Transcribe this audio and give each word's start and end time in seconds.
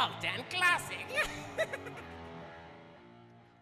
To 0.00 0.06
Cult 0.06 0.24
and 0.34 0.48
Classic. 0.48 0.99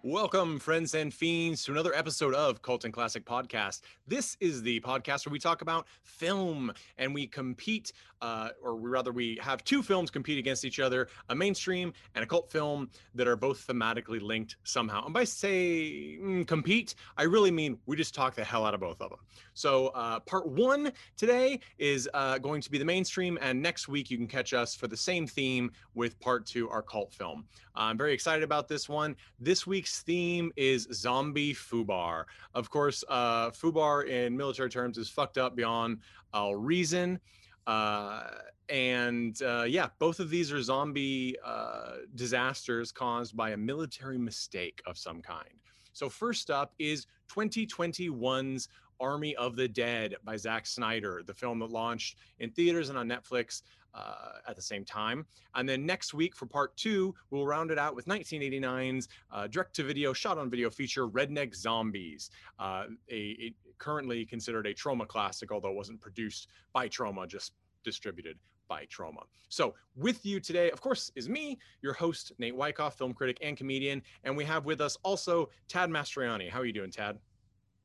Welcome, 0.04 0.60
friends 0.60 0.94
and 0.94 1.12
fiends, 1.12 1.64
to 1.64 1.72
another 1.72 1.92
episode 1.92 2.32
of 2.32 2.62
Cult 2.62 2.84
and 2.84 2.94
Classic 2.94 3.24
Podcast. 3.24 3.80
This 4.06 4.36
is 4.38 4.62
the 4.62 4.78
podcast 4.78 5.26
where 5.26 5.32
we 5.32 5.40
talk 5.40 5.60
about 5.60 5.88
film 6.04 6.72
and 6.98 7.12
we 7.12 7.26
compete, 7.26 7.92
uh, 8.22 8.50
or 8.62 8.76
rather, 8.76 9.10
we 9.10 9.40
have 9.42 9.64
two 9.64 9.82
films 9.82 10.08
compete 10.08 10.38
against 10.38 10.64
each 10.64 10.78
other 10.78 11.08
a 11.30 11.34
mainstream 11.34 11.92
and 12.14 12.22
a 12.22 12.26
cult 12.28 12.48
film 12.48 12.88
that 13.16 13.26
are 13.26 13.34
both 13.34 13.66
thematically 13.66 14.22
linked 14.22 14.54
somehow. 14.62 15.04
And 15.04 15.12
by 15.12 15.24
say 15.24 16.16
compete, 16.46 16.94
I 17.16 17.24
really 17.24 17.50
mean 17.50 17.76
we 17.86 17.96
just 17.96 18.14
talk 18.14 18.36
the 18.36 18.44
hell 18.44 18.64
out 18.64 18.74
of 18.74 18.80
both 18.80 19.00
of 19.02 19.10
them. 19.10 19.18
So, 19.54 19.88
uh, 19.88 20.20
part 20.20 20.46
one 20.46 20.92
today 21.16 21.58
is 21.78 22.08
uh, 22.14 22.38
going 22.38 22.60
to 22.60 22.70
be 22.70 22.78
the 22.78 22.84
mainstream, 22.84 23.36
and 23.42 23.60
next 23.60 23.88
week 23.88 24.12
you 24.12 24.16
can 24.16 24.28
catch 24.28 24.52
us 24.54 24.76
for 24.76 24.86
the 24.86 24.96
same 24.96 25.26
theme 25.26 25.72
with 25.94 26.20
part 26.20 26.46
two, 26.46 26.70
our 26.70 26.82
cult 26.82 27.12
film. 27.12 27.46
I'm 27.74 27.96
very 27.96 28.12
excited 28.12 28.42
about 28.42 28.68
this 28.68 28.88
one. 28.88 29.16
This 29.38 29.66
week's 29.88 30.02
theme 30.02 30.52
is 30.56 30.86
zombie 30.92 31.54
FUBAR. 31.54 32.24
Of 32.54 32.68
course, 32.68 33.04
uh, 33.08 33.50
FUBAR 33.50 34.06
in 34.06 34.36
military 34.36 34.68
terms 34.68 34.98
is 34.98 35.08
fucked 35.08 35.38
up 35.38 35.56
beyond 35.56 36.00
all 36.34 36.56
reason. 36.56 37.18
Uh, 37.66 38.24
and 38.68 39.40
uh, 39.40 39.64
yeah, 39.66 39.88
both 39.98 40.20
of 40.20 40.28
these 40.28 40.52
are 40.52 40.62
zombie 40.62 41.36
uh, 41.42 42.04
disasters 42.16 42.92
caused 42.92 43.34
by 43.34 43.50
a 43.50 43.56
military 43.56 44.18
mistake 44.18 44.82
of 44.86 44.98
some 44.98 45.22
kind. 45.22 45.48
So, 45.94 46.10
first 46.10 46.50
up 46.50 46.74
is 46.78 47.06
2021's 47.34 48.68
Army 49.00 49.34
of 49.36 49.56
the 49.56 49.68
Dead 49.68 50.16
by 50.22 50.36
Zack 50.36 50.66
Snyder, 50.66 51.22
the 51.24 51.32
film 51.32 51.60
that 51.60 51.70
launched 51.70 52.18
in 52.40 52.50
theaters 52.50 52.90
and 52.90 52.98
on 52.98 53.08
Netflix 53.08 53.62
uh, 53.94 54.38
at 54.46 54.56
the 54.56 54.62
same 54.62 54.84
time. 54.84 55.26
And 55.54 55.68
then 55.68 55.84
next 55.86 56.14
week 56.14 56.36
for 56.36 56.46
part 56.46 56.76
two, 56.76 57.14
we'll 57.30 57.46
round 57.46 57.70
it 57.70 57.78
out 57.78 57.94
with 57.94 58.06
1989's 58.06 59.08
uh, 59.32 59.46
direct 59.46 59.74
to 59.76 59.84
video, 59.84 60.12
shot 60.12 60.38
on 60.38 60.50
video 60.50 60.70
feature 60.70 61.08
Redneck 61.08 61.54
Zombies, 61.54 62.30
uh, 62.58 62.84
a, 63.10 63.14
a, 63.14 63.54
currently 63.78 64.24
considered 64.24 64.66
a 64.66 64.74
Troma 64.74 65.06
classic, 65.06 65.52
although 65.52 65.70
it 65.70 65.76
wasn't 65.76 66.00
produced 66.00 66.48
by 66.72 66.88
Troma, 66.88 67.26
just 67.26 67.52
distributed 67.84 68.38
by 68.68 68.84
Troma. 68.86 69.22
So, 69.48 69.74
with 69.96 70.24
you 70.26 70.40
today, 70.40 70.70
of 70.70 70.80
course, 70.80 71.10
is 71.16 71.28
me, 71.28 71.58
your 71.80 71.94
host, 71.94 72.32
Nate 72.38 72.54
Wyckoff, 72.54 72.98
film 72.98 73.14
critic 73.14 73.38
and 73.40 73.56
comedian. 73.56 74.02
And 74.24 74.36
we 74.36 74.44
have 74.44 74.66
with 74.66 74.80
us 74.80 74.96
also 75.02 75.48
Tad 75.68 75.90
Mastriani. 75.90 76.50
How 76.50 76.60
are 76.60 76.66
you 76.66 76.72
doing, 76.72 76.90
Tad? 76.90 77.18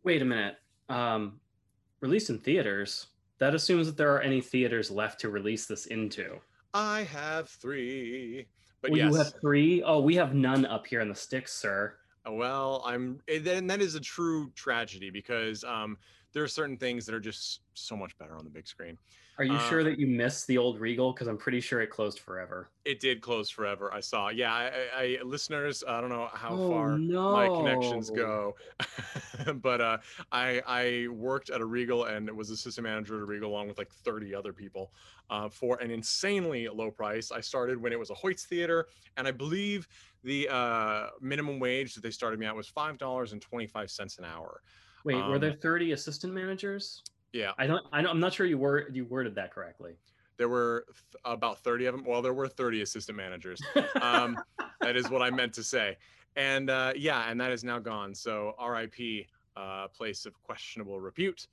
Wait 0.03 0.22
a 0.22 0.25
minute. 0.25 0.57
Um, 0.89 1.39
released 2.01 2.29
in 2.29 2.38
theaters 2.38 3.07
that 3.43 3.53
assumes 3.53 3.87
that 3.87 3.97
there 3.97 4.15
are 4.15 4.21
any 4.21 4.39
theaters 4.39 4.89
left 4.89 5.19
to 5.19 5.29
release 5.29 5.65
this 5.65 5.87
into. 5.87 6.39
I 6.73 7.03
have 7.03 7.49
three. 7.49 8.47
But 8.81 8.91
well, 8.91 8.97
yes. 8.99 9.11
you 9.11 9.17
have 9.17 9.33
three? 9.41 9.83
Oh, 9.83 9.99
we 9.99 10.15
have 10.15 10.33
none 10.33 10.65
up 10.65 10.87
here 10.87 11.01
in 11.01 11.09
the 11.09 11.15
sticks, 11.15 11.51
sir. 11.51 11.95
Well, 12.25 12.81
I'm 12.85 13.19
and 13.27 13.69
that 13.69 13.81
is 13.81 13.95
a 13.95 13.99
true 13.99 14.49
tragedy 14.55 15.09
because 15.09 15.65
um, 15.65 15.97
there 16.31 16.41
are 16.41 16.47
certain 16.47 16.77
things 16.77 17.05
that 17.05 17.13
are 17.13 17.19
just 17.19 17.59
so 17.73 17.97
much 17.97 18.17
better 18.17 18.37
on 18.37 18.45
the 18.45 18.49
big 18.49 18.65
screen. 18.65 18.97
Are 19.39 19.44
you 19.44 19.53
uh, 19.53 19.69
sure 19.69 19.83
that 19.83 19.97
you 19.97 20.05
missed 20.05 20.45
the 20.45 20.59
old 20.59 20.79
Regal? 20.79 21.11
Because 21.11 21.27
I'm 21.27 21.38
pretty 21.38 21.59
sure 21.59 21.81
it 21.81 21.89
closed 21.89 22.19
forever. 22.19 22.69
It 22.85 22.99
did 22.99 23.19
close 23.19 23.49
forever. 23.49 23.91
I 23.91 23.99
saw. 23.99 24.29
Yeah, 24.29 24.53
I, 24.53 24.71
I 24.95 25.17
listeners, 25.23 25.83
I 25.88 26.01
don't 26.01 26.11
know 26.11 26.29
how 26.33 26.49
oh, 26.51 26.69
far 26.69 26.97
no. 26.99 27.31
my 27.31 27.47
connections 27.47 28.11
go, 28.11 28.55
but 29.55 29.81
uh, 29.81 29.97
I 30.31 30.61
I 30.67 31.07
worked 31.07 31.49
at 31.49 31.61
a 31.61 31.66
Regal 31.66 32.05
and 32.05 32.29
was 32.29 32.51
assistant 32.51 32.85
manager 32.85 33.16
at 33.16 33.21
a 33.21 33.25
Regal 33.25 33.49
along 33.49 33.69
with 33.69 33.79
like 33.79 33.91
30 33.91 34.35
other 34.35 34.53
people 34.53 34.91
uh, 35.31 35.50
for 35.50 35.77
an 35.81 35.89
insanely 35.89 36.67
low 36.67 36.91
price. 36.91 37.31
I 37.31 37.41
started 37.41 37.81
when 37.81 37.91
it 37.91 37.97
was 37.97 38.11
a 38.11 38.15
Hoyts 38.15 38.44
Theater, 38.44 38.88
and 39.17 39.27
I 39.27 39.31
believe 39.31 39.88
the 40.23 40.47
uh, 40.50 41.07
minimum 41.21 41.59
wage 41.59 41.95
that 41.95 42.01
they 42.01 42.11
started 42.11 42.39
me 42.39 42.45
at 42.45 42.55
was 42.55 42.67
five 42.67 43.00
dollars 43.00 43.31
and 43.33 43.41
twenty 43.41 43.65
five 43.65 43.89
cents 43.89 44.19
an 44.19 44.25
hour. 44.25 44.61
Wait, 45.03 45.15
um, 45.15 45.29
were 45.29 45.39
there 45.39 45.51
30 45.51 45.91
assistant 45.91 46.33
managers? 46.33 47.03
Yeah, 47.33 47.51
I 47.57 47.67
don't. 47.67 47.85
I 47.91 47.99
am 48.01 48.19
not 48.19 48.33
sure 48.33 48.45
you 48.45 48.57
were 48.57 48.88
you 48.91 49.05
worded 49.05 49.35
that 49.35 49.51
correctly. 49.51 49.94
There 50.38 50.49
were 50.49 50.85
th- 50.88 51.21
about 51.25 51.59
30 51.59 51.88
of 51.88 51.95
them. 51.95 52.05
Well, 52.05 52.21
there 52.21 52.33
were 52.33 52.47
30 52.47 52.81
assistant 52.81 53.17
managers. 53.17 53.61
Um, 54.01 54.38
that 54.81 54.97
is 54.97 55.09
what 55.09 55.21
I 55.21 55.29
meant 55.29 55.53
to 55.53 55.63
say. 55.63 55.97
And 56.35 56.69
uh, 56.69 56.91
yeah, 56.95 57.29
and 57.29 57.39
that 57.39 57.51
is 57.51 57.63
now 57.63 57.79
gone. 57.79 58.13
So 58.13 58.53
R.I.P. 58.57 59.27
Uh, 59.55 59.88
place 59.89 60.25
of 60.25 60.33
questionable 60.44 60.99
repute 60.99 61.47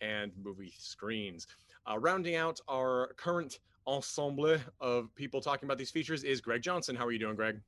and 0.00 0.32
movie 0.42 0.74
screens. 0.78 1.46
Uh, 1.88 1.98
rounding 1.98 2.34
out 2.34 2.58
our 2.68 3.12
current 3.16 3.60
ensemble 3.86 4.56
of 4.80 5.14
people 5.14 5.40
talking 5.40 5.66
about 5.66 5.78
these 5.78 5.90
features 5.90 6.24
is 6.24 6.40
Greg 6.40 6.62
Johnson. 6.62 6.96
How 6.96 7.06
are 7.06 7.12
you 7.12 7.18
doing, 7.18 7.36
Greg? 7.36 7.60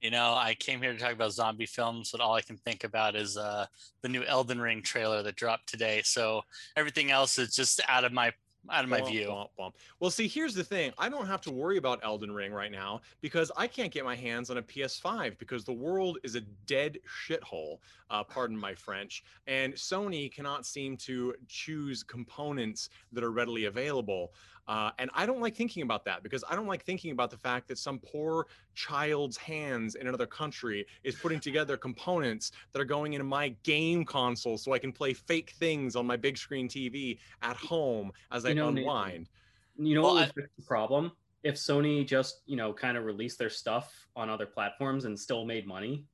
You 0.00 0.10
know, 0.10 0.34
I 0.34 0.54
came 0.54 0.80
here 0.80 0.92
to 0.92 0.98
talk 0.98 1.12
about 1.12 1.32
zombie 1.32 1.66
films, 1.66 2.12
but 2.12 2.20
all 2.20 2.34
I 2.34 2.40
can 2.40 2.56
think 2.56 2.84
about 2.84 3.16
is 3.16 3.36
uh, 3.36 3.66
the 4.02 4.08
new 4.08 4.22
Elden 4.24 4.60
Ring 4.60 4.80
trailer 4.82 5.22
that 5.22 5.34
dropped 5.34 5.68
today. 5.68 6.02
So 6.04 6.42
everything 6.76 7.10
else 7.10 7.38
is 7.38 7.54
just 7.54 7.80
out 7.88 8.04
of 8.04 8.12
my 8.12 8.32
out 8.70 8.84
of 8.84 8.90
my 8.90 9.00
Womp, 9.00 9.08
view. 9.08 9.28
womp, 9.28 9.48
womp. 9.58 9.72
Well, 10.00 10.10
see, 10.10 10.28
here's 10.28 10.54
the 10.54 10.64
thing. 10.64 10.92
I 10.98 11.08
don't 11.08 11.26
have 11.26 11.40
to 11.42 11.50
worry 11.50 11.78
about 11.78 12.00
Elden 12.02 12.32
Ring 12.32 12.52
right 12.52 12.70
now 12.70 13.00
because 13.20 13.50
I 13.56 13.66
can't 13.66 13.92
get 13.92 14.04
my 14.04 14.16
hands 14.16 14.50
on 14.50 14.58
a 14.58 14.62
PS5 14.62 15.38
because 15.38 15.64
the 15.64 15.72
world 15.72 16.18
is 16.22 16.34
a 16.34 16.40
dead 16.66 16.98
shithole. 17.26 17.78
Uh, 18.10 18.24
pardon 18.24 18.58
my 18.58 18.74
French. 18.74 19.24
And 19.46 19.74
Sony 19.74 20.30
cannot 20.32 20.66
seem 20.66 20.96
to 20.98 21.34
choose 21.46 22.02
components 22.02 22.90
that 23.12 23.24
are 23.24 23.30
readily 23.30 23.66
available. 23.66 24.32
Uh, 24.68 24.90
and 24.98 25.10
I 25.14 25.24
don't 25.24 25.40
like 25.40 25.56
thinking 25.56 25.82
about 25.82 26.04
that 26.04 26.22
because 26.22 26.44
I 26.48 26.54
don't 26.54 26.66
like 26.66 26.84
thinking 26.84 27.10
about 27.10 27.30
the 27.30 27.38
fact 27.38 27.68
that 27.68 27.78
some 27.78 27.98
poor 27.98 28.46
child's 28.74 29.38
hands 29.38 29.94
in 29.94 30.06
another 30.06 30.26
country 30.26 30.86
is 31.04 31.14
putting 31.14 31.40
together 31.40 31.78
components 31.78 32.52
that 32.72 32.80
are 32.80 32.84
going 32.84 33.14
into 33.14 33.24
my 33.24 33.48
game 33.62 34.04
console 34.04 34.58
so 34.58 34.74
I 34.74 34.78
can 34.78 34.92
play 34.92 35.14
fake 35.14 35.54
things 35.58 35.96
on 35.96 36.06
my 36.06 36.16
big 36.16 36.36
screen 36.36 36.68
TV 36.68 37.18
at 37.40 37.56
home 37.56 38.12
as 38.30 38.44
I 38.44 38.52
know, 38.52 38.68
unwind. 38.68 39.30
You 39.78 39.94
know 39.94 40.02
Well, 40.02 40.14
what 40.16 40.34
the 40.34 40.62
problem? 40.66 41.12
If 41.42 41.54
Sony 41.54 42.06
just 42.06 42.42
you 42.44 42.56
know 42.56 42.74
kind 42.74 42.98
of 42.98 43.04
released 43.04 43.38
their 43.38 43.50
stuff 43.50 44.06
on 44.16 44.28
other 44.28 44.46
platforms 44.46 45.06
and 45.06 45.18
still 45.18 45.46
made 45.46 45.66
money. 45.66 46.04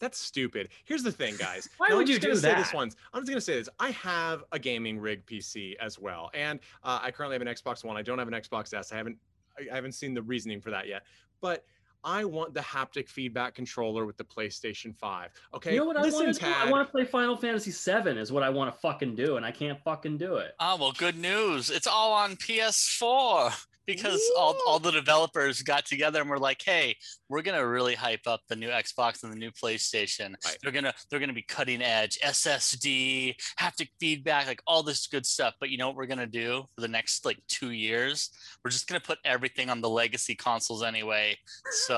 That's 0.00 0.18
stupid. 0.18 0.68
Here's 0.84 1.02
the 1.02 1.12
thing, 1.12 1.36
guys. 1.38 1.68
Why 1.78 1.88
Now, 1.88 1.96
would 1.96 2.06
I'm 2.08 2.12
you 2.12 2.18
do 2.18 2.34
say 2.34 2.54
this 2.54 2.68
that? 2.70 2.74
once. 2.74 2.96
I'm 3.12 3.22
just 3.22 3.30
gonna 3.30 3.40
say 3.40 3.56
this. 3.56 3.68
I 3.78 3.90
have 3.90 4.44
a 4.52 4.58
gaming 4.58 4.98
rig 4.98 5.24
PC 5.26 5.76
as 5.80 5.98
well, 5.98 6.30
and 6.34 6.60
uh, 6.82 7.00
I 7.02 7.10
currently 7.10 7.34
have 7.34 7.42
an 7.42 7.48
Xbox 7.48 7.84
One. 7.84 7.96
I 7.96 8.02
don't 8.02 8.18
have 8.18 8.28
an 8.28 8.34
Xbox 8.34 8.74
S. 8.74 8.92
I 8.92 8.96
haven't. 8.96 9.16
I 9.70 9.74
haven't 9.74 9.92
seen 9.92 10.14
the 10.14 10.22
reasoning 10.22 10.60
for 10.60 10.70
that 10.70 10.88
yet. 10.88 11.04
But 11.40 11.64
I 12.04 12.24
want 12.24 12.54
the 12.54 12.60
haptic 12.60 13.08
feedback 13.08 13.54
controller 13.54 14.06
with 14.06 14.16
the 14.16 14.24
PlayStation 14.24 14.94
5. 14.96 15.30
Okay. 15.54 15.72
You 15.72 15.80
know 15.80 15.86
what 15.86 15.96
I 15.96 16.02
Listen, 16.02 16.24
want 16.24 16.34
to 16.36 16.44
do? 16.44 16.50
I 16.50 16.70
want 16.70 16.86
to 16.86 16.90
play 16.90 17.04
Final 17.04 17.36
Fantasy 17.36 17.70
VII. 17.70 18.18
Is 18.18 18.30
what 18.30 18.42
I 18.42 18.50
want 18.50 18.72
to 18.72 18.80
fucking 18.80 19.14
do, 19.14 19.36
and 19.36 19.46
I 19.46 19.50
can't 19.50 19.78
fucking 19.82 20.18
do 20.18 20.36
it. 20.36 20.54
Oh 20.60 20.76
well, 20.76 20.92
good 20.92 21.16
news! 21.16 21.70
It's 21.70 21.86
all 21.86 22.12
on 22.12 22.36
PS4. 22.36 23.66
because 23.86 24.22
all, 24.38 24.56
all 24.66 24.78
the 24.78 24.90
developers 24.90 25.62
got 25.62 25.84
together 25.84 26.20
and 26.20 26.30
were 26.30 26.38
like, 26.38 26.62
"Hey, 26.62 26.96
we're 27.28 27.42
gonna 27.42 27.66
really 27.66 27.94
hype 27.94 28.26
up 28.26 28.40
the 28.48 28.56
new 28.56 28.68
Xbox 28.68 29.22
and 29.22 29.32
the 29.32 29.36
new 29.36 29.50
PlayStation. 29.50 30.34
Right. 30.44 30.56
They're 30.62 30.72
gonna 30.72 30.94
they're 31.10 31.20
gonna 31.20 31.32
be 31.32 31.42
cutting 31.42 31.82
edge, 31.82 32.18
SSD, 32.24 33.34
haptic 33.58 33.88
feedback, 34.00 34.46
like 34.46 34.62
all 34.66 34.82
this 34.82 35.06
good 35.06 35.26
stuff. 35.26 35.54
But 35.60 35.70
you 35.70 35.78
know 35.78 35.88
what 35.88 35.96
we're 35.96 36.06
gonna 36.06 36.26
do 36.26 36.64
for 36.74 36.80
the 36.80 36.88
next 36.88 37.24
like 37.24 37.38
two 37.48 37.70
years? 37.70 38.30
We're 38.64 38.70
just 38.70 38.86
gonna 38.86 39.00
put 39.00 39.18
everything 39.24 39.70
on 39.70 39.80
the 39.80 39.88
legacy 39.88 40.34
consoles 40.34 40.82
anyway. 40.82 41.36
So, 41.86 41.93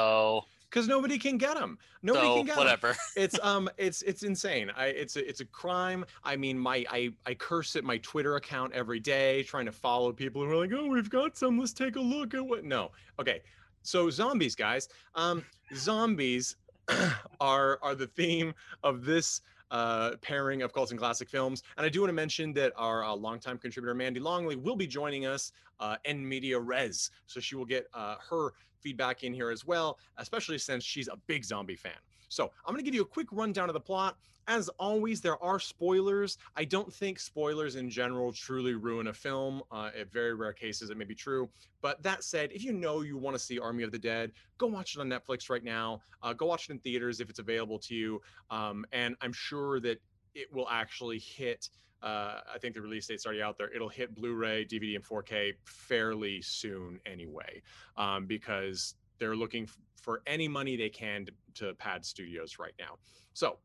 because 0.70 0.88
nobody 0.88 1.18
can 1.18 1.38
get 1.38 1.54
them. 1.54 1.78
Nobody 2.02 2.26
so 2.26 2.36
can 2.36 2.46
get 2.46 2.56
whatever. 2.58 2.96
it's 3.16 3.38
um 3.42 3.68
it's 3.78 4.02
it's 4.02 4.22
insane. 4.22 4.70
I 4.76 4.86
it's 4.86 5.16
a, 5.16 5.28
it's 5.28 5.40
a 5.40 5.44
crime. 5.46 6.04
I 6.24 6.36
mean 6.36 6.58
my 6.58 6.84
i 6.90 7.10
i 7.24 7.34
curse 7.34 7.76
at 7.76 7.84
my 7.84 7.98
twitter 7.98 8.36
account 8.36 8.72
every 8.72 9.00
day 9.00 9.42
trying 9.44 9.66
to 9.66 9.72
follow 9.72 10.12
people 10.12 10.44
who 10.44 10.50
are 10.50 10.56
like 10.56 10.72
oh 10.72 10.86
we've 10.86 11.10
got 11.10 11.36
some. 11.36 11.58
Let's 11.58 11.72
take 11.72 11.96
a 11.96 12.00
look 12.00 12.34
at 12.34 12.44
what 12.44 12.64
no. 12.64 12.90
Okay. 13.18 13.42
So 13.82 14.10
zombies 14.10 14.54
guys. 14.54 14.88
Um 15.14 15.44
zombies 15.74 16.56
are 17.40 17.78
are 17.82 17.94
the 17.94 18.06
theme 18.06 18.52
of 18.82 19.04
this 19.04 19.40
uh, 19.70 20.12
pairing 20.22 20.62
of 20.62 20.72
Cult 20.72 20.90
and 20.90 20.98
Classic 20.98 21.28
Films. 21.28 21.62
And 21.76 21.86
I 21.86 21.88
do 21.88 22.00
want 22.00 22.08
to 22.10 22.14
mention 22.14 22.52
that 22.54 22.72
our 22.76 23.04
uh, 23.04 23.14
longtime 23.14 23.58
contributor, 23.58 23.94
Mandy 23.94 24.20
Longley, 24.20 24.56
will 24.56 24.76
be 24.76 24.86
joining 24.86 25.26
us 25.26 25.52
uh, 25.80 25.96
in 26.04 26.26
media 26.26 26.58
res. 26.58 27.10
So 27.26 27.40
she 27.40 27.56
will 27.56 27.64
get 27.64 27.86
uh, 27.94 28.16
her 28.30 28.52
feedback 28.80 29.24
in 29.24 29.34
here 29.34 29.50
as 29.50 29.64
well, 29.64 29.98
especially 30.18 30.58
since 30.58 30.84
she's 30.84 31.08
a 31.08 31.16
big 31.26 31.44
zombie 31.44 31.76
fan. 31.76 31.92
So 32.28 32.50
I'm 32.64 32.72
going 32.72 32.84
to 32.84 32.84
give 32.84 32.94
you 32.94 33.02
a 33.02 33.06
quick 33.06 33.28
rundown 33.32 33.68
of 33.68 33.74
the 33.74 33.80
plot. 33.80 34.16
As 34.48 34.68
always, 34.78 35.20
there 35.20 35.42
are 35.42 35.58
spoilers. 35.58 36.38
I 36.54 36.64
don't 36.64 36.92
think 36.92 37.18
spoilers 37.18 37.74
in 37.74 37.90
general 37.90 38.32
truly 38.32 38.74
ruin 38.74 39.08
a 39.08 39.12
film. 39.12 39.62
Uh, 39.72 39.90
in 39.98 40.06
very 40.06 40.34
rare 40.34 40.52
cases, 40.52 40.90
it 40.90 40.96
may 40.96 41.04
be 41.04 41.16
true. 41.16 41.48
But 41.82 42.00
that 42.04 42.22
said, 42.22 42.52
if 42.52 42.62
you 42.62 42.72
know 42.72 43.00
you 43.00 43.16
want 43.16 43.34
to 43.34 43.42
see 43.42 43.58
Army 43.58 43.82
of 43.82 43.90
the 43.90 43.98
Dead, 43.98 44.30
go 44.58 44.68
watch 44.68 44.94
it 44.94 45.00
on 45.00 45.08
Netflix 45.08 45.50
right 45.50 45.64
now. 45.64 46.00
Uh, 46.22 46.32
go 46.32 46.46
watch 46.46 46.68
it 46.68 46.72
in 46.72 46.78
theaters 46.78 47.20
if 47.20 47.28
it's 47.28 47.40
available 47.40 47.78
to 47.80 47.94
you. 47.94 48.22
Um, 48.50 48.86
and 48.92 49.16
I'm 49.20 49.32
sure 49.32 49.80
that 49.80 50.00
it 50.36 50.52
will 50.52 50.68
actually 50.68 51.18
hit. 51.18 51.68
Uh, 52.02 52.40
I 52.54 52.58
think 52.60 52.74
the 52.74 52.80
release 52.80 53.08
date's 53.08 53.26
already 53.26 53.42
out 53.42 53.58
there. 53.58 53.72
It'll 53.74 53.88
hit 53.88 54.14
Blu-ray, 54.14 54.66
DVD, 54.66 54.94
and 54.94 55.04
4K 55.04 55.54
fairly 55.64 56.40
soon 56.40 57.00
anyway, 57.04 57.62
um, 57.96 58.26
because 58.26 58.94
they're 59.18 59.36
looking 59.36 59.68
for 60.00 60.22
any 60.26 60.48
money 60.48 60.76
they 60.76 60.88
can 60.88 61.26
to, 61.26 61.32
to 61.54 61.74
pad 61.74 62.04
studios 62.04 62.58
right 62.58 62.74
now. 62.78 62.96
So 63.32 63.58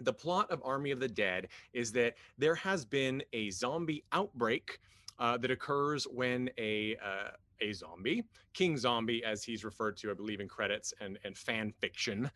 the 0.00 0.12
plot 0.12 0.50
of 0.50 0.62
Army 0.64 0.90
of 0.90 1.00
the 1.00 1.08
Dead 1.08 1.48
is 1.72 1.92
that 1.92 2.14
there 2.36 2.54
has 2.54 2.84
been 2.84 3.22
a 3.32 3.50
zombie 3.50 4.04
outbreak 4.12 4.78
uh, 5.18 5.36
that 5.38 5.50
occurs 5.50 6.04
when 6.04 6.48
a 6.58 6.96
uh, 7.04 7.30
a 7.60 7.72
zombie, 7.72 8.22
King 8.54 8.76
Zombie, 8.76 9.24
as 9.24 9.42
he's 9.42 9.64
referred 9.64 9.96
to, 9.96 10.12
I 10.12 10.14
believe, 10.14 10.40
in 10.40 10.48
credits 10.48 10.94
and 11.00 11.18
and 11.24 11.36
fan 11.36 11.72
fiction, 11.72 12.30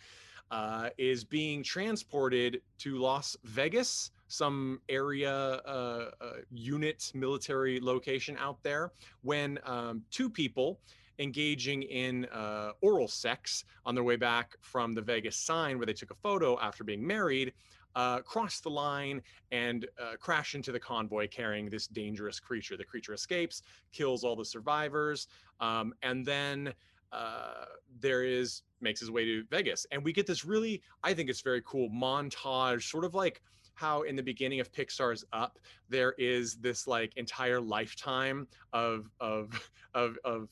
uh, 0.51 0.91
is 0.99 1.25
being 1.25 1.63
transported 1.63 2.61
to 2.79 2.99
Las 2.99 3.37
Vegas, 3.45 4.11
some 4.27 4.81
area 4.89 5.33
uh, 5.33 6.11
uh, 6.21 6.33
unit 6.51 7.13
military 7.15 7.81
location 7.81 8.37
out 8.39 8.63
there, 8.63 8.93
when 9.23 9.59
um, 9.65 10.03
two 10.11 10.29
people 10.29 10.81
engaging 11.23 11.83
in 11.83 12.27
uh, 12.27 12.73
oral 12.81 13.09
sex 13.09 13.65
on 13.87 13.95
their 13.95 14.05
way 14.05 14.17
back 14.17 14.57
from 14.61 14.93
the 14.93 15.03
Vegas 15.03 15.37
sign 15.37 15.79
where 15.79 15.87
they 15.87 15.93
took 15.93 16.11
a 16.11 16.15
photo 16.15 16.59
after 16.61 16.85
being 16.85 17.07
married, 17.07 17.53
uh, 17.95 18.21
cross 18.21 18.61
the 18.61 18.71
line 18.71 19.23
and 19.51 19.87
uh, 20.01 20.17
crash 20.19 20.55
into 20.55 20.73
the 20.73 20.81
convoy 20.81 21.29
carrying 21.29 21.69
this 21.69 21.87
dangerous 21.87 22.41
creature. 22.41 22.77
The 22.77 22.85
creature 22.85 23.15
escapes, 23.15 23.63
kills 23.93 24.25
all 24.25 24.37
the 24.37 24.45
survivors, 24.45 25.29
um, 25.61 25.95
and 26.03 26.25
then 26.25 26.73
uh, 27.13 27.67
there 28.01 28.25
is 28.25 28.63
makes 28.81 28.99
his 28.99 29.11
way 29.11 29.25
to 29.25 29.45
Vegas, 29.51 29.87
and 29.93 30.03
we 30.03 30.13
get 30.13 30.27
this 30.27 30.45
really, 30.45 30.83
I 31.05 31.15
think 31.15 31.31
it's 31.31 31.43
very 31.43 31.63
cool 31.65 31.89
montage, 31.91 32.83
sort 32.83 33.05
of 33.05 33.15
like 33.15 33.43
how 33.75 34.03
in 34.03 34.17
the 34.17 34.23
beginning 34.23 34.61
of 34.61 34.73
Pixar's 34.73 35.25
Up 35.33 35.59
there 35.89 36.13
is 36.19 36.57
this 36.57 36.87
like 36.87 37.13
entire 37.17 37.61
lifetime 37.61 38.47
of 38.73 39.11
of 39.21 39.71
of 39.95 40.19
of 40.25 40.49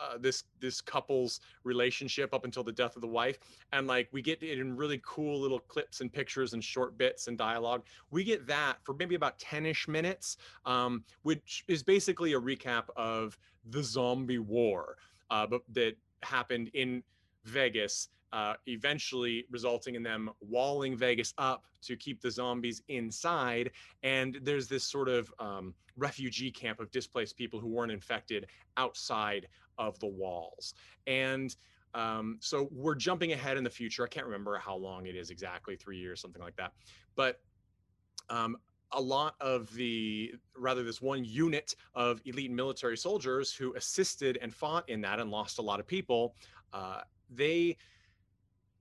uh, 0.00 0.16
this 0.18 0.44
this 0.60 0.80
couple's 0.80 1.40
relationship 1.64 2.32
up 2.32 2.44
until 2.44 2.64
the 2.64 2.72
death 2.72 2.96
of 2.96 3.02
the 3.02 3.08
wife 3.08 3.38
and 3.72 3.86
like 3.86 4.08
we 4.12 4.22
get 4.22 4.42
it 4.42 4.58
in 4.58 4.76
really 4.76 5.00
cool 5.04 5.40
little 5.40 5.60
clips 5.60 6.00
and 6.00 6.12
pictures 6.12 6.52
and 6.52 6.64
short 6.64 6.96
bits 6.96 7.28
and 7.28 7.36
dialogue 7.36 7.82
we 8.10 8.24
get 8.24 8.46
that 8.46 8.76
for 8.82 8.94
maybe 8.94 9.14
about 9.14 9.38
10ish 9.38 9.88
minutes 9.88 10.36
um, 10.64 11.04
which 11.22 11.64
is 11.68 11.82
basically 11.82 12.32
a 12.32 12.40
recap 12.40 12.84
of 12.96 13.38
the 13.70 13.82
zombie 13.82 14.38
war 14.38 14.96
uh, 15.30 15.46
but 15.46 15.62
that 15.72 15.94
happened 16.22 16.70
in 16.74 17.02
vegas 17.44 18.08
uh, 18.32 18.54
eventually 18.66 19.44
resulting 19.50 19.94
in 19.94 20.02
them 20.02 20.30
walling 20.40 20.96
Vegas 20.96 21.34
up 21.38 21.64
to 21.82 21.96
keep 21.96 22.20
the 22.20 22.30
zombies 22.30 22.82
inside. 22.88 23.70
And 24.02 24.38
there's 24.42 24.68
this 24.68 24.84
sort 24.84 25.08
of 25.08 25.32
um, 25.38 25.74
refugee 25.96 26.50
camp 26.50 26.80
of 26.80 26.90
displaced 26.90 27.36
people 27.36 27.58
who 27.58 27.68
weren't 27.68 27.92
infected 27.92 28.46
outside 28.76 29.48
of 29.80 29.98
the 29.98 30.06
walls. 30.06 30.74
And 31.08 31.56
um, 31.94 32.38
so 32.40 32.68
we're 32.70 32.94
jumping 32.94 33.32
ahead 33.32 33.56
in 33.56 33.64
the 33.64 33.70
future. 33.70 34.04
I 34.04 34.08
can't 34.08 34.26
remember 34.26 34.56
how 34.58 34.76
long 34.76 35.06
it 35.06 35.16
is 35.16 35.30
exactly, 35.30 35.74
three 35.74 35.98
years, 35.98 36.20
something 36.20 36.40
like 36.42 36.54
that. 36.54 36.72
But 37.16 37.40
um, 38.28 38.56
a 38.92 39.00
lot 39.00 39.34
of 39.40 39.72
the 39.74 40.32
rather 40.56 40.82
this 40.82 41.00
one 41.00 41.24
unit 41.24 41.74
of 41.94 42.20
elite 42.24 42.50
military 42.50 42.96
soldiers 42.96 43.52
who 43.52 43.74
assisted 43.74 44.38
and 44.42 44.54
fought 44.54 44.88
in 44.88 45.00
that 45.00 45.20
and 45.20 45.30
lost 45.30 45.58
a 45.58 45.62
lot 45.62 45.80
of 45.80 45.86
people 45.86 46.34
uh, 46.72 47.00
they 47.30 47.76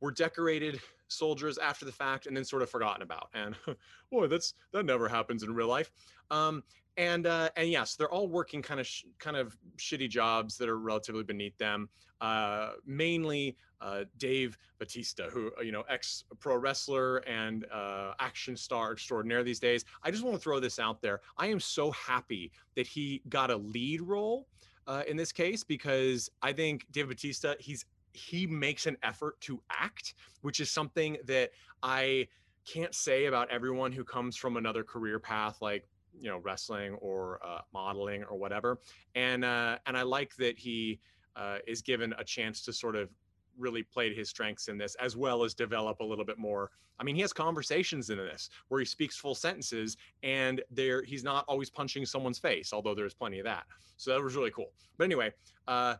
were 0.02 0.12
decorated 0.12 0.80
soldiers 1.10 1.58
after 1.58 1.86
the 1.86 1.92
fact 1.92 2.26
and 2.26 2.36
then 2.36 2.44
sort 2.44 2.62
of 2.62 2.70
forgotten 2.70 3.02
about 3.02 3.30
and 3.34 3.56
boy 4.12 4.28
that's 4.28 4.54
that 4.72 4.86
never 4.86 5.08
happens 5.08 5.44
in 5.44 5.54
real 5.54 5.68
life 5.68 5.92
um, 6.32 6.64
and 7.00 7.26
uh, 7.26 7.50
and 7.56 7.70
yes 7.70 7.96
they're 7.96 8.12
all 8.12 8.28
working 8.28 8.62
kind 8.62 8.80
of 8.80 8.86
sh- 8.86 9.06
kind 9.18 9.38
of 9.38 9.58
shitty 9.78 10.10
jobs 10.10 10.58
that 10.58 10.70
are 10.70 10.78
relatively 10.78 11.24
beneath 11.24 11.58
them. 11.58 11.90
Uh, 12.22 12.72
mainly 12.86 13.56
uh, 13.80 14.04
dave 14.18 14.58
bautista 14.78 15.30
who 15.32 15.50
uh, 15.58 15.62
you 15.62 15.72
know 15.72 15.84
ex 15.90 16.26
pro 16.40 16.58
wrestler 16.58 17.18
and 17.20 17.66
uh, 17.72 18.12
action 18.20 18.56
star 18.56 18.92
extraordinaire 18.92 19.44
these 19.44 19.60
days. 19.60 19.86
I 20.04 20.12
just 20.12 20.24
want 20.24 20.36
to 20.36 20.42
throw 20.42 20.60
this 20.60 20.78
out 20.78 21.02
there. 21.02 21.22
I 21.38 21.48
am 21.48 21.62
so 21.62 21.90
happy 21.92 22.52
that 22.76 22.86
he 22.86 23.22
got 23.30 23.50
a 23.50 23.56
lead 23.56 24.02
role 24.02 24.48
uh, 24.86 25.04
in 25.08 25.16
this 25.16 25.32
case 25.32 25.64
because 25.64 26.30
i 26.42 26.52
think 26.52 26.86
dave 26.92 27.08
bautista 27.08 27.56
he's 27.60 27.86
he 28.14 28.48
makes 28.48 28.86
an 28.86 28.98
effort 29.04 29.40
to 29.42 29.62
act, 29.70 30.16
which 30.42 30.60
is 30.60 30.72
something 30.72 31.18
that 31.26 31.52
I 31.84 32.28
can't 32.66 32.94
say 32.94 33.26
about 33.26 33.50
everyone 33.50 33.92
who 33.92 34.04
comes 34.04 34.36
from 34.36 34.58
another 34.58 34.84
career 34.84 35.20
path. 35.20 35.62
Like 35.62 35.88
you 36.18 36.30
know 36.30 36.38
wrestling 36.38 36.94
or 36.96 37.40
uh, 37.46 37.62
modeling 37.74 38.24
or 38.24 38.38
whatever. 38.38 38.80
And 39.16 39.44
uh, 39.44 39.78
and 39.86 39.98
I 39.98 40.04
like 40.04 40.36
that 40.38 40.58
he 40.58 41.00
uh, 41.36 41.58
is 41.68 41.82
given 41.82 42.14
a 42.18 42.24
chance 42.24 42.62
to 42.64 42.74
sort 42.74 42.96
of 42.96 43.10
really 43.58 43.84
play 43.84 44.08
to 44.08 44.16
his 44.16 44.30
strengths 44.30 44.70
in 44.70 44.78
this 44.78 44.96
as 44.96 45.18
well 45.18 45.44
as 45.44 45.54
develop 45.54 46.00
a 46.00 46.04
little 46.04 46.24
bit 46.24 46.38
more 46.38 46.72
i 46.98 47.04
mean 47.04 47.14
he 47.14 47.20
has 47.20 47.34
conversations 47.34 48.10
in 48.10 48.18
this 48.18 48.50
where 48.70 48.80
he 48.80 48.86
speaks 48.86 49.18
full 49.18 49.36
sentences 49.36 49.98
and 50.24 50.62
there 50.72 51.04
he's 51.04 51.26
not 51.26 51.44
always 51.50 51.70
punching 51.70 52.06
someone's 52.06 52.40
face 52.40 52.72
although 52.72 52.96
there's 52.96 53.14
plenty 53.14 53.38
of 53.38 53.44
that 53.44 53.66
so 53.98 54.12
that 54.12 54.24
was 54.24 54.34
really 54.34 54.52
cool 54.52 54.72
but 54.98 55.04
anyway 55.04 55.30
uh 55.68 55.96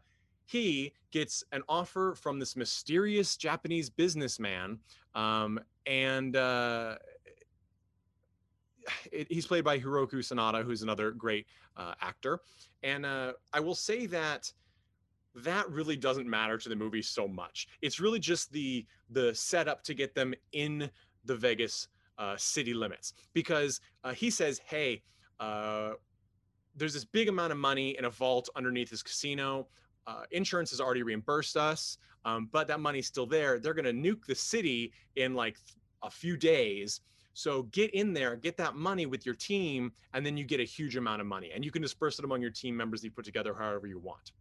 he 0.50 0.94
gets 1.12 1.44
an 1.52 1.62
offer 1.70 2.16
from 2.16 2.40
this 2.40 2.56
mysterious 2.56 3.38
Japanese 3.38 3.88
businessman, 3.88 4.80
um, 5.14 5.60
and 5.86 6.36
uh, 6.36 6.96
it, 9.12 9.28
he's 9.30 9.48
played 9.48 9.64
by 9.64 9.80
Hiroyuki 9.80 10.16
Sanada, 10.16 10.64
who's 10.64 10.82
another 10.82 11.12
great 11.12 11.48
uh, 11.78 11.94
actor. 12.02 12.40
And 12.84 13.06
uh, 13.06 13.34
I 13.54 13.60
will 13.60 13.76
say 13.76 14.06
that 14.08 14.52
that 15.36 15.70
really 15.70 15.96
doesn't 15.96 16.28
matter 16.28 16.58
to 16.58 16.70
the 16.70 16.76
movie 16.76 17.02
so 17.02 17.28
much. 17.28 17.68
It's 17.82 18.00
really 18.00 18.20
just 18.20 18.52
the 18.52 18.86
the 19.10 19.34
setup 19.34 19.84
to 19.84 19.94
get 19.94 20.16
them 20.16 20.34
in 20.52 20.90
the 21.26 21.36
Vegas 21.36 21.88
uh, 22.18 22.36
city 22.38 22.74
limits 22.74 23.14
because 23.34 23.82
uh, 24.04 24.14
he 24.14 24.30
says, 24.30 24.62
"Hey." 24.66 25.04
Uh, 25.40 25.94
there's 26.76 26.94
this 26.94 27.06
big 27.06 27.30
amount 27.30 27.52
of 27.52 27.58
money 27.58 27.98
in 27.98 28.06
a 28.06 28.10
vault 28.10 28.48
underneath 28.56 28.90
this 28.90 29.02
casino 29.02 29.68
uh, 30.10 30.24
insurance 30.32 30.72
has 30.72 30.82
already 30.82 31.04
reimbursed 31.04 31.56
us, 31.56 32.00
um, 32.26 32.50
but 32.52 32.68
that 32.68 32.80
money's 32.80 33.06
still 33.06 33.28
there. 33.28 33.60
They're 33.60 33.76
going 33.76 33.86
to 33.86 33.94
nuke 33.94 34.26
the 34.26 34.34
city 34.34 34.92
in 35.16 35.36
like 35.36 35.58
a 36.02 36.10
few 36.10 36.36
days. 36.36 37.02
So 37.40 37.64
get 37.72 37.92
in 37.92 38.12
there, 38.12 38.36
get 38.36 38.58
that 38.58 38.76
money 38.76 39.06
with 39.06 39.26
your 39.26 39.34
team, 39.34 39.94
and 40.14 40.26
then 40.26 40.36
you 40.36 40.44
get 40.44 40.60
a 40.60 40.66
huge 40.66 40.98
amount 40.98 41.22
of 41.22 41.28
money, 41.28 41.52
and 41.56 41.64
you 41.64 41.72
can 41.72 41.82
disperse 41.82 42.20
it 42.20 42.26
among 42.26 42.42
your 42.42 42.52
team 42.52 42.76
members 42.76 43.00
that 43.00 43.08
you 43.08 43.12
put 43.12 43.24
together 43.24 43.54
however 43.54 43.88
you 43.88 43.98
want. 43.98 44.34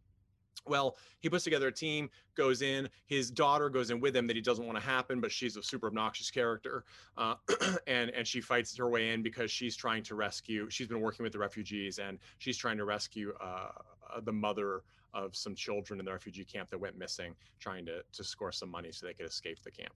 well, 0.66 0.96
he 1.20 1.30
puts 1.30 1.44
together 1.44 1.68
a 1.68 1.72
team, 1.72 2.10
goes 2.34 2.60
in. 2.60 2.88
His 3.06 3.30
daughter 3.30 3.70
goes 3.70 3.90
in 3.92 4.00
with 4.00 4.16
him 4.16 4.26
that 4.26 4.34
he 4.34 4.42
doesn't 4.42 4.66
want 4.66 4.76
to 4.76 4.84
happen, 4.84 5.20
but 5.20 5.30
she's 5.30 5.56
a 5.56 5.62
super 5.62 5.86
obnoxious 5.86 6.28
character, 6.28 6.82
uh, 7.16 7.36
and 7.86 8.10
and 8.10 8.26
she 8.26 8.40
fights 8.40 8.76
her 8.76 8.88
way 8.88 9.10
in 9.10 9.22
because 9.22 9.52
she's 9.52 9.76
trying 9.76 10.02
to 10.02 10.16
rescue. 10.16 10.68
She's 10.68 10.88
been 10.88 11.00
working 11.00 11.22
with 11.22 11.32
the 11.32 11.38
refugees, 11.38 12.00
and 12.00 12.18
she's 12.38 12.56
trying 12.56 12.78
to 12.78 12.84
rescue 12.84 13.32
uh, 13.40 13.70
uh, 14.12 14.20
the 14.24 14.32
mother 14.32 14.82
of 15.14 15.36
some 15.36 15.54
children 15.54 16.00
in 16.00 16.04
the 16.04 16.12
refugee 16.12 16.44
camp 16.44 16.68
that 16.70 16.78
went 16.78 16.98
missing, 16.98 17.36
trying 17.60 17.86
to 17.86 18.02
to 18.12 18.24
score 18.24 18.50
some 18.50 18.68
money 18.68 18.90
so 18.90 19.06
they 19.06 19.14
could 19.14 19.26
escape 19.26 19.62
the 19.62 19.70
camp. 19.70 19.94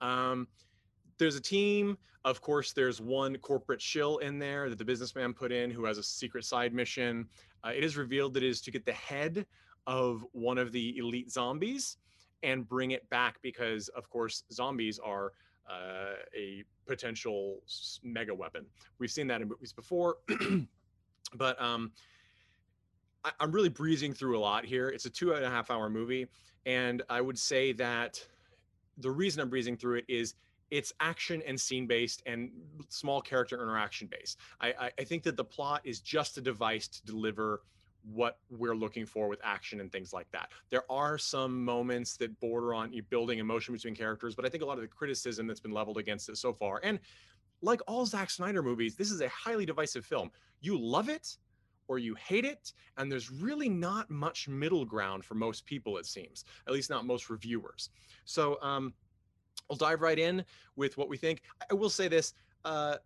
Um, 0.00 0.48
there's 1.20 1.36
a 1.36 1.40
team. 1.40 1.96
Of 2.24 2.40
course, 2.40 2.72
there's 2.72 3.00
one 3.00 3.36
corporate 3.38 3.80
shill 3.80 4.18
in 4.18 4.38
there 4.38 4.68
that 4.68 4.78
the 4.78 4.84
businessman 4.84 5.32
put 5.32 5.52
in 5.52 5.70
who 5.70 5.84
has 5.84 5.96
a 5.98 6.02
secret 6.02 6.44
side 6.44 6.74
mission. 6.74 7.28
Uh, 7.64 7.70
it 7.70 7.84
is 7.84 7.96
revealed 7.96 8.34
that 8.34 8.42
it 8.42 8.48
is 8.48 8.60
to 8.62 8.70
get 8.70 8.84
the 8.84 8.92
head 8.92 9.46
of 9.86 10.24
one 10.32 10.58
of 10.58 10.72
the 10.72 10.98
elite 10.98 11.30
zombies 11.30 11.96
and 12.42 12.68
bring 12.68 12.90
it 12.90 13.08
back 13.10 13.38
because, 13.42 13.88
of 13.88 14.08
course, 14.10 14.44
zombies 14.52 14.98
are 14.98 15.32
uh, 15.68 16.14
a 16.36 16.64
potential 16.86 17.60
mega 18.02 18.34
weapon. 18.34 18.66
We've 18.98 19.10
seen 19.10 19.26
that 19.28 19.40
in 19.40 19.48
movies 19.48 19.72
before, 19.72 20.16
but 21.34 21.60
um, 21.62 21.92
I, 23.24 23.30
I'm 23.40 23.52
really 23.52 23.68
breezing 23.68 24.12
through 24.12 24.38
a 24.38 24.40
lot 24.40 24.64
here. 24.64 24.88
It's 24.88 25.06
a 25.06 25.10
two 25.10 25.32
and 25.32 25.44
a 25.44 25.50
half 25.50 25.70
hour 25.70 25.88
movie, 25.88 26.26
and 26.66 27.02
I 27.08 27.20
would 27.20 27.38
say 27.38 27.72
that 27.74 28.26
the 28.98 29.10
reason 29.10 29.40
I'm 29.40 29.48
breezing 29.48 29.76
through 29.76 29.98
it 29.98 30.04
is 30.08 30.34
it's 30.70 30.92
action 31.00 31.42
and 31.46 31.60
scene 31.60 31.86
based 31.86 32.22
and 32.26 32.50
small 32.88 33.20
character 33.20 33.60
interaction 33.60 34.08
based. 34.10 34.38
I, 34.60 34.68
I, 34.68 34.90
I 34.98 35.04
think 35.04 35.22
that 35.24 35.36
the 35.36 35.44
plot 35.44 35.80
is 35.84 36.00
just 36.00 36.38
a 36.38 36.40
device 36.40 36.88
to 36.88 37.04
deliver 37.04 37.62
what 38.02 38.38
we're 38.48 38.74
looking 38.74 39.04
for 39.04 39.28
with 39.28 39.40
action 39.44 39.80
and 39.80 39.92
things 39.92 40.12
like 40.12 40.30
that. 40.32 40.50
There 40.70 40.90
are 40.90 41.18
some 41.18 41.64
moments 41.64 42.16
that 42.16 42.38
border 42.40 42.72
on 42.72 42.92
you 42.92 43.02
building 43.02 43.38
emotion 43.38 43.74
between 43.74 43.94
characters, 43.94 44.34
but 44.34 44.46
I 44.46 44.48
think 44.48 44.62
a 44.62 44.66
lot 44.66 44.78
of 44.78 44.82
the 44.82 44.88
criticism 44.88 45.46
that's 45.46 45.60
been 45.60 45.72
leveled 45.72 45.98
against 45.98 46.28
it 46.28 46.38
so 46.38 46.52
far, 46.52 46.80
and 46.82 46.98
like 47.62 47.80
all 47.86 48.06
Zack 48.06 48.30
Snyder 48.30 48.62
movies, 48.62 48.96
this 48.96 49.10
is 49.10 49.20
a 49.20 49.28
highly 49.28 49.66
divisive 49.66 50.04
film. 50.06 50.30
You 50.60 50.78
love 50.78 51.08
it 51.08 51.36
or 51.88 51.98
you 51.98 52.14
hate 52.14 52.44
it, 52.44 52.72
and 52.96 53.10
there's 53.10 53.30
really 53.30 53.68
not 53.68 54.08
much 54.10 54.48
middle 54.48 54.84
ground 54.84 55.24
for 55.24 55.34
most 55.34 55.66
people, 55.66 55.98
it 55.98 56.06
seems, 56.06 56.44
at 56.66 56.72
least 56.72 56.88
not 56.88 57.04
most 57.04 57.28
reviewers. 57.28 57.90
So 58.24 58.58
um, 58.62 58.94
I'll 59.70 59.76
dive 59.76 60.00
right 60.00 60.18
in 60.18 60.44
with 60.76 60.96
what 60.98 61.08
we 61.08 61.16
think. 61.16 61.42
I 61.70 61.74
will 61.74 61.90
say 61.90 62.08
this 62.08 62.34
uh, 62.64 62.96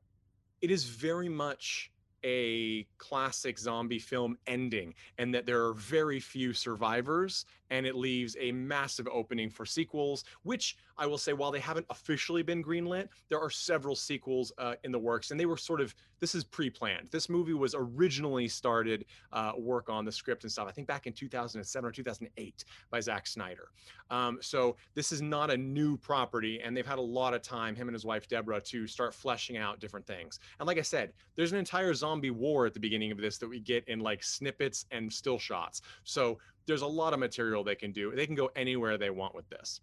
it 0.62 0.70
is 0.70 0.84
very 0.84 1.28
much 1.28 1.90
a 2.24 2.86
classic 2.96 3.58
zombie 3.58 3.98
film 3.98 4.38
ending 4.46 4.94
and 5.18 5.34
that 5.34 5.44
there 5.44 5.62
are 5.66 5.74
very 5.74 6.18
few 6.18 6.54
survivors 6.54 7.44
and 7.68 7.84
it 7.84 7.94
leaves 7.94 8.34
a 8.40 8.50
massive 8.50 9.06
opening 9.12 9.50
for 9.50 9.66
sequels 9.66 10.24
which 10.42 10.78
i 10.98 11.06
will 11.06 11.18
say 11.18 11.32
while 11.32 11.50
they 11.50 11.60
haven't 11.60 11.86
officially 11.90 12.42
been 12.42 12.62
greenlit 12.62 13.08
there 13.28 13.40
are 13.40 13.50
several 13.50 13.94
sequels 13.94 14.52
uh, 14.58 14.74
in 14.84 14.92
the 14.92 14.98
works 14.98 15.30
and 15.30 15.38
they 15.38 15.46
were 15.46 15.56
sort 15.56 15.80
of 15.80 15.94
this 16.20 16.34
is 16.34 16.44
pre-planned 16.44 17.08
this 17.10 17.28
movie 17.28 17.52
was 17.52 17.74
originally 17.76 18.48
started 18.48 19.04
uh, 19.32 19.52
work 19.56 19.88
on 19.88 20.04
the 20.04 20.12
script 20.12 20.44
and 20.44 20.52
stuff 20.52 20.66
i 20.68 20.72
think 20.72 20.86
back 20.86 21.06
in 21.06 21.12
2007 21.12 21.88
or 21.88 21.92
2008 21.92 22.64
by 22.90 23.00
Zack 23.00 23.26
snyder 23.26 23.68
um, 24.10 24.38
so 24.40 24.76
this 24.94 25.12
is 25.12 25.22
not 25.22 25.50
a 25.50 25.56
new 25.56 25.96
property 25.96 26.60
and 26.62 26.76
they've 26.76 26.86
had 26.86 26.98
a 26.98 27.02
lot 27.02 27.34
of 27.34 27.42
time 27.42 27.74
him 27.74 27.88
and 27.88 27.94
his 27.94 28.04
wife 28.04 28.28
deborah 28.28 28.60
to 28.60 28.86
start 28.86 29.14
fleshing 29.14 29.56
out 29.56 29.80
different 29.80 30.06
things 30.06 30.40
and 30.60 30.66
like 30.66 30.78
i 30.78 30.82
said 30.82 31.12
there's 31.36 31.52
an 31.52 31.58
entire 31.58 31.94
zombie 31.94 32.30
war 32.30 32.66
at 32.66 32.74
the 32.74 32.80
beginning 32.80 33.10
of 33.10 33.18
this 33.18 33.38
that 33.38 33.48
we 33.48 33.60
get 33.60 33.86
in 33.88 34.00
like 34.00 34.22
snippets 34.22 34.86
and 34.90 35.12
still 35.12 35.38
shots 35.38 35.82
so 36.04 36.38
there's 36.66 36.82
a 36.82 36.86
lot 36.86 37.12
of 37.12 37.18
material 37.18 37.64
they 37.64 37.74
can 37.74 37.92
do. 37.92 38.12
They 38.14 38.26
can 38.26 38.34
go 38.34 38.50
anywhere 38.56 38.96
they 38.96 39.10
want 39.10 39.34
with 39.34 39.48
this. 39.48 39.80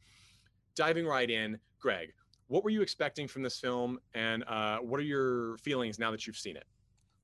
Diving 0.75 1.05
right 1.05 1.29
in, 1.29 1.59
Greg, 1.79 2.13
what 2.47 2.63
were 2.63 2.69
you 2.69 2.81
expecting 2.81 3.27
from 3.27 3.43
this 3.43 3.59
film, 3.59 3.99
and 4.13 4.43
uh, 4.43 4.79
what 4.79 4.99
are 4.99 5.03
your 5.03 5.57
feelings 5.57 5.99
now 5.99 6.11
that 6.11 6.27
you've 6.27 6.37
seen 6.37 6.57
it? 6.57 6.65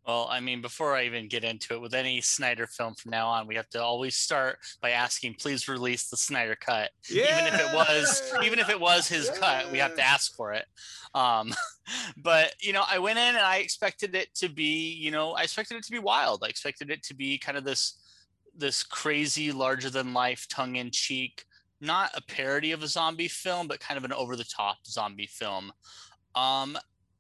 Well, 0.08 0.30
I 0.32 0.40
mean, 0.40 0.62
before 0.62 0.96
I 0.96 1.04
even 1.04 1.28
get 1.28 1.44
into 1.44 1.74
it, 1.74 1.82
with 1.82 1.94
any 1.94 2.22
Snyder 2.22 2.66
film 2.66 2.94
from 2.94 3.12
now 3.12 3.28
on, 3.28 3.46
we 3.46 3.56
have 3.56 3.68
to 3.72 3.84
always 3.84 4.16
start 4.16 4.58
by 4.82 4.92
asking, 4.92 5.34
please 5.34 5.68
release 5.68 6.10
the 6.10 6.16
Snyder 6.16 6.56
cut. 6.56 6.92
Yeah! 7.10 7.42
Even 7.42 7.54
if 7.54 7.60
it 7.60 7.76
was, 7.76 8.34
even 8.42 8.60
if 8.60 8.70
it 8.70 8.80
was 8.80 9.10
his 9.10 9.30
yeah! 9.34 9.40
cut, 9.40 9.72
we 9.72 9.80
have 9.80 9.96
to 9.96 10.02
ask 10.02 10.34
for 10.34 10.54
it. 10.54 10.66
Um, 11.14 11.54
but 12.18 12.54
you 12.62 12.72
know, 12.72 12.86
I 12.90 13.00
went 13.00 13.20
in 13.20 13.36
and 13.36 13.38
I 13.38 13.58
expected 13.58 14.16
it 14.16 14.34
to 14.36 14.48
be, 14.48 14.94
you 14.94 15.12
know, 15.12 15.34
I 15.34 15.44
expected 15.44 15.76
it 15.76 15.84
to 15.84 15.92
be 15.92 16.00
wild. 16.00 16.42
I 16.42 16.48
expected 16.48 16.90
it 16.90 17.04
to 17.04 17.14
be 17.14 17.38
kind 17.38 17.58
of 17.58 17.66
this 17.66 18.00
this 18.56 18.84
crazy, 18.84 19.52
larger 19.52 19.90
than 19.90 20.14
life, 20.14 20.48
tongue 20.50 20.78
in 20.78 20.90
cheek, 20.90 21.44
not 21.80 22.12
a 22.16 22.22
parody 22.22 22.72
of 22.72 22.84
a 22.84 22.88
zombie 22.88 23.28
film, 23.28 23.68
but 23.68 23.80
kind 23.80 23.98
of 23.98 24.04
an 24.04 24.14
over 24.14 24.36
the 24.36 24.44
top 24.44 24.78
zombie 24.86 25.28
film. 25.28 25.72
Um, 26.36 26.78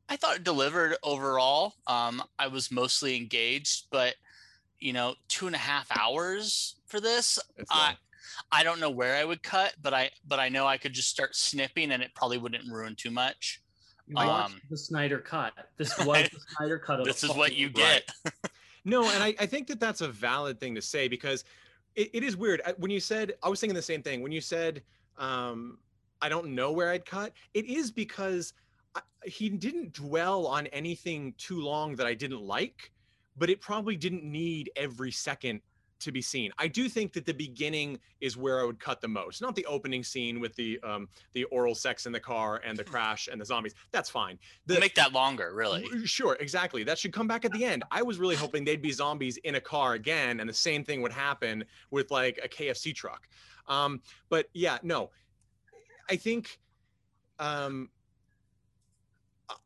I 0.09 0.15
thought 0.15 0.37
it 0.37 0.43
delivered 0.43 0.95
overall. 1.03 1.73
Um, 1.85 2.23
I 2.39 2.47
was 2.47 2.71
mostly 2.71 3.17
engaged, 3.17 3.87
but 3.91 4.15
you 4.79 4.93
know, 4.93 5.15
two 5.27 5.47
and 5.47 5.55
a 5.55 5.59
half 5.59 5.87
hours 5.97 6.75
for 6.85 6.99
this. 6.99 7.39
I, 7.69 7.95
I 8.51 8.63
don't 8.63 8.79
know 8.79 8.91
where 8.91 9.15
I 9.15 9.25
would 9.25 9.41
cut, 9.43 9.73
but 9.81 9.93
I 9.93 10.11
but 10.27 10.39
I 10.39 10.49
know 10.49 10.65
I 10.65 10.77
could 10.77 10.93
just 10.93 11.09
start 11.09 11.35
snipping 11.35 11.91
and 11.91 12.03
it 12.03 12.11
probably 12.15 12.37
wouldn't 12.37 12.71
ruin 12.71 12.95
too 12.95 13.11
much. 13.11 13.61
Um, 14.15 14.61
the 14.69 14.77
Snyder 14.77 15.19
cut. 15.19 15.53
This 15.77 15.97
was 16.05 16.29
the 16.29 16.39
Snyder 16.55 16.79
cut. 16.79 17.03
this 17.03 17.23
is 17.23 17.33
what 17.35 17.55
you 17.55 17.69
get. 17.69 18.09
No, 18.87 19.03
and 19.03 19.21
I, 19.21 19.35
I 19.37 19.45
think 19.45 19.67
that 19.67 19.81
that's 19.81 19.99
a 19.99 20.07
valid 20.07 20.61
thing 20.61 20.75
to 20.75 20.81
say 20.81 21.09
because 21.09 21.43
it, 21.97 22.11
it 22.13 22.23
is 22.23 22.37
weird. 22.37 22.61
When 22.77 22.91
you 22.91 23.01
said, 23.01 23.33
I 23.43 23.49
was 23.49 23.59
thinking 23.59 23.75
the 23.75 23.81
same 23.81 24.01
thing. 24.01 24.21
When 24.21 24.31
you 24.31 24.39
said, 24.39 24.83
um, 25.17 25.79
I 26.21 26.29
don't 26.29 26.55
know 26.55 26.71
where 26.71 26.89
I'd 26.89 27.05
cut, 27.05 27.33
it 27.53 27.65
is 27.65 27.91
because 27.91 28.53
I, 28.95 29.01
he 29.25 29.49
didn't 29.49 29.93
dwell 29.93 30.47
on 30.47 30.67
anything 30.67 31.33
too 31.37 31.59
long 31.59 31.95
that 31.95 32.07
I 32.07 32.13
didn't 32.13 32.41
like, 32.41 32.91
but 33.35 33.49
it 33.49 33.59
probably 33.59 33.97
didn't 33.97 34.23
need 34.23 34.71
every 34.75 35.11
second 35.11 35.61
to 35.99 36.11
be 36.11 36.21
seen. 36.21 36.51
I 36.57 36.67
do 36.67 36.89
think 36.89 37.13
that 37.13 37.25
the 37.25 37.33
beginning 37.33 37.99
is 38.21 38.37
where 38.37 38.59
I 38.59 38.63
would 38.63 38.79
cut 38.79 39.01
the 39.01 39.07
most. 39.07 39.41
Not 39.41 39.55
the 39.55 39.65
opening 39.65 40.03
scene 40.03 40.39
with 40.39 40.55
the 40.55 40.79
um 40.83 41.07
the 41.33 41.45
oral 41.45 41.75
sex 41.75 42.05
in 42.05 42.11
the 42.11 42.19
car 42.19 42.61
and 42.65 42.77
the 42.77 42.83
crash 42.91 43.27
and 43.31 43.39
the 43.39 43.45
zombies. 43.45 43.73
That's 43.91 44.09
fine. 44.09 44.37
The, 44.65 44.79
make 44.79 44.95
that 44.95 45.13
longer, 45.13 45.53
really. 45.53 45.85
Sure, 46.05 46.37
exactly. 46.39 46.83
That 46.83 46.97
should 46.97 47.13
come 47.13 47.27
back 47.27 47.45
at 47.45 47.51
the 47.51 47.63
end. 47.65 47.83
I 47.91 48.01
was 48.01 48.19
really 48.19 48.35
hoping 48.35 48.63
they'd 48.63 48.81
be 48.81 48.91
zombies 48.91 49.37
in 49.37 49.55
a 49.55 49.61
car 49.61 49.93
again 49.93 50.39
and 50.39 50.49
the 50.49 50.53
same 50.53 50.83
thing 50.83 51.01
would 51.01 51.13
happen 51.13 51.63
with 51.91 52.11
like 52.11 52.39
a 52.43 52.47
KFC 52.47 52.93
truck. 52.93 53.27
Um 53.67 54.01
but 54.29 54.47
yeah, 54.53 54.77
no. 54.83 55.11
I 56.09 56.15
think 56.15 56.59
um 57.39 57.89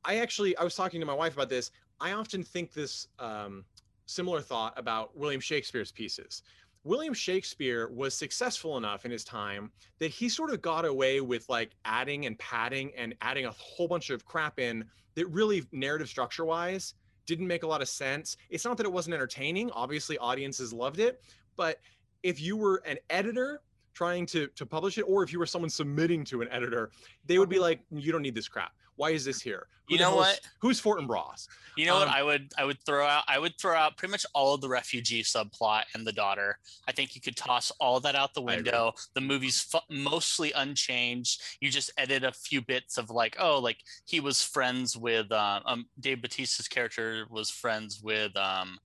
I 0.06 0.18
actually 0.18 0.56
I 0.58 0.64
was 0.64 0.76
talking 0.76 1.00
to 1.00 1.06
my 1.06 1.14
wife 1.14 1.34
about 1.34 1.50
this. 1.50 1.72
I 2.00 2.14
often 2.14 2.44
think 2.44 2.74
this 2.74 3.08
um 3.20 3.66
similar 4.12 4.42
thought 4.42 4.74
about 4.78 5.16
William 5.18 5.42
Shakespeare's 5.42 5.92
pieces. 5.92 6.44
William 6.84 7.14
Shakespeare 7.14 7.90
was 7.90 8.16
successful 8.16 8.78
enough 8.78 9.06
in 9.06 9.12
his 9.12 9.24
time 9.24 9.72
that 10.00 10.10
he 10.10 10.28
sort 10.28 10.52
of 10.52 10.62
got 10.62 10.84
away 10.84 11.22
with 11.22 11.48
like 11.48 11.72
adding 11.86 12.26
and 12.26 12.38
padding 12.40 12.92
and 12.98 13.14
adding 13.22 13.46
a 13.46 13.52
whole 13.52 13.88
bunch 13.88 14.10
of 14.10 14.26
crap 14.26 14.60
in 14.60 14.84
that 15.16 15.28
really 15.28 15.64
narrative 15.72 16.10
structure 16.10 16.46
wise 16.46 16.96
didn't 17.28 17.48
make 17.48 17.64
a 17.64 17.68
lot 17.68 17.82
of 17.82 17.88
sense. 17.88 18.36
It's 18.50 18.66
not 18.66 18.78
that 18.78 18.86
it 18.86 18.92
wasn't 18.92 19.14
entertaining. 19.14 19.70
Obviously 19.72 20.18
audiences 20.18 20.74
loved 20.74 21.00
it, 21.00 21.22
but 21.56 21.80
if 22.24 22.42
you 22.42 22.58
were 22.58 22.82
an 22.86 22.98
editor 23.10 23.62
trying 23.94 24.26
to 24.26 24.48
to 24.48 24.66
publish 24.66 24.98
it 24.98 25.04
or 25.04 25.22
if 25.22 25.32
you 25.32 25.38
were 25.38 25.46
someone 25.46 25.70
submitting 25.70 26.24
to 26.26 26.42
an 26.42 26.48
editor, 26.50 26.90
they 27.26 27.38
would 27.38 27.50
be 27.50 27.58
uh-huh. 27.58 27.66
like 27.66 27.82
you 27.92 28.12
don't 28.12 28.24
need 28.24 28.36
this 28.36 28.48
crap. 28.48 28.74
Why 28.96 29.12
is 29.12 29.26
this 29.26 29.42
here? 29.42 29.68
Who 29.88 29.96
you 29.96 30.00
know 30.00 30.16
what? 30.16 30.40
Who's 30.60 30.82
Fortinbras? 30.82 31.48
You 31.76 31.86
know 31.86 31.96
um, 31.96 32.02
what? 32.02 32.08
I 32.10 32.24
would 32.24 32.52
I 32.58 32.66
would 32.66 32.78
throw 32.86 33.06
out 33.06 33.24
I 33.28 33.40
would 33.40 33.58
throw 33.58 33.76
out 33.76 33.98
pretty 33.98 34.12
much 34.12 34.26
all 34.34 34.54
of 34.54 34.62
the 34.62 34.70
refugee 34.70 35.24
subplot 35.24 35.84
and 35.96 36.06
the 36.06 36.12
daughter. 36.12 36.58
I 36.88 36.92
think 36.92 37.16
you 37.16 37.22
could 37.22 37.36
toss 37.36 37.72
all 37.80 38.00
that 38.02 38.16
out 38.16 38.34
the 38.34 38.42
window. 38.42 38.94
The 39.16 39.22
movie's 39.22 39.74
mostly 39.90 40.52
unchanged. 40.54 41.42
You 41.60 41.70
just 41.70 41.92
edit 41.98 42.24
a 42.24 42.32
few 42.32 42.62
bits 42.62 42.98
of 42.98 43.10
like 43.10 43.36
oh 43.40 43.60
like 43.60 43.78
he 44.06 44.20
was 44.20 44.44
friends 44.44 44.96
with 44.96 45.32
uh, 45.32 45.62
um 45.66 45.86
Dave 46.00 46.22
Bautista's 46.22 46.68
character 46.68 47.26
was 47.30 47.50
friends 47.50 48.02
with 48.02 48.36
um 48.38 48.78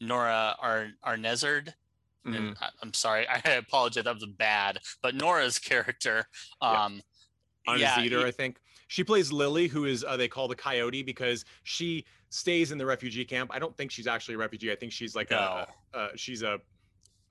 Nora 0.00 0.56
Ar- 0.60 0.92
Arnezard. 1.06 1.74
Mm-hmm. 2.26 2.52
I, 2.60 2.68
am 2.82 2.92
sorry, 2.92 3.26
I 3.44 3.50
apologize. 3.52 4.04
That 4.04 4.14
was 4.14 4.26
bad. 4.26 4.78
But 5.02 5.14
Nora's 5.14 5.58
character, 5.58 6.26
um, 6.60 7.02
yeah. 7.76 7.96
Zeder, 7.96 8.24
I 8.24 8.30
think. 8.30 8.58
She 8.90 9.04
plays 9.04 9.30
Lily, 9.30 9.68
who 9.68 9.84
is 9.84 10.02
uh, 10.02 10.16
they 10.16 10.26
call 10.26 10.48
the 10.48 10.56
Coyote 10.56 11.04
because 11.04 11.44
she 11.62 12.04
stays 12.28 12.72
in 12.72 12.78
the 12.78 12.84
refugee 12.84 13.24
camp. 13.24 13.52
I 13.54 13.60
don't 13.60 13.76
think 13.76 13.92
she's 13.92 14.08
actually 14.08 14.34
a 14.34 14.38
refugee. 14.38 14.72
I 14.72 14.74
think 14.74 14.90
she's 14.90 15.14
like 15.14 15.30
no. 15.30 15.64
a, 15.94 15.98
a 15.98 16.08
she's 16.16 16.42
a 16.42 16.58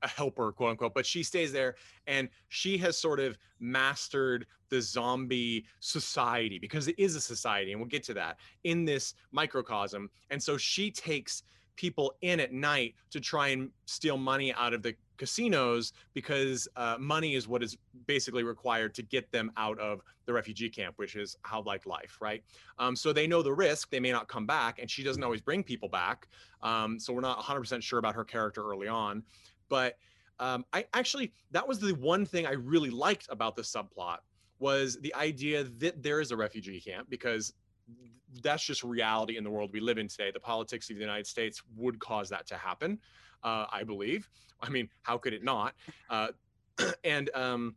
a 0.02 0.08
helper, 0.08 0.54
quote 0.54 0.70
unquote, 0.70 0.94
but 0.94 1.06
she 1.06 1.22
stays 1.22 1.52
there 1.52 1.76
and 2.08 2.30
she 2.48 2.78
has 2.78 2.98
sort 2.98 3.20
of 3.20 3.38
mastered 3.60 4.46
the 4.70 4.82
zombie 4.82 5.66
society 5.82 6.60
because 6.60 6.88
it 6.88 6.98
is 6.98 7.18
a 7.18 7.22
society, 7.22 7.74
and 7.74 7.82
we'll 7.82 7.90
get 7.90 8.04
to 8.04 8.14
that 8.14 8.38
in 8.64 8.86
this 8.86 9.16
microcosm. 9.34 10.10
And 10.30 10.42
so 10.42 10.56
she 10.56 10.90
takes 10.90 11.44
people 11.80 12.14
in 12.20 12.42
at 12.42 12.52
night 12.52 12.94
to 13.10 13.22
try 13.22 13.48
and 13.48 13.70
steal 13.86 14.18
money 14.18 14.54
out 14.56 14.74
of 14.74 14.84
the 14.84 14.94
casinos 15.16 15.94
because 16.14 16.68
uh, 16.76 16.98
money 17.00 17.36
is 17.36 17.48
what 17.48 17.64
is 17.64 17.78
basically 18.06 18.44
required 18.44 18.94
to 18.94 19.02
get 19.02 19.32
them 19.32 19.50
out 19.56 19.80
of 19.80 20.02
the 20.26 20.34
refugee 20.34 20.70
camp, 20.70 20.96
which 20.98 21.16
is 21.16 21.38
how 21.44 21.62
like 21.62 21.86
life, 21.86 22.18
right? 22.20 22.44
Um, 22.80 22.98
so 22.98 23.14
they 23.14 23.28
know 23.28 23.42
the 23.42 23.54
risk; 23.54 23.90
they 23.92 24.00
may 24.02 24.12
not 24.12 24.28
come 24.28 24.46
back, 24.46 24.80
and 24.80 24.92
she 24.92 25.04
doesn't 25.04 25.24
always 25.24 25.40
bring 25.40 25.64
people 25.64 25.88
back. 25.88 26.28
Um, 26.62 27.00
so 27.00 27.14
we're 27.14 27.22
not 27.22 27.40
100% 27.40 27.82
sure 27.82 28.00
about 28.00 28.14
her 28.14 28.26
character 28.26 28.62
early 28.62 28.90
on, 28.90 29.24
but 29.70 29.98
um, 30.42 30.66
I 30.74 30.86
actually 30.94 31.32
that 31.52 31.66
was 31.66 31.80
the 31.80 31.94
one 31.94 32.26
thing 32.26 32.46
I 32.46 32.54
really 32.54 32.90
liked 32.90 33.28
about 33.30 33.56
the 33.56 33.62
subplot 33.62 34.18
was 34.60 34.98
the 35.00 35.16
idea 35.16 35.64
that 35.64 36.04
there 36.04 36.20
is 36.20 36.32
a 36.32 36.36
refugee 36.36 36.82
camp 36.82 37.10
because 37.10 37.54
that's 38.44 38.64
just 38.64 38.84
reality 38.84 39.38
in 39.38 39.44
the 39.44 39.50
world 39.50 39.72
we 39.74 39.80
live 39.80 39.98
in 39.98 40.08
today. 40.08 40.32
The 40.32 40.40
politics 40.40 40.90
of 40.90 40.96
the 40.96 41.02
United 41.02 41.28
States 41.28 41.62
would 41.76 42.00
cause 42.00 42.30
that 42.30 42.48
to 42.48 42.56
happen, 42.56 43.00
uh, 43.44 43.66
I 43.72 43.84
believe. 43.84 44.30
I 44.62 44.70
mean, 44.70 44.90
how 45.02 45.18
could 45.18 45.34
it 45.34 45.44
not? 45.44 45.74
Uh, 46.10 46.28
and 47.04 47.30
um, 47.34 47.76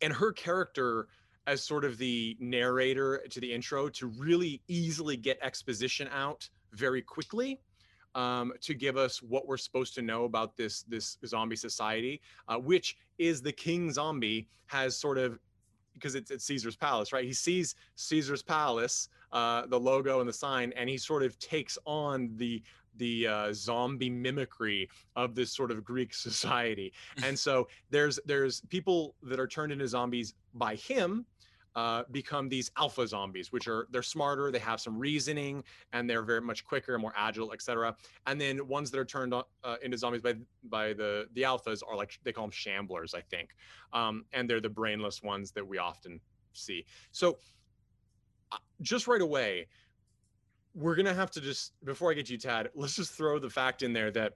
and 0.00 0.12
her 0.12 0.32
character 0.32 1.08
as 1.46 1.62
sort 1.62 1.84
of 1.84 1.98
the 1.98 2.36
narrator 2.38 3.22
to 3.30 3.40
the 3.40 3.52
intro 3.52 3.88
to 3.88 4.06
really 4.06 4.62
easily 4.68 5.16
get 5.16 5.38
exposition 5.42 6.08
out 6.12 6.48
very 6.72 7.02
quickly 7.02 7.60
um, 8.14 8.52
to 8.60 8.74
give 8.74 8.96
us 8.96 9.22
what 9.22 9.46
we're 9.46 9.56
supposed 9.56 9.94
to 9.94 10.02
know 10.02 10.24
about 10.24 10.56
this 10.56 10.82
this 10.84 11.18
zombie 11.26 11.56
society, 11.56 12.20
uh, 12.48 12.56
which 12.56 12.96
is 13.18 13.42
the 13.42 13.52
king 13.52 13.90
zombie 13.90 14.48
has 14.66 14.96
sort 14.96 15.18
of 15.18 15.38
because 15.94 16.14
it's, 16.14 16.30
it's 16.30 16.44
Caesar's 16.44 16.76
palace, 16.76 17.12
right? 17.12 17.24
He 17.24 17.32
sees 17.32 17.74
Caesar's 17.96 18.42
palace, 18.42 19.08
uh, 19.32 19.66
the 19.66 19.78
logo 19.78 20.20
and 20.20 20.28
the 20.28 20.32
sign, 20.32 20.72
and 20.76 20.88
he 20.88 20.98
sort 20.98 21.22
of 21.22 21.38
takes 21.38 21.78
on 21.84 22.30
the 22.36 22.62
the 22.96 23.26
uh, 23.26 23.52
zombie 23.54 24.10
mimicry 24.10 24.88
of 25.16 25.34
this 25.34 25.50
sort 25.50 25.70
of 25.70 25.82
Greek 25.82 26.12
society. 26.28 26.92
And 27.24 27.38
so 27.38 27.68
there's 27.90 28.18
there's 28.26 28.60
people 28.68 29.14
that 29.22 29.40
are 29.40 29.46
turned 29.46 29.72
into 29.72 29.88
zombies 29.88 30.34
by 30.54 30.74
him 30.74 31.24
uh, 31.74 32.02
become 32.10 32.48
these 32.48 32.70
alpha 32.76 33.06
zombies, 33.06 33.52
which 33.52 33.66
are 33.66 33.88
they're 33.90 34.02
smarter, 34.02 34.50
they 34.50 34.58
have 34.58 34.80
some 34.80 34.98
reasoning, 34.98 35.64
and 35.92 36.08
they're 36.08 36.22
very 36.22 36.40
much 36.40 36.64
quicker 36.64 36.98
more 36.98 37.12
agile, 37.16 37.52
etc. 37.52 37.96
And 38.26 38.40
then 38.40 38.66
ones 38.68 38.90
that 38.90 39.00
are 39.00 39.04
turned 39.04 39.34
uh, 39.34 39.76
into 39.82 39.96
zombies 39.96 40.22
by 40.22 40.34
by 40.64 40.92
the 40.92 41.26
the 41.34 41.42
alphas 41.42 41.80
are 41.86 41.96
like 41.96 42.18
they 42.24 42.32
call 42.32 42.44
them 42.44 42.52
shamblers, 42.52 43.14
I 43.14 43.20
think, 43.20 43.50
um, 43.92 44.24
and 44.32 44.48
they're 44.48 44.60
the 44.60 44.68
brainless 44.68 45.22
ones 45.22 45.52
that 45.52 45.66
we 45.66 45.78
often 45.78 46.20
see. 46.52 46.84
So 47.10 47.38
uh, 48.50 48.58
just 48.82 49.06
right 49.06 49.22
away, 49.22 49.66
we're 50.74 50.94
gonna 50.94 51.14
have 51.14 51.30
to 51.32 51.40
just 51.40 51.72
before 51.84 52.10
I 52.10 52.14
get 52.14 52.28
you, 52.28 52.38
Tad, 52.38 52.68
let's 52.74 52.96
just 52.96 53.12
throw 53.12 53.38
the 53.38 53.50
fact 53.50 53.82
in 53.82 53.92
there 53.92 54.10
that 54.10 54.34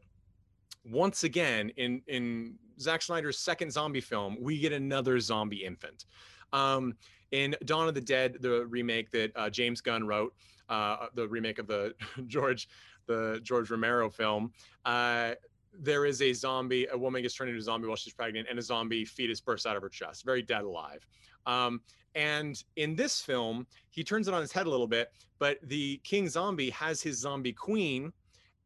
once 0.85 1.25
again 1.25 1.71
in 1.76 2.00
in 2.07 2.55
Zack 2.81 3.02
Snyder's 3.02 3.38
second 3.38 3.73
zombie 3.73 4.00
film, 4.00 4.37
we 4.40 4.59
get 4.59 4.73
another 4.73 5.19
zombie 5.21 5.64
infant. 5.64 6.07
Um, 6.52 6.95
in 7.33 7.56
Dawn 7.64 7.88
of 7.88 7.95
the 7.95 8.00
Dead, 8.00 8.37
the 8.40 8.66
remake 8.66 9.11
that 9.12 9.33
uh, 9.37 9.50
James 9.50 9.80
Gunn 9.80 10.06
wrote, 10.06 10.35
uh, 10.68 11.06
the 11.14 11.28
remake 11.28 11.59
of 11.59 11.66
the 11.66 11.95
George 12.26 12.68
the 13.06 13.40
George 13.42 13.71
Romero 13.71 14.11
film, 14.11 14.52
uh, 14.85 15.33
there 15.78 16.06
is 16.06 16.23
a 16.23 16.33
zombie. 16.33 16.87
A 16.92 16.99
woman 16.99 17.23
gets 17.23 17.35
turned 17.35 17.50
into 17.50 17.61
a 17.61 17.62
zombie 17.62 17.87
while 17.87 17.97
she's 17.97 18.14
pregnant, 18.14 18.49
and 18.50 18.59
a 18.59 18.62
zombie 18.62 19.04
fetus 19.04 19.40
bursts 19.40 19.66
out 19.66 19.76
of 19.76 19.83
her 19.83 19.88
chest, 19.88 20.25
very 20.25 20.42
dead 20.42 20.62
alive. 20.62 21.06
Um, 21.47 21.80
and 22.14 22.62
in 22.76 22.97
this 22.97 23.21
film, 23.21 23.66
he 23.90 24.02
turns 24.02 24.26
it 24.26 24.35
on 24.35 24.40
his 24.40 24.50
head 24.50 24.66
a 24.66 24.71
little 24.71 24.87
bit, 24.87 25.12
but 25.38 25.59
the 25.62 25.99
king 26.02 26.28
zombie 26.28 26.71
has 26.71 27.02
his 27.02 27.18
zombie 27.18 27.52
queen 27.52 28.12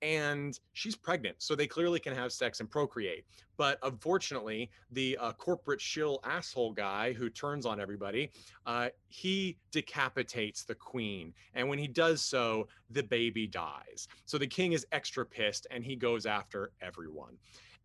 and 0.02 0.58
she's 0.72 0.96
pregnant 0.96 1.36
so 1.38 1.54
they 1.54 1.66
clearly 1.66 2.00
can 2.00 2.14
have 2.14 2.32
sex 2.32 2.60
and 2.60 2.70
procreate. 2.70 3.24
But 3.56 3.78
unfortunately 3.82 4.70
the 4.90 5.16
uh, 5.20 5.32
corporate 5.32 5.80
shill 5.80 6.20
asshole 6.24 6.72
guy 6.72 7.12
who 7.12 7.28
turns 7.28 7.66
on 7.66 7.80
everybody 7.80 8.30
uh, 8.66 8.88
he 9.08 9.58
decapitates 9.70 10.64
the 10.64 10.74
queen 10.74 11.32
and 11.54 11.68
when 11.68 11.78
he 11.78 11.86
does 11.86 12.22
so 12.22 12.68
the 12.90 13.02
baby 13.02 13.46
dies. 13.46 14.08
So 14.24 14.38
the 14.38 14.46
king 14.46 14.72
is 14.72 14.86
extra 14.92 15.24
pissed 15.26 15.66
and 15.70 15.84
he 15.84 15.96
goes 15.96 16.26
after 16.26 16.72
everyone. 16.80 17.36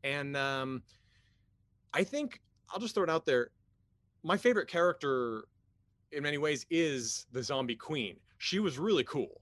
And 0.03 0.37
um, 0.37 0.83
i 1.93 2.03
think 2.03 2.41
i'll 2.71 2.79
just 2.79 2.93
throw 2.93 3.03
it 3.03 3.09
out 3.09 3.25
there 3.25 3.51
my 4.25 4.37
favorite 4.37 4.67
character 4.67 5.45
in 6.11 6.23
many 6.23 6.39
ways 6.39 6.65
is 6.71 7.27
the 7.31 7.43
zombie 7.43 7.75
queen. 7.75 8.17
She 8.39 8.59
was 8.59 8.79
really 8.79 9.03
cool 9.03 9.41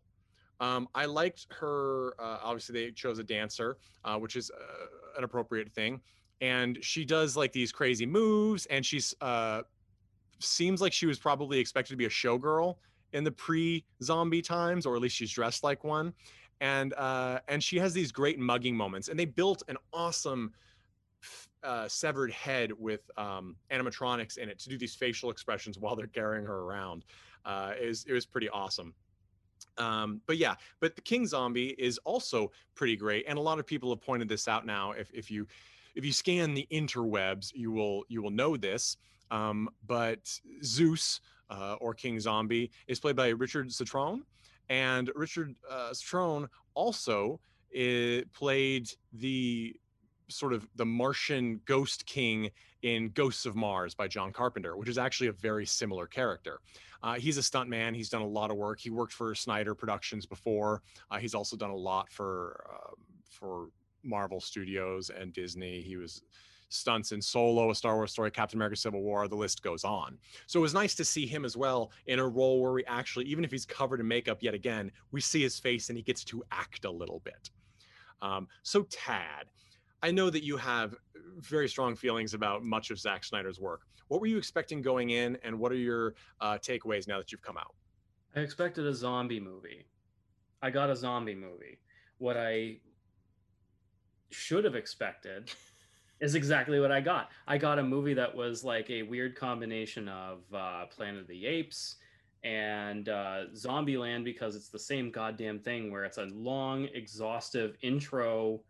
um, 0.64 0.88
I 0.96 1.06
liked 1.06 1.48
her. 1.60 2.14
Uh, 2.18 2.38
obviously, 2.42 2.86
they 2.86 2.92
chose 2.92 3.20
a 3.20 3.24
dancer, 3.24 3.78
uh, 4.06 4.18
which 4.18 4.38
is 4.38 4.50
uh, 4.50 5.18
an 5.18 5.26
appropriate 5.26 5.74
thing. 5.74 6.00
And 6.40 6.78
she 6.82 7.04
does 7.04 7.36
like 7.36 7.52
these 7.52 7.72
crazy 7.72 8.06
moves, 8.06 8.66
and 8.68 8.86
she's 8.86 9.14
uh, 9.20 9.64
seems 10.40 10.82
like 10.82 10.94
she 10.94 11.06
was 11.06 11.20
probably 11.20 11.60
expected 11.60 11.94
to 11.94 11.98
be 11.98 12.06
a 12.06 12.10
showgirl 12.10 12.76
in 13.12 13.26
the 13.26 13.32
pre-zombie 13.32 14.42
times, 14.42 14.86
or 14.86 14.96
at 14.96 15.02
least 15.02 15.18
she's 15.18 15.32
dressed 15.32 15.64
like 15.64 15.84
one. 15.84 16.14
And 16.62 16.94
uh, 16.94 17.40
and 17.50 17.62
she 17.62 17.78
has 17.80 17.94
these 17.94 18.14
great 18.14 18.40
mugging 18.40 18.76
moments, 18.76 19.10
and 19.10 19.20
they 19.20 19.26
built 19.26 19.64
an 19.68 19.76
awesome 19.92 20.54
uh, 21.62 21.90
severed 21.90 22.32
head 22.32 22.72
with 22.78 23.02
um, 23.18 23.58
animatronics 23.70 24.38
in 24.38 24.48
it 24.48 24.60
to 24.60 24.70
do 24.70 24.78
these 24.78 24.96
facial 24.96 25.30
expressions 25.30 25.78
while 25.82 25.98
they're 25.98 26.08
carrying 26.08 26.46
her 26.46 26.60
around. 26.62 27.04
It 27.46 28.06
it 28.08 28.14
was 28.14 28.26
pretty 28.26 28.48
awesome. 28.48 28.94
Um, 29.78 30.22
but 30.28 30.38
yeah, 30.38 30.56
but 30.80 30.96
the 30.96 31.02
King 31.02 31.26
Zombie 31.26 31.76
is 31.78 31.98
also 32.00 32.52
pretty 32.76 32.96
great, 32.96 33.26
and 33.28 33.38
a 33.38 33.42
lot 33.42 33.60
of 33.60 33.66
people 33.66 33.90
have 33.90 34.02
pointed 34.02 34.30
this 34.30 34.48
out 34.48 34.66
now. 34.66 34.92
If 34.92 35.10
if 35.14 35.32
you 35.32 35.48
if 35.96 36.06
you 36.06 36.12
scan 36.12 36.54
the 36.54 36.68
interwebs, 36.72 37.52
you 37.54 37.72
will 37.72 38.04
you 38.08 38.22
will 38.22 38.32
know 38.32 38.58
this. 38.58 38.98
Um, 39.32 39.70
but 39.88 40.40
Zeus 40.64 41.22
uh, 41.50 41.76
or 41.80 41.94
King 41.94 42.20
Zombie 42.20 42.72
is 42.88 43.00
played 43.00 43.16
by 43.16 43.30
Richard 43.30 43.70
Cetrone, 43.70 44.22
and 44.70 45.10
Richard 45.16 45.56
uh, 45.70 45.90
Cetrone 45.92 46.48
also 46.76 47.40
eh, 47.74 48.22
played 48.34 48.90
the 49.14 49.76
sort 50.30 50.54
of 50.54 50.68
the 50.76 50.86
Martian 50.86 51.62
ghost 51.66 52.06
king 52.06 52.50
in 52.84 53.10
Ghosts 53.10 53.46
of 53.46 53.56
Mars 53.56 53.96
by 53.96 54.08
John 54.08 54.32
Carpenter, 54.32 54.78
which 54.78 54.90
is 54.90 54.98
actually 54.98 55.28
a 55.28 55.34
very 55.34 55.66
similar 55.66 56.06
character. 56.06 56.60
Uh, 57.02 57.16
he's 57.16 57.38
a 57.38 57.42
stuntman. 57.42 57.96
He's 57.96 58.10
done 58.10 58.22
a 58.22 58.28
lot 58.28 58.52
of 58.52 58.58
work. 58.58 58.80
He 58.80 58.90
worked 58.90 59.14
for 59.14 59.34
Snyder 59.34 59.74
Productions 59.74 60.26
before. 60.26 60.82
Uh, 61.10 61.18
he's 61.18 61.34
also 61.34 61.58
done 61.58 61.72
a 61.72 61.76
lot 61.76 62.12
for 62.12 62.66
uh, 62.72 62.94
for 63.30 63.70
Marvel 64.04 64.40
Studios 64.40 65.10
and 65.10 65.34
Disney. 65.34 65.82
He 65.82 65.98
was 65.98 66.22
stunts 66.70 67.12
in 67.12 67.22
Solo, 67.22 67.70
A 67.70 67.76
Star 67.76 67.96
Wars 67.96 68.12
Story, 68.12 68.32
Captain 68.32 68.58
America: 68.58 68.76
Civil 68.76 69.02
War. 69.02 69.28
The 69.28 69.36
list 69.36 69.64
goes 69.64 69.84
on. 69.84 70.18
So 70.48 70.60
it 70.60 70.62
was 70.62 70.74
nice 70.74 70.96
to 70.96 71.06
see 71.06 71.26
him 71.26 71.46
as 71.46 71.56
well 71.56 71.92
in 72.08 72.20
a 72.20 72.28
role 72.28 72.62
where 72.62 72.74
we 72.74 72.86
actually, 72.86 73.26
even 73.26 73.44
if 73.44 73.52
he's 73.52 73.66
covered 73.66 74.00
in 74.00 74.08
makeup 74.08 74.40
yet 74.42 74.54
again, 74.54 74.92
we 75.12 75.22
see 75.22 75.42
his 75.42 75.60
face 75.60 75.90
and 75.90 75.98
he 75.98 76.04
gets 76.04 76.24
to 76.26 76.44
act 76.52 76.86
a 76.86 76.92
little 76.92 77.22
bit. 77.24 77.50
Um, 78.22 78.48
so 78.64 78.84
Tad, 78.84 79.48
I 80.02 80.12
know 80.12 80.30
that 80.30 80.44
you 80.44 80.58
have 80.58 80.96
very 81.40 81.68
strong 81.68 81.96
feelings 81.96 82.34
about 82.34 82.64
much 82.64 82.92
of 82.92 83.00
Zack 83.00 83.24
Snyder's 83.24 83.60
work. 83.60 83.82
What 84.08 84.22
were 84.22 84.28
you 84.28 84.38
expecting 84.38 84.82
going 84.82 85.12
in, 85.12 85.38
and 85.44 85.58
what 85.58 85.72
are 85.72 85.76
your 85.76 86.16
uh, 86.42 86.58
takeaways 86.58 87.08
now 87.08 87.18
that 87.18 87.32
you've 87.32 87.42
come 87.42 87.58
out? 87.58 87.74
I 88.36 88.42
expected 88.42 88.86
a 88.86 88.94
zombie 88.94 89.40
movie. 89.40 89.86
I 90.62 90.70
got 90.70 90.90
a 90.90 90.96
zombie 90.96 91.36
movie. 91.36 91.80
What 92.18 92.38
I 92.38 92.78
should 94.32 94.64
have 94.66 94.76
expected 94.76 95.52
is 96.20 96.36
exactly 96.36 96.80
what 96.80 96.92
I 96.92 97.02
got. 97.02 97.30
I 97.48 97.58
got 97.58 97.80
a 97.80 97.84
movie 97.84 98.14
that 98.16 98.36
was 98.36 98.64
like 98.64 98.90
a 98.90 99.04
weird 99.04 99.36
combination 99.36 100.08
of 100.08 100.42
uh, 100.54 100.86
Planet 100.88 101.22
of 101.22 101.28
the 101.28 101.46
Apes 101.46 101.98
and 102.44 103.08
uh, 103.10 103.46
Zombieland 103.56 104.24
because 104.24 104.56
it's 104.56 104.70
the 104.70 104.80
same 104.80 105.12
goddamn 105.12 105.60
thing 105.60 105.92
where 105.92 106.04
it's 106.04 106.18
a 106.18 106.28
long, 106.34 106.88
exhaustive 106.94 107.76
intro. 107.82 108.62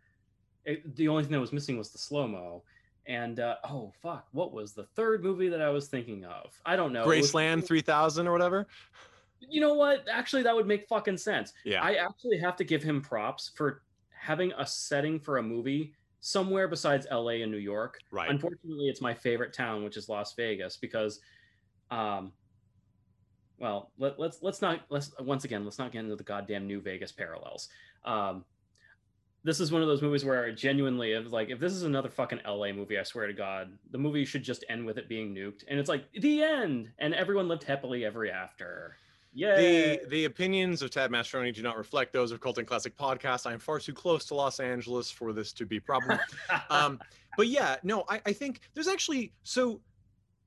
It, 0.64 0.96
the 0.96 1.08
only 1.08 1.22
thing 1.22 1.32
that 1.32 1.40
was 1.40 1.52
missing 1.52 1.76
was 1.76 1.90
the 1.90 1.98
slow 1.98 2.26
mo. 2.26 2.62
And 3.06 3.38
uh, 3.38 3.56
oh 3.68 3.92
fuck, 4.02 4.26
what 4.32 4.52
was 4.52 4.72
the 4.72 4.84
third 4.84 5.22
movie 5.22 5.48
that 5.48 5.60
I 5.60 5.68
was 5.68 5.88
thinking 5.88 6.24
of? 6.24 6.58
I 6.64 6.74
don't 6.76 6.92
know. 6.92 7.06
Graceland 7.06 7.56
was, 7.60 7.66
3000 7.66 8.26
or 8.26 8.32
whatever. 8.32 8.66
You 9.40 9.60
know 9.60 9.74
what? 9.74 10.06
Actually, 10.10 10.42
that 10.44 10.54
would 10.54 10.66
make 10.66 10.88
fucking 10.88 11.18
sense. 11.18 11.52
Yeah. 11.64 11.82
I 11.82 11.94
actually 11.94 12.38
have 12.38 12.56
to 12.56 12.64
give 12.64 12.82
him 12.82 13.02
props 13.02 13.50
for 13.54 13.82
having 14.18 14.52
a 14.56 14.66
setting 14.66 15.20
for 15.20 15.36
a 15.36 15.42
movie 15.42 15.92
somewhere 16.20 16.66
besides 16.66 17.06
LA 17.10 17.42
and 17.42 17.52
New 17.52 17.58
York. 17.58 17.98
Right. 18.10 18.30
Unfortunately, 18.30 18.88
it's 18.88 19.02
my 19.02 19.12
favorite 19.12 19.52
town, 19.52 19.84
which 19.84 19.98
is 19.98 20.08
Las 20.08 20.32
Vegas, 20.32 20.78
because, 20.78 21.20
um, 21.90 22.32
well, 23.58 23.90
let, 23.98 24.18
let's 24.18 24.42
let's 24.42 24.62
not 24.62 24.80
let's 24.88 25.12
once 25.20 25.44
again 25.44 25.64
let's 25.64 25.78
not 25.78 25.92
get 25.92 26.00
into 26.00 26.16
the 26.16 26.24
goddamn 26.24 26.66
New 26.66 26.80
Vegas 26.80 27.12
parallels. 27.12 27.68
Um, 28.06 28.46
this 29.44 29.60
is 29.60 29.70
one 29.70 29.82
of 29.82 29.88
those 29.88 30.02
movies 30.02 30.24
where 30.24 30.46
I 30.46 30.50
genuinely 30.50 31.12
if 31.12 31.30
like 31.30 31.50
if 31.50 31.60
this 31.60 31.72
is 31.72 31.82
another 31.82 32.08
fucking 32.08 32.40
LA 32.46 32.72
movie, 32.72 32.98
I 32.98 33.02
swear 33.02 33.26
to 33.26 33.32
God, 33.32 33.70
the 33.90 33.98
movie 33.98 34.24
should 34.24 34.42
just 34.42 34.64
end 34.68 34.84
with 34.86 34.96
it 34.98 35.08
being 35.08 35.34
nuked, 35.34 35.64
and 35.68 35.78
it's 35.78 35.88
like 35.88 36.10
the 36.12 36.42
end, 36.42 36.90
and 36.98 37.14
everyone 37.14 37.46
lived 37.46 37.64
happily 37.64 38.04
ever 38.04 38.26
after. 38.26 38.96
Yeah. 39.34 39.56
The 39.56 40.00
the 40.08 40.24
opinions 40.24 40.80
of 40.80 40.90
Tad 40.90 41.10
Mastroni 41.10 41.54
do 41.54 41.62
not 41.62 41.76
reflect 41.76 42.12
those 42.12 42.32
of 42.32 42.40
Cult 42.40 42.58
and 42.58 42.66
Classic 42.66 42.96
Podcast. 42.96 43.46
I 43.46 43.52
am 43.52 43.58
far 43.58 43.78
too 43.78 43.92
close 43.92 44.24
to 44.26 44.34
Los 44.34 44.60
Angeles 44.60 45.10
for 45.10 45.32
this 45.32 45.52
to 45.54 45.66
be 45.66 45.78
probable. 45.78 46.18
um, 46.70 47.00
but 47.36 47.48
yeah, 47.48 47.76
no, 47.82 48.04
I, 48.08 48.22
I 48.26 48.32
think 48.32 48.60
there's 48.72 48.88
actually 48.88 49.32
so 49.42 49.80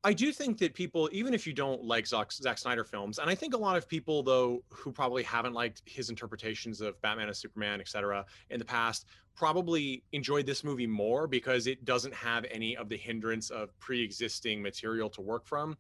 I 0.08 0.14
do 0.14 0.32
think 0.32 0.58
that 0.60 0.74
people, 0.74 1.10
even 1.12 1.34
if 1.34 1.46
you 1.46 1.52
don't 1.52 1.84
like 1.84 2.08
Zack, 2.08 2.32
Zack 2.32 2.58
Snyder 2.58 2.86
films, 2.86 3.20
and 3.20 3.30
I 3.30 3.36
think 3.36 3.54
a 3.54 3.58
lot 3.58 3.76
of 3.76 3.90
people 3.90 4.24
though 4.24 4.64
who 4.70 4.90
probably 4.90 5.22
haven't 5.22 5.52
liked 5.52 5.82
his 5.84 6.10
interpretations 6.10 6.80
of 6.80 7.00
Batman 7.02 7.28
and 7.28 7.36
Superman, 7.36 7.82
etc., 7.82 8.26
in 8.50 8.58
the 8.58 8.64
past, 8.64 9.08
probably 9.36 10.06
enjoyed 10.14 10.46
this 10.46 10.64
movie 10.64 10.88
more 10.88 11.28
because 11.28 11.68
it 11.68 11.84
doesn't 11.84 12.14
have 12.14 12.46
any 12.50 12.78
of 12.78 12.88
the 12.88 12.96
hindrance 12.96 13.50
of 13.50 13.78
pre-existing 13.80 14.62
material 14.62 15.10
to 15.10 15.20
work 15.20 15.46
from. 15.46 15.76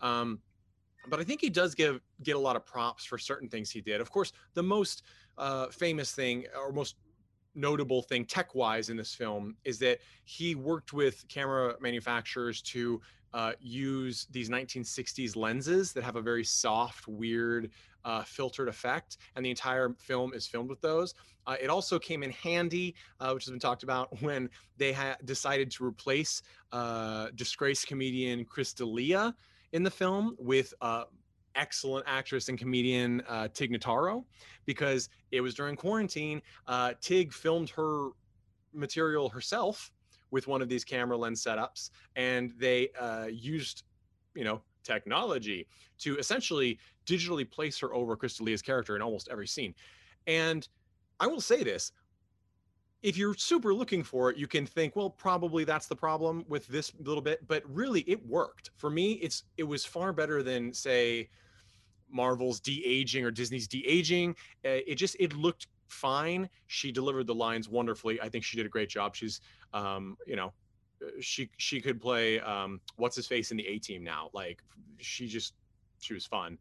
Um, 0.00 0.40
but 1.10 1.20
I 1.20 1.24
think 1.24 1.42
he 1.42 1.50
does 1.50 1.74
give 1.74 2.00
get 2.22 2.34
a 2.34 2.38
lot 2.38 2.56
of 2.56 2.64
props 2.64 3.04
for 3.04 3.18
certain 3.18 3.50
things 3.50 3.70
he 3.70 3.82
did. 3.82 4.00
Of 4.00 4.10
course, 4.10 4.32
the 4.54 4.62
most 4.62 5.02
uh, 5.36 5.66
famous 5.66 6.12
thing 6.12 6.46
or 6.58 6.72
most 6.72 6.96
notable 7.54 8.00
thing 8.00 8.24
tech 8.24 8.54
wise 8.54 8.88
in 8.88 8.96
this 8.96 9.14
film 9.14 9.56
is 9.64 9.78
that 9.80 9.98
he 10.24 10.54
worked 10.54 10.94
with 10.94 11.26
camera 11.28 11.74
manufacturers 11.80 12.62
to 12.62 13.02
uh, 13.34 13.52
use 13.60 14.26
these 14.30 14.48
1960s 14.48 15.36
lenses 15.36 15.92
that 15.92 16.04
have 16.04 16.16
a 16.16 16.22
very 16.22 16.44
soft, 16.44 17.08
weird, 17.08 17.70
uh, 18.04 18.22
filtered 18.22 18.68
effect, 18.68 19.18
and 19.34 19.44
the 19.44 19.50
entire 19.50 19.94
film 19.98 20.32
is 20.32 20.46
filmed 20.46 20.70
with 20.70 20.80
those. 20.80 21.14
Uh, 21.46 21.56
it 21.60 21.68
also 21.68 21.98
came 21.98 22.22
in 22.22 22.30
handy, 22.30 22.94
uh, 23.20 23.30
which 23.32 23.44
has 23.44 23.50
been 23.50 23.60
talked 23.60 23.82
about, 23.82 24.08
when 24.22 24.48
they 24.76 24.92
had 24.92 25.16
decided 25.24 25.70
to 25.70 25.84
replace 25.84 26.42
uh, 26.72 27.28
disgraced 27.34 27.86
comedian 27.86 28.44
Chris 28.44 28.72
D'Elia 28.72 29.34
in 29.72 29.82
the 29.82 29.90
film 29.90 30.36
with 30.38 30.72
uh, 30.80 31.04
excellent 31.56 32.04
actress 32.08 32.48
and 32.48 32.58
comedian 32.58 33.22
uh, 33.28 33.48
Tig 33.52 33.72
Notaro, 33.72 34.24
because 34.66 35.08
it 35.32 35.40
was 35.40 35.54
during 35.54 35.76
quarantine. 35.76 36.40
Uh, 36.66 36.92
Tig 37.00 37.32
filmed 37.32 37.70
her 37.70 38.10
material 38.72 39.28
herself 39.28 39.90
with 40.36 40.46
one 40.46 40.60
of 40.60 40.68
these 40.68 40.84
camera 40.84 41.16
lens 41.16 41.42
setups, 41.42 41.88
and 42.14 42.52
they 42.58 42.90
uh, 43.00 43.24
used, 43.32 43.84
you 44.34 44.44
know, 44.44 44.60
technology 44.84 45.66
to 45.98 46.18
essentially 46.18 46.78
digitally 47.06 47.50
place 47.50 47.80
her 47.80 47.94
over 47.94 48.14
Chris 48.16 48.36
D'Elia's 48.36 48.60
character 48.60 48.94
in 48.96 49.00
almost 49.00 49.28
every 49.32 49.46
scene. 49.46 49.74
And 50.26 50.68
I 51.20 51.26
will 51.26 51.40
say 51.40 51.64
this: 51.64 51.90
if 53.02 53.16
you're 53.16 53.32
super 53.32 53.72
looking 53.72 54.02
for 54.02 54.28
it, 54.30 54.36
you 54.36 54.46
can 54.46 54.66
think, 54.66 54.94
well, 54.94 55.08
probably 55.08 55.64
that's 55.64 55.86
the 55.86 55.96
problem 55.96 56.44
with 56.48 56.66
this 56.66 56.92
little 56.98 57.22
bit, 57.22 57.48
but 57.48 57.62
really 57.66 58.02
it 58.02 58.20
worked. 58.26 58.72
For 58.76 58.90
me, 58.90 59.12
it's 59.12 59.44
it 59.56 59.64
was 59.64 59.86
far 59.86 60.12
better 60.12 60.42
than 60.42 60.74
say 60.74 61.30
Marvel's 62.10 62.60
de-aging 62.60 63.24
or 63.24 63.30
Disney's 63.30 63.66
de-aging. 63.66 64.36
Uh, 64.66 64.84
it 64.86 64.96
just 64.96 65.16
it 65.18 65.32
looked 65.34 65.68
fine. 65.88 66.48
She 66.66 66.92
delivered 66.92 67.26
the 67.26 67.34
lines 67.34 67.68
wonderfully. 67.68 68.20
I 68.20 68.28
think 68.28 68.44
she 68.44 68.56
did 68.56 68.66
a 68.66 68.68
great 68.68 68.88
job. 68.88 69.14
She's 69.14 69.40
um, 69.72 70.16
you 70.26 70.36
know, 70.36 70.52
uh, 71.02 71.10
she 71.20 71.50
she 71.56 71.80
could 71.80 72.00
play 72.00 72.40
um 72.40 72.80
what's 72.96 73.16
his 73.16 73.26
face 73.26 73.50
in 73.50 73.56
the 73.56 73.66
A 73.66 73.78
team 73.78 74.02
now. 74.02 74.30
Like 74.32 74.62
she 74.98 75.26
just 75.26 75.54
she 76.00 76.14
was 76.14 76.26
fun. 76.26 76.58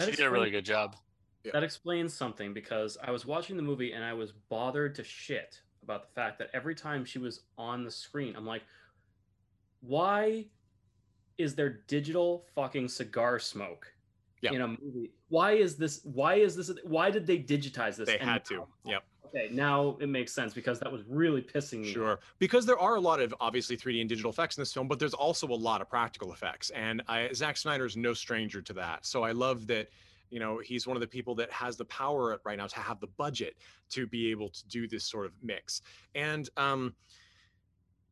She 0.00 0.12
did 0.12 0.26
a 0.26 0.30
really 0.30 0.50
good 0.50 0.64
job. 0.64 0.96
Yeah. 1.44 1.52
That 1.52 1.62
explains 1.62 2.14
something 2.14 2.52
because 2.52 2.96
I 3.02 3.10
was 3.10 3.26
watching 3.26 3.56
the 3.56 3.62
movie 3.62 3.92
and 3.92 4.04
I 4.04 4.12
was 4.12 4.32
bothered 4.32 4.94
to 4.96 5.04
shit 5.04 5.60
about 5.82 6.02
the 6.02 6.08
fact 6.14 6.38
that 6.38 6.50
every 6.52 6.74
time 6.74 7.04
she 7.04 7.18
was 7.18 7.40
on 7.56 7.84
the 7.84 7.90
screen, 7.90 8.36
I'm 8.36 8.46
like, 8.46 8.62
why 9.80 10.46
is 11.36 11.54
there 11.54 11.80
digital 11.86 12.44
fucking 12.54 12.88
cigar 12.88 13.38
smoke 13.38 13.92
Yeah. 14.40 14.52
in 14.52 14.60
a 14.62 14.68
movie? 14.68 15.10
Why 15.28 15.52
is 15.52 15.76
this? 15.76 16.00
Why 16.04 16.34
is 16.34 16.54
this? 16.56 16.70
Why 16.84 17.10
did 17.10 17.26
they 17.26 17.38
digitize 17.38 17.96
this? 17.96 18.06
They 18.08 18.18
had 18.18 18.44
to. 18.46 18.54
now- 18.56 18.68
Yep. 18.84 19.04
Okay, 19.26 19.48
now 19.52 19.98
it 20.00 20.08
makes 20.08 20.32
sense 20.32 20.54
because 20.54 20.80
that 20.80 20.90
was 20.90 21.02
really 21.06 21.42
pissing 21.42 21.80
me. 21.82 21.92
Sure. 21.92 22.12
off. 22.12 22.18
Because 22.38 22.64
there 22.64 22.78
are 22.78 22.94
a 22.96 23.00
lot 23.00 23.20
of 23.20 23.34
obviously 23.40 23.76
3D 23.76 24.00
and 24.00 24.08
digital 24.08 24.30
effects 24.30 24.56
in 24.56 24.62
this 24.62 24.72
film, 24.72 24.88
but 24.88 24.98
there's 24.98 25.12
also 25.12 25.46
a 25.48 25.54
lot 25.54 25.82
of 25.82 25.90
practical 25.90 26.32
effects. 26.32 26.70
And 26.70 27.02
I, 27.08 27.30
Zack 27.34 27.58
Snyder 27.58 27.84
is 27.84 27.94
no 27.94 28.14
stranger 28.14 28.62
to 28.62 28.72
that. 28.72 29.04
So 29.04 29.24
I 29.24 29.32
love 29.32 29.66
that, 29.66 29.90
you 30.30 30.40
know, 30.40 30.60
he's 30.64 30.86
one 30.86 30.96
of 30.96 31.02
the 31.02 31.06
people 31.06 31.34
that 31.34 31.52
has 31.52 31.76
the 31.76 31.84
power 31.84 32.40
right 32.44 32.56
now 32.56 32.68
to 32.68 32.80
have 32.80 33.00
the 33.00 33.06
budget 33.18 33.56
to 33.90 34.06
be 34.06 34.30
able 34.30 34.48
to 34.48 34.66
do 34.68 34.88
this 34.88 35.04
sort 35.04 35.26
of 35.26 35.32
mix. 35.42 35.82
And 36.14 36.48
um, 36.56 36.94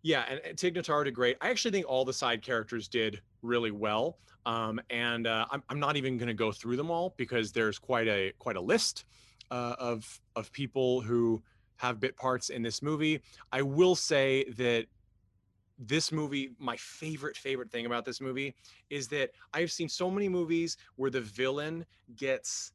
yeah, 0.07 0.25
and, 0.29 0.40
and 0.45 0.57
Tig 0.57 0.77
Notaro 0.77 1.05
did 1.05 1.14
great. 1.14 1.37
I 1.40 1.51
actually 1.51 1.73
think 1.73 1.87
all 1.88 2.05
the 2.05 2.12
side 2.12 2.40
characters 2.40 2.87
did 2.87 3.21
really 3.42 3.73
well. 3.73 4.19
Um, 4.47 4.81
and 4.88 5.27
uh, 5.27 5.47
I'm, 5.51 5.64
I'm 5.69 5.81
not 5.81 5.97
even 5.97 6.16
going 6.16 6.29
to 6.29 6.35
go 6.35 6.53
through 6.53 6.77
them 6.77 6.92
all 6.92 7.12
because 7.16 7.51
there's 7.51 7.77
quite 7.81 8.07
a 8.07 8.33
quite 8.38 8.55
a 8.55 8.61
list 8.61 9.05
uh, 9.51 9.75
of 9.81 10.21
of 10.37 10.53
people 10.53 11.01
who 11.01 11.42
have 11.79 11.99
bit 11.99 12.16
parts 12.16 12.51
in 12.51 12.62
this 12.62 12.83
movie. 12.83 13.21
I 13.51 13.62
will 13.62 13.97
say 13.97 14.45
that 14.57 14.87
this 15.77 16.12
movie, 16.12 16.53
my 16.61 16.77
favorite 16.77 17.37
favorite 17.37 17.73
thing 17.73 17.85
about 17.85 18.05
this 18.05 18.21
movie 18.21 18.55
is 18.90 19.09
that 19.09 19.31
I've 19.55 19.73
seen 19.73 19.88
so 19.88 20.09
many 20.09 20.29
movies 20.29 20.77
where 20.95 21.11
the 21.11 21.21
villain 21.21 21.85
gets 22.14 22.71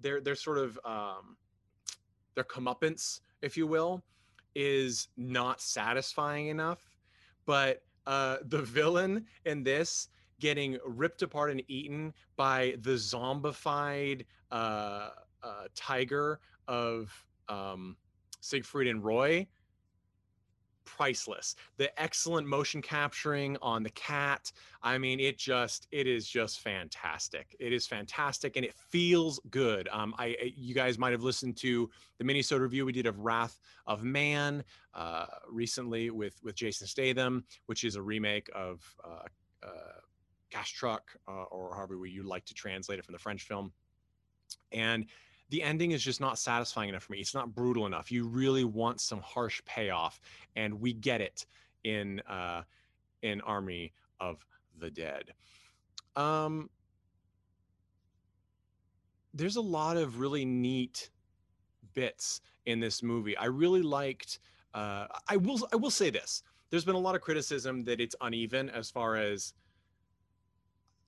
their 0.00 0.22
their 0.22 0.34
sort 0.34 0.56
of 0.56 0.78
um, 0.86 1.36
their 2.34 2.44
comeuppance, 2.44 3.20
if 3.42 3.58
you 3.58 3.66
will, 3.66 4.02
is 4.54 5.08
not 5.16 5.60
satisfying 5.60 6.48
enough. 6.48 6.90
But 7.46 7.82
uh, 8.06 8.38
the 8.44 8.62
villain 8.62 9.26
in 9.44 9.62
this 9.62 10.08
getting 10.40 10.78
ripped 10.84 11.22
apart 11.22 11.50
and 11.50 11.62
eaten 11.68 12.12
by 12.36 12.76
the 12.80 12.92
zombified 12.92 14.24
uh, 14.50 15.10
uh, 15.42 15.64
tiger 15.74 16.40
of 16.66 17.12
um, 17.48 17.96
Siegfried 18.40 18.88
and 18.88 19.04
Roy, 19.04 19.46
priceless. 20.96 21.54
The 21.76 21.88
excellent 22.00 22.46
motion 22.46 22.82
capturing 22.82 23.56
on 23.62 23.82
the 23.82 23.90
cat. 23.90 24.50
I 24.82 24.98
mean, 24.98 25.20
it 25.20 25.38
just 25.38 25.86
it 25.92 26.06
is 26.06 26.26
just 26.28 26.60
fantastic. 26.60 27.56
It 27.60 27.72
is 27.72 27.86
fantastic 27.86 28.56
and 28.56 28.64
it 28.64 28.74
feels 28.74 29.40
good. 29.50 29.88
Um, 29.92 30.14
I 30.18 30.36
you 30.56 30.74
guys 30.74 30.98
might 30.98 31.12
have 31.12 31.22
listened 31.22 31.56
to 31.58 31.88
the 32.18 32.24
mini-sode 32.24 32.60
review 32.60 32.84
we 32.84 32.92
did 32.92 33.06
of 33.06 33.18
Wrath 33.20 33.60
of 33.86 34.02
Man 34.02 34.64
uh, 34.94 35.26
recently 35.48 36.10
with 36.10 36.34
with 36.42 36.54
Jason 36.56 36.86
Statham, 36.86 37.44
which 37.66 37.84
is 37.84 37.96
a 37.96 38.02
remake 38.02 38.50
of 38.54 38.82
uh, 39.04 39.26
uh, 39.62 40.00
Cash 40.50 40.72
Truck 40.72 41.10
uh, 41.28 41.44
or 41.44 41.74
however 41.76 42.04
you 42.06 42.24
like 42.24 42.44
to 42.46 42.54
translate 42.54 42.98
it 42.98 43.04
from 43.04 43.12
the 43.12 43.18
French 43.18 43.42
film. 43.42 43.72
And 44.72 45.06
the 45.50 45.62
ending 45.62 45.90
is 45.90 46.02
just 46.02 46.20
not 46.20 46.38
satisfying 46.38 46.88
enough 46.88 47.02
for 47.02 47.12
me. 47.12 47.18
It's 47.18 47.34
not 47.34 47.54
brutal 47.54 47.86
enough. 47.86 48.10
You 48.10 48.26
really 48.26 48.64
want 48.64 49.00
some 49.00 49.20
harsh 49.20 49.60
payoff, 49.66 50.20
and 50.56 50.80
we 50.80 50.92
get 50.92 51.20
it 51.20 51.44
in 51.84 52.20
uh, 52.20 52.62
in 53.22 53.40
Army 53.42 53.92
of 54.20 54.44
the 54.78 54.90
Dead. 54.90 55.32
Um, 56.16 56.70
there's 59.34 59.56
a 59.56 59.60
lot 59.60 59.96
of 59.96 60.20
really 60.20 60.44
neat 60.44 61.10
bits 61.94 62.40
in 62.66 62.80
this 62.80 63.02
movie. 63.02 63.36
I 63.36 63.46
really 63.46 63.82
liked. 63.82 64.38
Uh, 64.72 65.06
I 65.28 65.36
will. 65.36 65.68
I 65.72 65.76
will 65.76 65.90
say 65.90 66.10
this. 66.10 66.42
There's 66.70 66.84
been 66.84 66.94
a 66.94 67.00
lot 67.00 67.16
of 67.16 67.20
criticism 67.20 67.82
that 67.84 68.00
it's 68.00 68.14
uneven 68.20 68.70
as 68.70 68.90
far 68.90 69.16
as. 69.16 69.52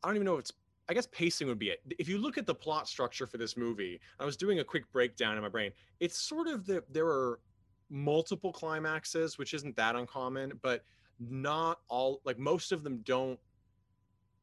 I 0.03 0.09
don't 0.09 0.17
even 0.17 0.25
know 0.25 0.35
if 0.35 0.41
it's 0.41 0.53
I 0.93 0.95
guess 0.95 1.09
pacing 1.11 1.49
would 1.49 1.59
be 1.59 1.71
it. 1.71 1.81
If 1.99 2.07
you 2.07 2.19
look 2.19 2.37
at 2.37 2.45
the 2.45 2.55
plot 2.55 2.87
structure 2.87 3.27
for 3.27 3.39
this 3.39 3.57
movie, 3.57 3.99
I 4.21 4.27
was 4.27 4.37
doing 4.37 4.59
a 4.59 4.65
quick 4.65 4.85
breakdown 4.93 5.37
in 5.37 5.43
my 5.43 5.49
brain. 5.49 5.71
It's 6.01 6.19
sort 6.19 6.49
of 6.49 6.67
that 6.67 6.93
there 6.93 7.07
are 7.07 7.41
multiple 7.89 8.53
climaxes, 8.53 9.39
which 9.39 9.55
isn't 9.55 9.75
that 9.77 9.97
uncommon, 9.97 10.53
but 10.61 10.85
not 11.19 11.79
all 11.89 12.21
like 12.27 12.39
most 12.39 12.73
of 12.73 12.85
them 12.85 13.01
don't 13.05 13.41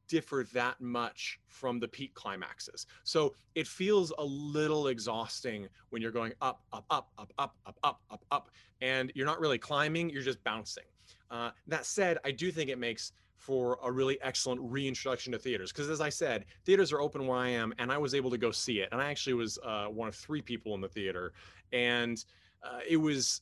differ 0.08 0.44
that 0.52 0.80
much 0.80 1.38
from 1.46 1.78
the 1.78 1.86
peak 1.86 2.14
climaxes. 2.14 2.84
So 3.04 3.36
it 3.54 3.68
feels 3.68 4.12
a 4.18 4.24
little 4.24 4.88
exhausting 4.88 5.68
when 5.90 6.02
you're 6.02 6.10
going 6.10 6.32
up, 6.42 6.64
up, 6.72 6.84
up, 6.90 7.12
up, 7.16 7.32
up, 7.38 7.54
up, 7.64 7.78
up, 7.84 8.00
up, 8.10 8.24
up, 8.32 8.50
and 8.80 9.12
you're 9.14 9.24
not 9.24 9.38
really 9.38 9.58
climbing, 9.58 10.10
you're 10.10 10.20
just 10.20 10.42
bouncing. 10.42 10.82
Uh, 11.30 11.52
that 11.68 11.86
said, 11.86 12.18
I 12.24 12.32
do 12.32 12.50
think 12.50 12.70
it 12.70 12.78
makes 12.80 13.12
for 13.40 13.78
a 13.82 13.90
really 13.90 14.20
excellent 14.20 14.60
reintroduction 14.62 15.32
to 15.32 15.38
theaters. 15.38 15.72
Because 15.72 15.88
as 15.88 16.00
i 16.00 16.10
said 16.10 16.44
theaters 16.66 16.92
are 16.92 17.00
open 17.00 17.26
where 17.26 17.38
i 17.38 17.48
am 17.48 17.72
and 17.78 17.90
i 17.90 17.96
was 17.96 18.14
able 18.14 18.30
to 18.30 18.38
go 18.38 18.50
see 18.50 18.80
it 18.80 18.88
and 18.92 19.00
i 19.00 19.10
actually 19.10 19.32
was 19.32 19.58
uh, 19.64 19.86
one 19.86 20.08
of 20.08 20.14
three 20.14 20.42
people 20.42 20.74
in 20.74 20.80
the 20.80 20.88
theater 20.88 21.32
and 21.72 22.26
uh, 22.62 22.80
it 22.86 22.98
was 22.98 23.40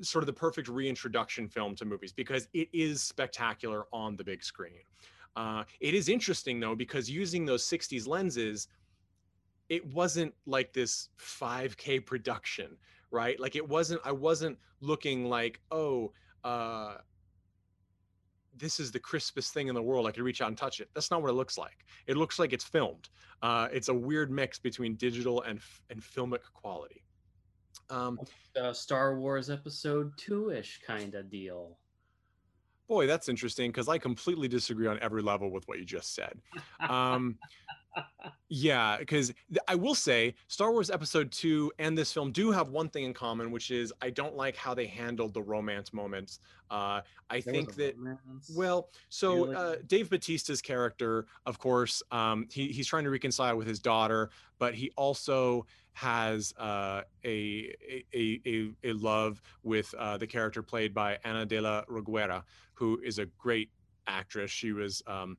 sort 0.00 0.22
of 0.22 0.26
the 0.26 0.32
perfect 0.32 0.68
reintroduction 0.68 1.46
film 1.46 1.76
to 1.76 1.84
movies 1.84 2.12
because 2.12 2.48
it 2.54 2.68
is 2.72 3.02
spectacular 3.02 3.84
on 3.92 4.16
the 4.16 4.24
big 4.24 4.42
screen. 4.42 4.80
Uh, 5.36 5.62
it 5.80 5.94
is 5.94 6.08
interesting 6.08 6.58
though 6.58 6.74
because 6.74 7.10
using 7.10 7.44
those 7.44 7.62
60s 7.64 8.08
lenses 8.08 8.68
it 9.68 9.84
wasn't 9.92 10.32
like 10.46 10.72
this 10.72 11.10
5k 11.20 12.04
production 12.06 12.76
right? 13.12 13.38
Like 13.38 13.56
it 13.56 13.66
wasn't 13.68 14.00
i 14.04 14.12
wasn't 14.12 14.58
looking 14.80 15.28
like 15.28 15.60
oh 15.70 16.12
uh 16.44 16.96
this 18.56 18.80
is 18.80 18.90
the 18.90 18.98
crispest 18.98 19.52
thing 19.52 19.68
in 19.68 19.74
the 19.74 19.82
world. 19.82 20.06
I 20.06 20.12
could 20.12 20.22
reach 20.22 20.40
out 20.40 20.48
and 20.48 20.56
touch 20.56 20.80
it. 20.80 20.88
That's 20.94 21.10
not 21.10 21.20
what 21.22 21.30
it 21.30 21.34
looks 21.34 21.58
like. 21.58 21.84
It 22.06 22.16
looks 22.16 22.38
like 22.38 22.52
it's 22.52 22.64
filmed. 22.64 23.08
Uh, 23.42 23.68
it's 23.72 23.88
a 23.88 23.94
weird 23.94 24.30
mix 24.30 24.58
between 24.58 24.94
digital 24.96 25.42
and 25.42 25.60
and 25.90 26.00
filmic 26.00 26.42
quality. 26.54 27.02
Um, 27.90 28.18
Uh, 28.60 28.72
Star 28.72 29.18
Wars 29.20 29.50
Episode 29.50 30.12
Two 30.16 30.50
ish 30.50 30.80
kind 30.86 31.14
of 31.14 31.30
deal. 31.30 31.78
boy, 32.88 33.06
that's 33.06 33.28
interesting 33.28 33.70
because 33.70 33.88
I 33.88 33.98
completely 33.98 34.48
disagree 34.48 34.86
on 34.86 34.98
every 35.00 35.20
level 35.22 35.50
with 35.50 35.66
what 35.68 35.78
you 35.78 35.84
just 35.84 36.14
said. 36.14 36.40
Um, 36.88 37.38
yeah, 38.48 38.96
because 38.98 39.32
I 39.68 39.74
will 39.74 39.94
say 39.94 40.34
Star 40.48 40.72
Wars 40.72 40.90
Episode 40.90 41.30
2 41.32 41.72
and 41.78 41.96
this 41.96 42.12
film 42.12 42.32
do 42.32 42.50
have 42.50 42.68
one 42.70 42.88
thing 42.88 43.04
in 43.04 43.14
common, 43.14 43.50
which 43.50 43.70
is 43.70 43.92
I 44.02 44.10
don't 44.10 44.36
like 44.36 44.56
how 44.56 44.74
they 44.74 44.86
handled 44.86 45.34
the 45.34 45.42
romance 45.42 45.92
moments. 45.92 46.40
Uh, 46.70 47.00
I 47.30 47.40
There 47.40 47.52
think 47.54 47.74
that. 47.74 47.96
romance. 47.96 48.52
Well, 48.54 48.88
so 49.08 49.52
uh, 49.52 49.76
Dave 49.86 50.10
Bautista's 50.10 50.60
character, 50.60 51.26
of 51.44 51.58
course, 51.58 52.02
um, 52.10 52.48
he, 52.50 52.68
he's 52.68 52.86
trying 52.86 53.04
to 53.04 53.10
reconcile 53.10 53.56
with 53.56 53.66
his 53.66 53.78
daughter, 53.78 54.30
but 54.58 54.74
he 54.74 54.90
also 54.96 55.66
has 55.92 56.52
uh, 56.58 57.02
a, 57.24 57.74
a, 58.14 58.40
a, 58.44 58.70
a 58.84 58.92
love 58.92 59.40
with 59.62 59.94
uh, 59.98 60.16
the 60.18 60.26
character 60.26 60.62
played 60.62 60.92
by 60.92 61.18
Ana 61.24 61.46
de 61.46 61.58
la 61.60 61.84
Reguera, 61.84 62.42
who 62.74 63.00
is 63.02 63.18
a 63.18 63.26
great 63.38 63.70
actress. 64.06 64.50
She 64.50 64.72
was 64.72 65.02
um, 65.06 65.36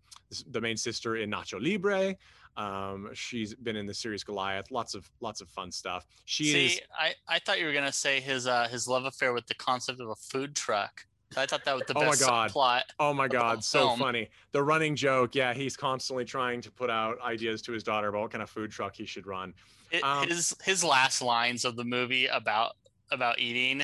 the 0.50 0.60
main 0.60 0.78
sister 0.78 1.16
in 1.18 1.30
Nacho 1.30 1.62
Libre. 1.62 2.16
Um, 2.58 3.10
she's 3.14 3.54
been 3.54 3.76
in 3.76 3.86
the 3.86 3.94
series 3.94 4.24
Goliath. 4.24 4.72
Lots 4.72 4.96
of 4.96 5.10
lots 5.22 5.42
of 5.42 5.50
fun 5.50 5.72
stuff. 5.72 6.06
She 6.26 6.46
See, 6.46 6.66
is. 6.66 6.82
I, 6.98 7.14
I 7.30 7.40
thought 7.40 7.60
you 7.60 7.68
were 7.68 7.74
gonna 7.74 7.92
say 7.92 8.20
his 8.20 8.48
uh 8.48 8.68
his 8.68 8.88
love 8.88 9.06
affair 9.06 9.32
with 9.32 9.46
the 9.48 9.56
concept 9.56 10.02
of 10.02 10.10
a 10.10 10.16
food 10.16 10.56
truck. 10.56 11.06
I 11.36 11.46
thought 11.46 11.66
that 11.66 11.76
was 11.76 11.84
the 11.88 11.98
Oh 11.98 12.02
my 12.02 12.08
best 12.08 12.22
God. 12.22 12.52
plot. 12.52 12.84
Oh 13.00 13.14
my 13.14 13.28
God, 13.28 13.64
so 13.64 13.88
film. 13.88 14.00
funny. 14.00 14.30
The 14.54 14.64
running 14.64 14.96
joke. 14.96 15.36
Yeah, 15.36 15.54
he's 15.54 15.76
constantly 15.78 16.26
trying 16.26 16.62
to 16.62 16.72
put 16.72 16.90
out 16.90 17.20
ideas 17.22 17.62
to 17.64 17.74
his 17.74 17.84
daughter 17.84 18.08
about 18.08 18.22
what 18.22 18.32
kind 18.32 18.42
of 18.42 18.50
food 18.50 18.72
truck 18.72 18.96
he 18.96 19.06
should 19.06 19.28
run. 19.28 19.54
It, 19.92 20.04
Um, 20.04 20.28
his 20.28 20.56
his 20.64 20.84
last 20.84 21.22
lines 21.22 21.64
of 21.64 21.76
the 21.76 21.84
movie 21.84 22.28
about 22.28 22.74
about 23.12 23.40
eating, 23.40 23.84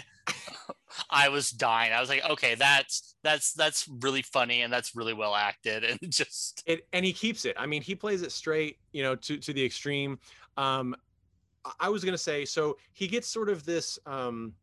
I 1.09 1.29
was 1.29 1.49
dying. 1.51 1.91
I 1.93 1.99
was 1.99 2.09
like, 2.09 2.23
okay, 2.29 2.55
that's 2.55 3.15
that's 3.23 3.53
that's 3.53 3.87
really 3.87 4.21
funny 4.21 4.61
and 4.61 4.71
that's 4.71 4.95
really 4.95 5.13
well 5.13 5.33
acted 5.35 5.83
and 5.83 5.99
just 6.09 6.63
It 6.65 6.87
and 6.93 7.05
he 7.05 7.13
keeps 7.13 7.45
it. 7.45 7.55
I 7.57 7.65
mean, 7.65 7.81
he 7.81 7.95
plays 7.95 8.21
it 8.21 8.31
straight, 8.31 8.77
you 8.91 9.03
know, 9.03 9.15
to 9.15 9.37
to 9.37 9.53
the 9.53 9.63
extreme. 9.65 10.19
Um, 10.57 10.95
I- 11.79 11.89
was 11.89 12.03
gonna 12.03 12.17
say, 12.17 12.45
so 12.45 12.77
he 12.91 13.07
gets 13.07 13.27
sort 13.27 13.49
of 13.49 13.65
this 13.65 13.97
um 14.05 14.53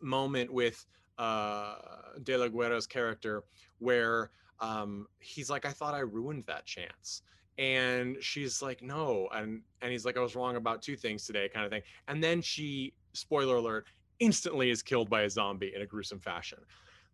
moment 0.00 0.52
with 0.52 0.84
uh 1.18 1.76
De 2.22 2.36
La 2.36 2.48
Guerra's 2.48 2.86
character 2.86 3.44
where 3.78 4.30
um 4.60 5.06
he's 5.18 5.50
like, 5.50 5.64
I 5.64 5.70
thought 5.70 5.94
I 5.94 6.00
ruined 6.00 6.44
that 6.46 6.66
chance. 6.66 7.22
And 7.58 8.16
she's 8.20 8.62
like, 8.62 8.82
no, 8.82 9.28
and 9.32 9.62
and 9.82 9.90
he's 9.90 10.04
like, 10.04 10.16
I 10.16 10.20
was 10.20 10.36
wrong 10.36 10.56
about 10.56 10.80
two 10.80 10.96
things 10.96 11.26
today, 11.26 11.48
kind 11.52 11.66
of 11.66 11.72
thing. 11.72 11.82
And 12.06 12.22
then 12.22 12.40
she, 12.40 12.94
spoiler 13.12 13.56
alert, 13.56 13.86
instantly 14.20 14.70
is 14.70 14.82
killed 14.82 15.10
by 15.10 15.22
a 15.22 15.30
zombie 15.30 15.72
in 15.74 15.82
a 15.82 15.86
gruesome 15.86 16.20
fashion. 16.20 16.58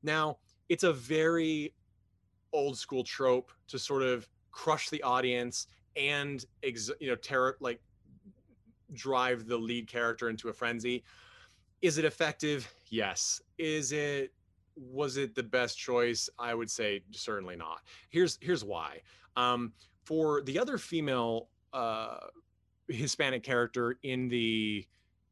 Now, 0.03 0.39
it's 0.69 0.85
a 0.85 0.93
very 0.93 1.75
old 2.53 2.79
school 2.79 3.03
trope 3.03 3.53
to 3.69 3.79
sort 3.79 4.03
of 4.03 4.29
crush 4.53 4.89
the 4.91 5.03
audience 5.03 5.67
and 5.97 6.45
ex- 6.63 6.91
you 7.01 7.09
know 7.09 7.17
terror 7.17 7.57
like 7.61 7.81
drive 8.93 9.47
the 9.47 9.57
lead 9.57 9.89
character 9.89 10.29
into 10.29 10.49
a 10.49 10.53
frenzy. 10.53 11.03
Is 11.83 11.99
it 11.99 12.05
effective? 12.05 12.73
Yes. 12.89 13.41
Is 13.59 13.93
it 13.93 14.33
was 14.77 15.17
it 15.17 15.35
the 15.35 15.43
best 15.43 15.79
choice? 15.79 16.29
I 16.39 16.55
would 16.55 16.71
say 16.71 17.03
certainly 17.11 17.57
not. 17.57 17.81
Here's 18.11 18.39
here's 18.41 18.65
why. 18.65 19.01
Um 19.37 19.73
for 20.05 20.43
the 20.43 20.59
other 20.59 20.79
female 20.79 21.49
uh 21.73 22.19
hispanic 22.89 23.43
character 23.43 23.99
in 24.03 24.29
the 24.29 24.87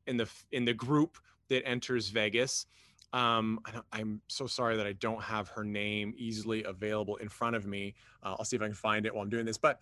in 0.07 0.17
the 0.17 0.29
in 0.53 0.65
the 0.65 0.75
group 0.75 1.19
that 1.49 1.67
enters 1.67 2.09
vegas 2.09 2.67
um 3.13 3.61
i'm 3.93 4.21
so 4.29 4.47
sorry 4.47 4.77
that 4.77 4.87
i 4.87 4.93
don't 4.95 5.23
have 5.23 5.49
her 5.49 5.65
name 5.65 6.15
easily 6.17 6.65
available 6.65 7.17
in 7.17 7.29
front 7.29 7.55
of 7.55 7.67
me. 7.67 7.95
Uh, 8.23 8.35
i'll 8.39 8.45
see 8.45 8.57
if 8.57 8.63
i 8.63 8.67
can 8.67 8.75
find 8.75 9.05
it 9.05 9.15
while 9.15 9.23
i'm 9.23 9.29
doing 9.29 9.45
this 9.45 9.59
but 9.59 9.81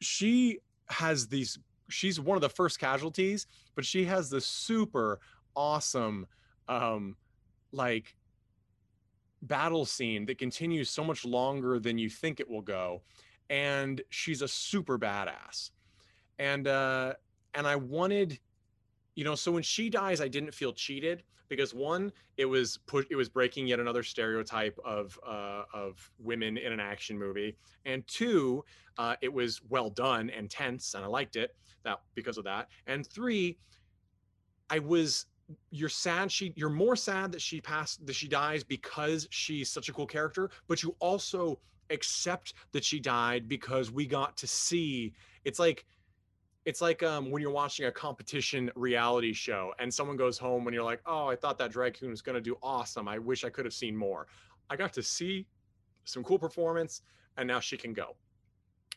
she 0.00 0.58
has 0.88 1.28
these 1.28 1.58
she's 1.88 2.20
one 2.20 2.36
of 2.36 2.42
the 2.42 2.48
first 2.48 2.78
casualties 2.78 3.46
but 3.74 3.84
she 3.84 4.04
has 4.04 4.30
this 4.30 4.46
super 4.46 5.20
awesome 5.54 6.26
um 6.68 7.16
like 7.72 8.16
battle 9.42 9.84
scene 9.84 10.26
that 10.26 10.38
continues 10.38 10.90
so 10.90 11.04
much 11.04 11.24
longer 11.24 11.78
than 11.78 11.98
you 11.98 12.10
think 12.10 12.40
it 12.40 12.48
will 12.48 12.62
go 12.62 13.02
and 13.50 14.00
she's 14.10 14.42
a 14.42 14.48
super 14.48 14.98
badass. 14.98 15.70
And 16.38 16.68
uh 16.68 17.14
and 17.54 17.66
i 17.66 17.76
wanted 17.76 18.38
you 19.14 19.24
know 19.24 19.34
so 19.34 19.50
when 19.50 19.62
she 19.62 19.90
dies 19.90 20.20
i 20.20 20.28
didn't 20.28 20.54
feel 20.54 20.72
cheated 20.72 21.22
because 21.48 21.74
one 21.74 22.12
it 22.36 22.44
was 22.44 22.78
put 22.86 23.06
it 23.10 23.16
was 23.16 23.28
breaking 23.28 23.66
yet 23.66 23.80
another 23.80 24.02
stereotype 24.02 24.78
of 24.84 25.18
uh 25.26 25.62
of 25.74 26.10
women 26.18 26.56
in 26.56 26.72
an 26.72 26.80
action 26.80 27.18
movie. 27.18 27.56
And 27.84 28.06
two 28.06 28.64
uh 28.98 29.16
it 29.22 29.32
was 29.32 29.60
well 29.68 29.90
done 29.90 30.30
and 30.30 30.50
tense 30.50 30.94
and 30.94 31.04
i 31.04 31.08
liked 31.08 31.36
it 31.36 31.56
that 31.84 32.00
because 32.14 32.38
of 32.38 32.44
that. 32.44 32.68
And 32.86 33.06
three 33.06 33.58
i 34.70 34.78
was 34.78 35.26
you're 35.70 35.88
sad 35.88 36.30
she 36.30 36.52
you're 36.56 36.68
more 36.68 36.94
sad 36.94 37.32
that 37.32 37.40
she 37.40 37.60
passed 37.60 38.06
that 38.06 38.14
she 38.14 38.28
dies 38.28 38.62
because 38.62 39.26
she's 39.30 39.70
such 39.70 39.88
a 39.88 39.92
cool 39.92 40.06
character 40.06 40.50
but 40.66 40.82
you 40.82 40.94
also 41.00 41.58
accept 41.90 42.54
that 42.72 42.84
she 42.84 43.00
died 43.00 43.48
because 43.48 43.90
we 43.90 44.06
got 44.06 44.36
to 44.36 44.46
see 44.46 45.12
it's 45.44 45.58
like 45.58 45.84
it's 46.68 46.82
like 46.82 47.02
um, 47.02 47.30
when 47.30 47.40
you're 47.40 47.50
watching 47.50 47.86
a 47.86 47.90
competition 47.90 48.70
reality 48.74 49.32
show 49.32 49.72
and 49.78 49.92
someone 49.92 50.18
goes 50.18 50.36
home 50.36 50.66
when 50.66 50.74
you're 50.74 50.82
like 50.82 51.00
oh 51.06 51.26
i 51.26 51.34
thought 51.34 51.56
that 51.56 51.70
drag 51.70 51.98
queen 51.98 52.10
was 52.10 52.20
going 52.20 52.34
to 52.34 52.42
do 52.42 52.56
awesome. 52.62 53.08
I 53.08 53.18
wish 53.18 53.42
i 53.42 53.48
could 53.48 53.64
have 53.64 53.72
seen 53.72 53.96
more. 53.96 54.26
I 54.68 54.76
got 54.76 54.92
to 54.92 55.02
see 55.02 55.46
some 56.04 56.22
cool 56.22 56.38
performance 56.38 57.00
and 57.38 57.46
now 57.46 57.60
she 57.60 57.76
can 57.78 57.94
go. 57.94 58.16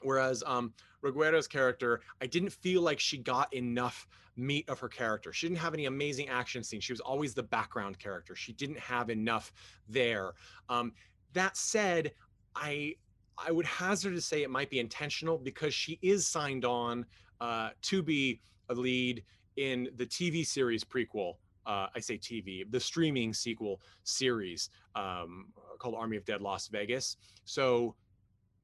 Whereas 0.02 0.44
um 0.46 0.74
Reguera's 1.02 1.48
character 1.48 2.02
i 2.22 2.28
didn't 2.28 2.52
feel 2.52 2.82
like 2.82 3.00
she 3.00 3.18
got 3.18 3.54
enough 3.54 4.06
meat 4.36 4.68
of 4.70 4.80
her 4.80 4.90
character. 4.90 5.32
She 5.32 5.48
didn't 5.48 5.60
have 5.60 5.74
any 5.74 5.86
amazing 5.86 6.28
action 6.28 6.64
scenes. 6.64 6.84
She 6.84 6.94
was 6.94 7.00
always 7.00 7.34
the 7.34 7.44
background 7.44 8.00
character. 8.00 8.36
She 8.36 8.52
didn't 8.52 8.80
have 8.80 9.10
enough 9.10 9.54
there. 9.88 10.34
Um 10.68 10.92
that 11.34 11.56
said 11.56 12.12
i 12.56 12.94
i 13.38 13.52
would 13.52 13.66
hazard 13.66 14.14
to 14.14 14.22
say 14.22 14.44
it 14.44 14.50
might 14.50 14.70
be 14.70 14.80
intentional 14.80 15.38
because 15.38 15.74
she 15.74 15.98
is 16.02 16.28
signed 16.28 16.66
on 16.66 17.06
uh, 17.42 17.70
to 17.82 18.04
be 18.04 18.40
a 18.70 18.74
lead 18.74 19.24
in 19.58 19.90
the 19.98 20.06
TV 20.06 20.46
series 20.46 20.84
prequel. 20.84 21.36
Uh, 21.66 21.88
I 21.94 22.00
say 22.00 22.18
TV, 22.18 22.70
the 22.72 22.80
streaming 22.80 23.34
sequel 23.34 23.82
series 24.04 24.70
um, 24.96 25.48
called 25.78 25.96
Army 25.96 26.18
of 26.18 26.26
Dead 26.26 26.42
Las 26.42 26.68
Vegas. 26.68 27.18
So 27.46 27.96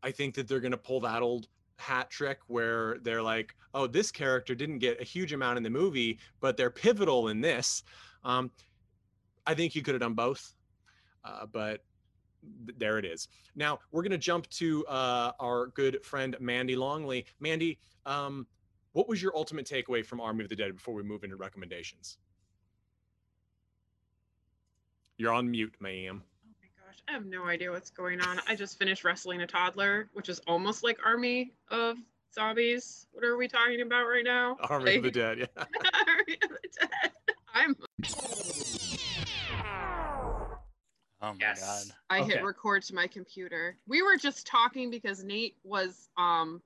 I 0.01 0.11
think 0.11 0.33
that 0.35 0.47
they're 0.47 0.59
going 0.59 0.71
to 0.71 0.77
pull 0.77 0.99
that 1.01 1.21
old 1.21 1.47
hat 1.77 2.09
trick 2.09 2.39
where 2.47 2.97
they're 3.03 3.21
like, 3.21 3.55
oh, 3.75 3.85
this 3.85 4.11
character 4.11 4.55
didn't 4.55 4.79
get 4.79 4.99
a 4.99 5.03
huge 5.03 5.33
amount 5.33 5.57
in 5.57 5.63
the 5.63 5.69
movie, 5.69 6.17
but 6.39 6.57
they're 6.57 6.71
pivotal 6.71 7.27
in 7.27 7.39
this. 7.39 7.83
Um, 8.23 8.49
I 9.45 9.53
think 9.53 9.75
you 9.75 9.83
could 9.83 9.93
have 9.93 10.01
done 10.01 10.15
both, 10.15 10.55
uh, 11.23 11.45
but 11.45 11.83
there 12.77 12.97
it 12.97 13.05
is. 13.05 13.27
Now 13.55 13.79
we're 13.91 14.03
going 14.03 14.11
to 14.11 14.17
jump 14.17 14.49
to 14.51 14.85
uh, 14.87 15.31
our 15.39 15.67
good 15.67 16.03
friend 16.03 16.35
Mandy 16.39 16.75
Longley. 16.75 17.25
Mandy, 17.39 17.79
um, 18.05 18.47
what 18.93 19.07
was 19.07 19.21
your 19.21 19.35
ultimate 19.35 19.67
takeaway 19.67 20.05
from 20.05 20.19
Army 20.19 20.43
of 20.43 20.49
the 20.49 20.55
Dead 20.55 20.73
before 20.75 20.93
we 20.93 21.03
move 21.03 21.23
into 21.23 21.35
recommendations? 21.35 22.17
You're 25.17 25.33
on 25.33 25.49
mute, 25.49 25.73
ma'am. 25.79 26.21
Oh 26.23 26.49
my 26.61 26.67
gosh, 26.85 27.01
I 27.07 27.11
have 27.11 27.25
no 27.25 27.45
idea 27.45 27.71
what's 27.71 27.89
going 27.89 28.21
on. 28.21 28.39
I 28.47 28.55
just 28.55 28.77
finished 28.77 29.03
wrestling 29.03 29.41
a 29.41 29.47
toddler, 29.47 30.09
which 30.13 30.29
is 30.29 30.39
almost 30.47 30.83
like 30.83 30.97
Army 31.03 31.53
of 31.69 31.97
Zombies. 32.33 33.07
What 33.13 33.23
are 33.23 33.35
we 33.35 33.47
talking 33.47 33.81
about 33.81 34.03
right 34.03 34.23
now? 34.23 34.57
Army 34.69 34.97
of 34.97 35.03
the 35.03 35.11
Dead. 35.21 35.39
Yeah. 35.39 35.45
Army 35.57 36.37
of 36.43 36.49
the 36.49 36.69
Dead. 36.79 37.11
I'm. 37.53 37.75
Oh 41.21 41.33
my 41.33 41.37
Yes. 41.39 41.59
god. 41.87 41.95
I 42.09 42.19
Okay. 42.21 42.33
hit 42.33 42.43
record 42.43 42.83
to 42.83 42.95
my 42.95 43.07
computer. 43.07 43.77
We 43.87 44.01
were 44.01 44.17
just 44.17 44.47
talking 44.47 44.89
because 44.89 45.23
Nate 45.23 45.57
was 45.63 46.09
um 46.17 46.61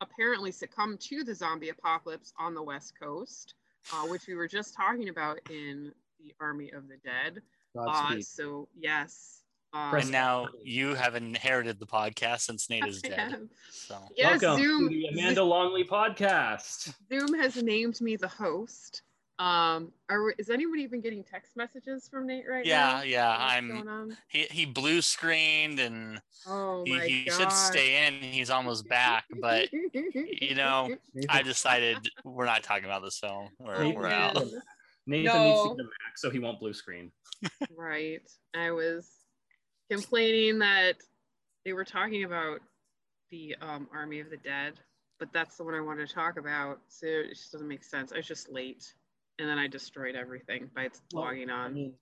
apparently 0.00 0.52
succumbed 0.52 1.00
to 1.00 1.24
the 1.24 1.34
zombie 1.34 1.70
apocalypse 1.70 2.32
on 2.38 2.54
the 2.54 2.62
West 2.62 2.92
Coast, 3.00 3.54
uh, 3.92 4.06
which 4.06 4.26
we 4.28 4.34
were 4.34 4.46
just 4.48 4.74
talking 4.74 5.08
about 5.08 5.38
in 5.50 5.92
the 6.20 6.32
Army 6.40 6.70
of 6.70 6.86
the 6.88 6.96
Dead. 7.04 7.42
Uh, 7.78 8.16
so 8.20 8.68
yes. 8.78 9.42
Um, 9.74 9.96
And 9.96 10.10
now 10.10 10.48
you 10.64 10.94
have 10.94 11.14
inherited 11.14 11.78
the 11.78 11.86
podcast 11.86 12.40
since 12.40 12.70
Nate 12.70 12.86
is 12.86 13.02
dead. 13.02 13.48
So 13.70 13.98
Yes, 14.16 14.40
Welcome 14.40 14.62
Zoom. 14.64 14.88
to 14.88 14.94
the 14.94 15.06
Amanda 15.08 15.42
Longley 15.44 15.84
podcast. 15.84 16.94
Zoom 17.12 17.34
has 17.38 17.56
named 17.62 18.00
me 18.00 18.16
the 18.16 18.28
host. 18.28 19.02
Um, 19.38 19.92
are 20.08 20.30
is 20.32 20.50
anybody 20.50 20.82
even 20.82 21.00
getting 21.00 21.22
text 21.22 21.56
messages 21.56 22.08
from 22.08 22.26
Nate 22.26 22.44
right 22.48 22.66
Yeah, 22.66 22.94
now? 22.96 23.02
yeah, 23.02 23.28
What's 23.38 23.52
I'm- 23.52 23.68
going 23.68 23.88
on? 23.88 24.16
He 24.28 24.42
he 24.50 24.66
blue 24.66 25.00
screened 25.00 25.78
and 25.78 26.20
Oh 26.46 26.82
he, 26.84 26.96
my 26.96 27.06
he 27.06 27.24
god. 27.24 27.38
should 27.38 27.52
stay 27.52 28.06
in. 28.06 28.14
He's 28.14 28.50
almost 28.50 28.88
back, 28.88 29.26
but 29.40 29.68
you 29.72 30.54
know, 30.56 30.92
I 31.28 31.42
decided 31.42 31.98
we're 32.24 32.46
not 32.46 32.64
talking 32.64 32.84
about 32.86 33.02
this 33.04 33.18
film. 33.18 33.50
We're, 33.60 33.84
Nathan, 33.84 34.00
we're 34.00 34.08
out. 34.08 34.34
Man. 34.34 34.50
Nathan 35.06 35.42
needs 35.44 35.62
to 35.62 35.68
get 35.68 35.80
a 35.80 35.84
Mac 35.84 36.16
so 36.16 36.30
he 36.30 36.38
won't 36.40 36.58
blue 36.58 36.74
screen. 36.74 37.12
Right. 37.76 38.20
I 38.54 38.72
was 38.72 39.08
complaining 39.90 40.58
that 40.58 40.94
they 41.64 41.72
were 41.72 41.84
talking 41.84 42.24
about 42.24 42.60
the 43.30 43.54
um, 43.62 43.88
Army 43.94 44.20
of 44.20 44.30
the 44.30 44.36
Dead, 44.36 44.74
but 45.18 45.32
that's 45.32 45.56
the 45.56 45.64
one 45.64 45.74
I 45.74 45.80
wanted 45.80 46.08
to 46.08 46.14
talk 46.14 46.38
about. 46.38 46.80
So 46.88 47.06
it 47.06 47.28
just 47.30 47.52
doesn't 47.52 47.68
make 47.68 47.84
sense. 47.84 48.12
I 48.12 48.16
was 48.16 48.26
just 48.26 48.50
late. 48.50 48.92
And 49.38 49.48
then 49.48 49.58
I 49.58 49.68
destroyed 49.68 50.16
everything 50.16 50.70
by 50.74 50.88
Well, 51.12 51.24
logging 51.24 51.50
I 51.50 51.64
on. 51.64 51.74
mean, 51.74 51.94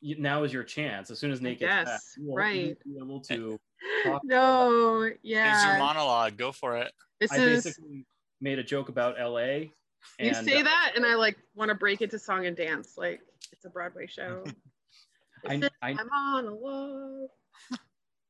you, 0.00 0.16
now 0.18 0.42
is 0.42 0.52
your 0.52 0.64
chance. 0.64 1.10
As 1.10 1.18
soon 1.18 1.30
as 1.30 1.40
Nate 1.40 1.58
gets 1.60 1.70
back, 1.70 1.86
Yes, 1.86 2.14
you 2.18 2.26
will, 2.28 2.36
right. 2.36 2.76
you 2.84 2.94
will 2.98 3.06
be 3.06 3.12
able 3.12 3.20
to. 3.20 3.58
talk 4.04 4.22
no, 4.24 5.02
It's 5.02 5.20
your 5.24 5.78
monologue. 5.78 6.36
Go 6.36 6.52
for 6.52 6.76
it. 6.76 6.92
This 7.20 7.32
I 7.32 7.36
is 7.38 7.64
basically 7.64 8.06
made 8.40 8.58
a 8.58 8.62
joke 8.64 8.88
about 8.88 9.16
LA. 9.18 9.68
you 10.18 10.34
say 10.34 10.60
uh, 10.60 10.64
that 10.64 10.92
and 10.96 11.06
I 11.06 11.14
like 11.14 11.36
want 11.54 11.68
to 11.70 11.74
break 11.76 12.02
into 12.02 12.18
song 12.18 12.46
and 12.46 12.56
dance 12.56 12.94
like 12.98 13.20
it's 13.52 13.64
a 13.64 13.70
Broadway 13.70 14.06
show. 14.06 14.44
I, 15.48 15.56
This 15.56 15.64
is 15.70 15.76
I, 15.80 15.94
my 15.94 16.04
monologue. 16.04 17.28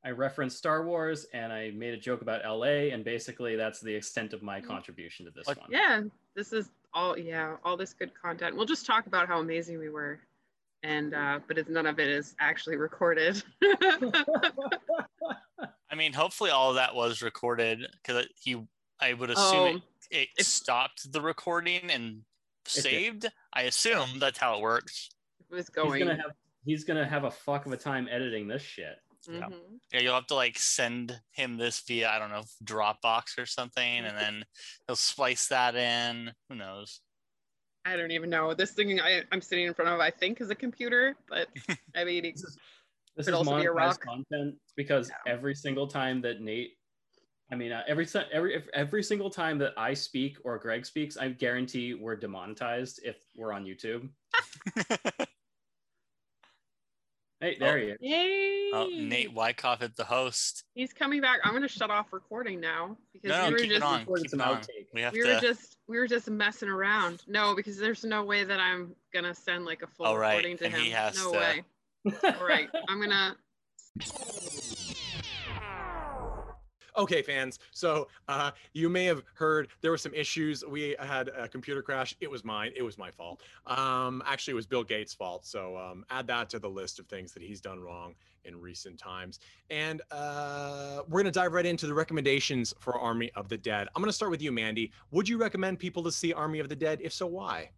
I 0.05 0.11
referenced 0.11 0.59
Star 0.59 0.85
Wars 0.85 1.27
and 1.33 1.53
I 1.53 1.70
made 1.70 1.94
a 1.94 1.98
joke 1.98 2.22
about 2.22 2.42
LA, 2.44 2.90
and 2.92 3.05
basically 3.05 3.57
that's 3.57 3.81
the 3.81 3.94
extent 3.94 4.33
of 4.35 4.42
my 4.42 4.61
contribution 4.61 5.27
to 5.27 5.33
this 5.33 5.46
What- 5.46 5.59
one. 5.61 5.68
Yeah, 5.70 6.03
this 6.37 6.53
is 6.53 6.70
all 6.95 7.19
yeah, 7.19 7.57
all 7.65 7.77
this 7.77 7.93
good 7.93 8.13
content. 8.21 8.57
We'll 8.57 8.67
just 8.67 8.87
talk 8.87 9.07
about 9.07 9.29
how 9.29 9.41
amazing 9.41 9.79
we 9.79 9.89
were. 9.89 10.21
And 10.83 11.15
uh 11.15 11.41
but 11.47 11.59
it's 11.59 11.69
none 11.69 11.87
of 11.87 11.99
it 11.99 12.09
is 12.09 12.35
actually 12.41 12.77
recorded. 12.77 13.43
I 15.91 15.95
mean, 15.97 16.13
hopefully 16.13 16.51
all 16.51 16.71
of 16.71 16.77
that 16.77 16.95
was 16.95 17.23
recorded 17.23 17.87
because 18.03 18.27
he. 18.41 18.63
I 19.01 19.15
would 19.15 19.31
assume 19.31 19.83
oh, 19.83 20.07
it, 20.13 20.29
it 20.39 20.47
stopped 20.47 21.13
the 21.13 21.21
recording 21.21 21.91
and 21.91 22.21
saved. 22.67 23.27
I 23.53 23.63
assume 23.63 24.21
that's 24.21 24.39
how 24.39 24.57
it 24.57 24.63
works. 24.63 25.11
it 25.51 25.55
was 25.55 25.67
He's 25.67 25.99
gonna 25.99 26.15
have 26.15 26.33
he's 26.65 26.85
gonna 26.85 27.09
have 27.09 27.25
a 27.25 27.31
fuck 27.31 27.67
of 27.67 27.73
a 27.73 27.77
time 27.77 28.07
editing 28.09 28.47
this 28.47 28.63
shit. 28.63 29.02
Yeah. 29.29 29.49
Mhm. 29.49 29.81
Yeah, 29.93 30.01
you'll 30.01 30.15
have 30.15 30.27
to 30.29 30.35
like 30.35 30.59
send 30.59 31.21
him 31.33 31.57
this 31.57 31.81
via 31.81 32.11
I 32.11 32.19
don't 32.19 32.31
know 32.31 32.45
Dropbox 32.65 33.39
or 33.39 33.47
something, 33.47 33.99
and 34.05 34.17
then 34.17 34.45
he'll 34.87 34.97
splice 34.97 35.49
that 35.49 35.75
in. 35.75 36.33
Who 36.49 36.55
knows? 36.57 37.01
I 37.85 37.97
don't 37.97 38.13
even 38.13 38.31
know. 38.31 38.55
This 38.55 38.73
thing 38.73 39.01
I, 39.01 39.23
I'm 39.33 39.41
sitting 39.41 39.67
in 39.67 39.75
front 39.75 39.91
of, 39.91 39.99
I 39.99 40.11
think, 40.11 40.41
is 40.41 40.51
a 40.51 40.55
computer, 40.55 41.17
but 41.29 41.49
I 41.97 42.05
mean, 42.05 42.23
This 42.23 42.45
is 42.45 42.59
this 43.17 43.27
Could 43.27 43.33
is 43.35 43.39
also 43.39 43.57
be 43.57 43.67
a 43.67 43.69
monetized 43.71 43.75
rock. 43.75 44.01
content 44.01 44.55
because 44.77 45.11
Yeah. 45.11 45.33
every 45.33 45.55
single 45.55 45.87
time 45.87 46.21
that 46.23 46.41
Nate, 46.41 46.79
I 47.51 47.55
mean, 47.57 47.73
uh, 47.73 47.83
every 47.87 48.07
every 48.33 48.63
every 48.73 49.03
single 49.03 49.29
time 49.31 49.59
that 49.59 49.75
I 49.77 49.95
speak 49.95 50.39
or 50.45 50.59
Greg 50.59 50.87
speaks, 50.87 51.17
I 51.17 51.29
guarantee 51.29 51.93
we're 51.95 52.17
demonetized 52.17 53.01
if 53.05 53.17
we're 53.35 53.53
on 53.53 53.65
YouTube. 53.65 54.09
Hey, 57.43 57.57
oh, 57.61 57.65
there 57.65 57.79
he 57.79 57.85
is. 57.87 57.99
yay! 58.01 58.71
oh, 58.73 58.89
Nate 58.95 59.33
Wyckoff 59.35 59.83
at 59.83 59.97
the 59.97 60.05
host. 60.05 60.63
He's 60.75 60.93
coming 60.93 61.21
back. 61.21 61.41
I'm 61.43 61.53
gonna 61.53 61.67
shut 61.67 61.91
off 61.91 62.13
recording 62.13 62.61
now 62.61 62.97
because 63.13 63.31
No, 63.31 63.43
no, 63.51 63.57
we 63.57 63.63
were 63.63 63.69
just 63.69 63.83
on. 63.83 63.99
recording 64.01 64.29
some 64.29 64.41
it 64.41 64.47
on. 64.47 64.57
outtake. 64.59 64.87
We 64.95 65.01
have 65.01 65.13
we 65.13 65.25
were 65.27 65.41
just 65.41 65.77
we 65.89 65.99
were 65.99 66.07
just 66.07 66.31
messing 66.31 66.69
around. 66.69 67.25
No, 67.27 67.57
because 67.57 67.77
there's 67.79 68.05
no 68.05 68.23
way 68.25 68.45
that 68.45 68.61
I'm 68.61 68.95
gonna 69.13 69.35
send 69.35 69.65
like 69.65 69.83
a 69.83 69.89
full 69.89 70.07
Oh, 70.07 70.15
right, 70.15 70.37
recording 70.37 70.57
to 70.59 70.65
and 70.67 70.75
him. 70.75 70.81
he 70.83 70.91
has 70.91 71.17
no 71.17 71.33
to- 71.33 71.39
way. 71.39 71.65
All 72.41 72.47
right, 72.47 72.69
I'm 72.89 73.01
gonna. 73.01 73.37
Okay, 76.97 77.23
fans. 77.23 77.59
So 77.71 78.09
uh, 78.29 78.51
you 78.75 78.89
may 78.89 79.05
have 79.07 79.23
heard 79.35 79.69
there 79.81 79.91
were 79.91 79.99
some 79.99 80.13
issues. 80.15 80.65
We 80.65 80.95
had 80.99 81.29
a 81.29 81.49
computer 81.49 81.83
crash. 81.83 82.15
It 82.21 82.31
was 82.31 82.45
mine. 82.45 82.73
It 82.77 82.83
was 82.83 82.99
my 82.99 83.11
fault. 83.11 83.43
Um, 83.67 84.23
actually, 84.27 84.53
it 84.53 84.57
was 84.57 84.67
Bill 84.67 84.85
Gates' 84.85 85.15
fault. 85.15 85.47
So 85.47 85.77
um, 85.77 86.05
add 86.11 86.27
that 86.27 86.51
to 86.51 86.59
the 86.59 86.69
list 86.69 86.99
of 86.99 87.07
things 87.07 87.33
that 87.33 87.43
he's 87.43 87.61
done 87.61 87.81
wrong 87.81 88.15
in 88.45 88.61
recent 88.61 88.99
times. 88.99 89.39
And 89.71 90.03
uh, 90.11 91.03
we're 91.09 91.23
going 91.23 91.33
to 91.33 91.39
dive 91.39 91.53
right 91.53 91.65
into 91.65 91.87
the 91.87 91.95
recommendations 91.95 92.75
for 92.79 92.99
Army 92.99 93.31
of 93.37 93.49
the 93.49 93.57
Dead. 93.57 93.89
I'm 93.95 94.03
going 94.03 94.11
to 94.11 94.17
start 94.17 94.31
with 94.31 94.43
you, 94.43 94.53
Mandy. 94.53 94.93
Would 95.13 95.29
you 95.29 95.39
recommend 95.39 95.79
people 95.79 96.03
to 96.03 96.13
see 96.13 96.33
Army 96.33 96.59
of 96.59 96.69
the 96.69 96.77
Dead? 96.77 97.01
If 97.03 97.13
so, 97.13 97.27
why? 97.27 97.71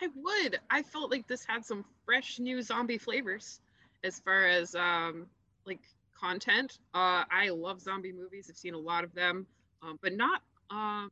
I 0.00 0.08
would. 0.14 0.60
I 0.70 0.82
felt 0.82 1.10
like 1.10 1.26
this 1.26 1.44
had 1.44 1.64
some 1.64 1.84
fresh 2.04 2.38
new 2.38 2.62
zombie 2.62 2.98
flavors 2.98 3.60
as 4.04 4.20
far 4.20 4.46
as 4.46 4.74
um 4.74 5.26
like 5.64 5.80
content. 6.18 6.78
Uh 6.94 7.24
I 7.30 7.50
love 7.50 7.80
zombie 7.80 8.12
movies. 8.12 8.48
I've 8.50 8.56
seen 8.56 8.74
a 8.74 8.78
lot 8.78 9.04
of 9.04 9.14
them. 9.14 9.46
Um, 9.82 9.98
but 10.02 10.14
not 10.14 10.42
um 10.70 11.10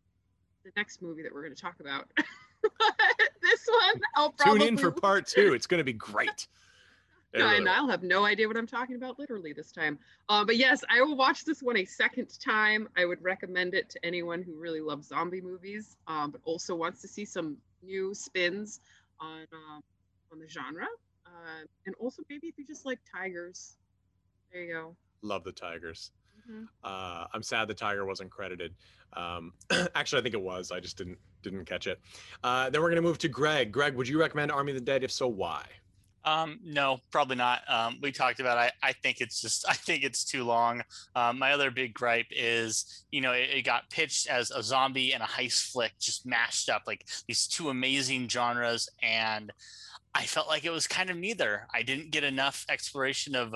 the 0.64 0.70
next 0.76 1.02
movie 1.02 1.22
that 1.22 1.32
we're 1.32 1.42
gonna 1.42 1.54
talk 1.54 1.80
about. 1.80 2.08
this 3.42 3.66
one 3.68 4.00
I'll 4.16 4.32
probably 4.32 4.60
Tune 4.60 4.68
in 4.68 4.78
for 4.78 4.90
part 5.00 5.26
two. 5.26 5.54
It's 5.54 5.66
going 5.66 5.78
to 5.78 5.84
be 5.84 5.92
great. 5.92 6.48
No, 7.34 7.48
and. 7.48 7.68
I'll 7.68 7.88
have 7.88 8.02
no 8.02 8.24
idea 8.24 8.46
what 8.46 8.56
I'm 8.56 8.66
talking 8.66 8.94
about 8.94 9.18
literally 9.18 9.52
this 9.52 9.72
time. 9.72 9.98
Uh, 10.28 10.44
but 10.44 10.56
yes, 10.56 10.84
I 10.88 11.00
will 11.02 11.16
watch 11.16 11.44
this 11.44 11.62
one 11.62 11.76
a 11.76 11.84
second 11.84 12.28
time. 12.38 12.88
I 12.96 13.04
would 13.04 13.22
recommend 13.22 13.74
it 13.74 13.90
to 13.90 14.06
anyone 14.06 14.42
who 14.42 14.54
really 14.58 14.80
loves 14.80 15.08
zombie 15.08 15.40
movies, 15.40 15.96
um, 16.06 16.30
but 16.30 16.40
also 16.44 16.76
wants 16.76 17.02
to 17.02 17.08
see 17.08 17.24
some 17.24 17.56
new 17.82 18.14
spins 18.14 18.80
on 19.20 19.46
um, 19.52 19.82
on 20.32 20.38
the 20.38 20.48
genre. 20.48 20.86
Uh, 21.26 21.64
and 21.86 21.94
also 21.98 22.22
maybe 22.30 22.46
if 22.46 22.56
you 22.56 22.64
just 22.64 22.86
like 22.86 23.00
tigers, 23.12 23.76
there 24.54 24.62
you 24.62 24.72
go. 24.72 24.96
Love 25.22 25.44
the 25.44 25.52
Tigers. 25.52 26.12
Mhm. 26.48 26.68
Uh, 26.82 27.26
I'm 27.32 27.42
sad 27.42 27.68
the 27.68 27.74
tiger 27.74 28.04
wasn't 28.04 28.30
credited. 28.30 28.74
Um, 29.14 29.52
actually, 29.94 30.20
I 30.20 30.22
think 30.22 30.34
it 30.34 30.40
was. 30.40 30.70
I 30.70 30.80
just 30.80 30.96
didn't 30.96 31.18
didn't 31.42 31.64
catch 31.64 31.86
it. 31.86 32.00
Uh, 32.42 32.70
then 32.70 32.80
we're 32.80 32.88
gonna 32.90 33.02
move 33.02 33.18
to 33.18 33.28
Greg. 33.28 33.72
Greg, 33.72 33.94
would 33.94 34.08
you 34.08 34.18
recommend 34.20 34.52
Army 34.52 34.72
of 34.72 34.76
the 34.78 34.84
Dead? 34.84 35.02
If 35.02 35.10
so, 35.10 35.26
why? 35.26 35.64
Um, 36.26 36.58
no, 36.64 37.00
probably 37.10 37.36
not. 37.36 37.60
Um, 37.68 37.98
we 38.00 38.10
talked 38.10 38.40
about. 38.40 38.58
I, 38.58 38.72
I 38.82 38.92
think 38.92 39.20
it's 39.20 39.40
just. 39.40 39.64
I 39.68 39.74
think 39.74 40.04
it's 40.04 40.24
too 40.24 40.44
long. 40.44 40.82
Um, 41.16 41.38
my 41.38 41.52
other 41.52 41.70
big 41.70 41.94
gripe 41.94 42.26
is, 42.30 43.04
you 43.10 43.20
know, 43.20 43.32
it, 43.32 43.50
it 43.50 43.62
got 43.62 43.88
pitched 43.90 44.26
as 44.28 44.50
a 44.50 44.62
zombie 44.62 45.12
and 45.14 45.22
a 45.22 45.26
heist 45.26 45.72
flick, 45.72 45.92
just 45.98 46.26
mashed 46.26 46.68
up 46.68 46.82
like 46.86 47.06
these 47.26 47.46
two 47.46 47.70
amazing 47.70 48.28
genres, 48.28 48.88
and 49.02 49.52
I 50.14 50.24
felt 50.24 50.48
like 50.48 50.64
it 50.64 50.70
was 50.70 50.86
kind 50.86 51.10
of 51.10 51.16
neither. 51.16 51.66
I 51.72 51.82
didn't 51.82 52.10
get 52.10 52.22
enough 52.22 52.64
exploration 52.68 53.34
of 53.34 53.54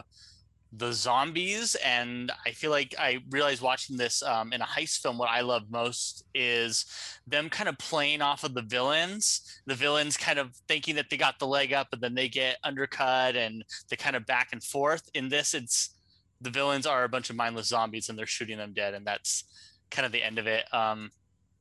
the 0.73 0.93
zombies, 0.93 1.77
and 1.77 2.31
I 2.45 2.51
feel 2.51 2.71
like 2.71 2.95
I 2.99 3.19
realized 3.31 3.63
watching 3.63 3.97
this 3.97 4.23
um, 4.23 4.53
in 4.53 4.61
a 4.61 4.67
heist 4.67 5.01
film. 5.01 5.19
What 5.19 5.31
I 5.31 5.41
love 5.41 5.63
most 5.71 6.25
is 6.35 6.85
them 7.27 7.49
kind 7.51 7.69
of 7.69 7.79
playing 7.79 8.23
off 8.23 8.45
of 8.45 8.55
the 8.55 8.63
villains 8.63 9.61
the 9.67 9.75
villains 9.75 10.17
kind 10.17 10.39
of 10.39 10.55
thinking 10.67 10.97
that 10.97 11.07
they 11.11 11.17
got 11.17 11.39
the 11.39 11.47
leg 11.47 11.73
up 11.73 11.89
and 11.93 12.01
then 12.01 12.15
they 12.15 12.29
get 12.29 12.57
undercut 12.65 13.37
and 13.37 13.65
they 13.91 13.97
kind 13.97 14.17
of 14.17 14.27
back 14.27 14.49
and 14.53 14.63
forth 14.63 15.09
in 15.15 15.29
this 15.29 15.55
it's 15.55 15.95
the 16.41 16.51
villains 16.51 16.87
are 16.87 17.05
a 17.05 17.09
bunch 17.09 17.31
of 17.31 17.37
mindless 17.37 17.69
zombies 17.69 18.09
and 18.09 18.19
they're 18.19 18.27
shooting 18.27 18.59
them 18.59 18.73
dead 18.73 18.95
and 18.95 19.07
that's 19.07 19.45
kind 19.91 20.07
of 20.07 20.13
the 20.13 20.23
end 20.23 20.39
of 20.39 20.47
it 20.47 20.65
um 20.73 21.11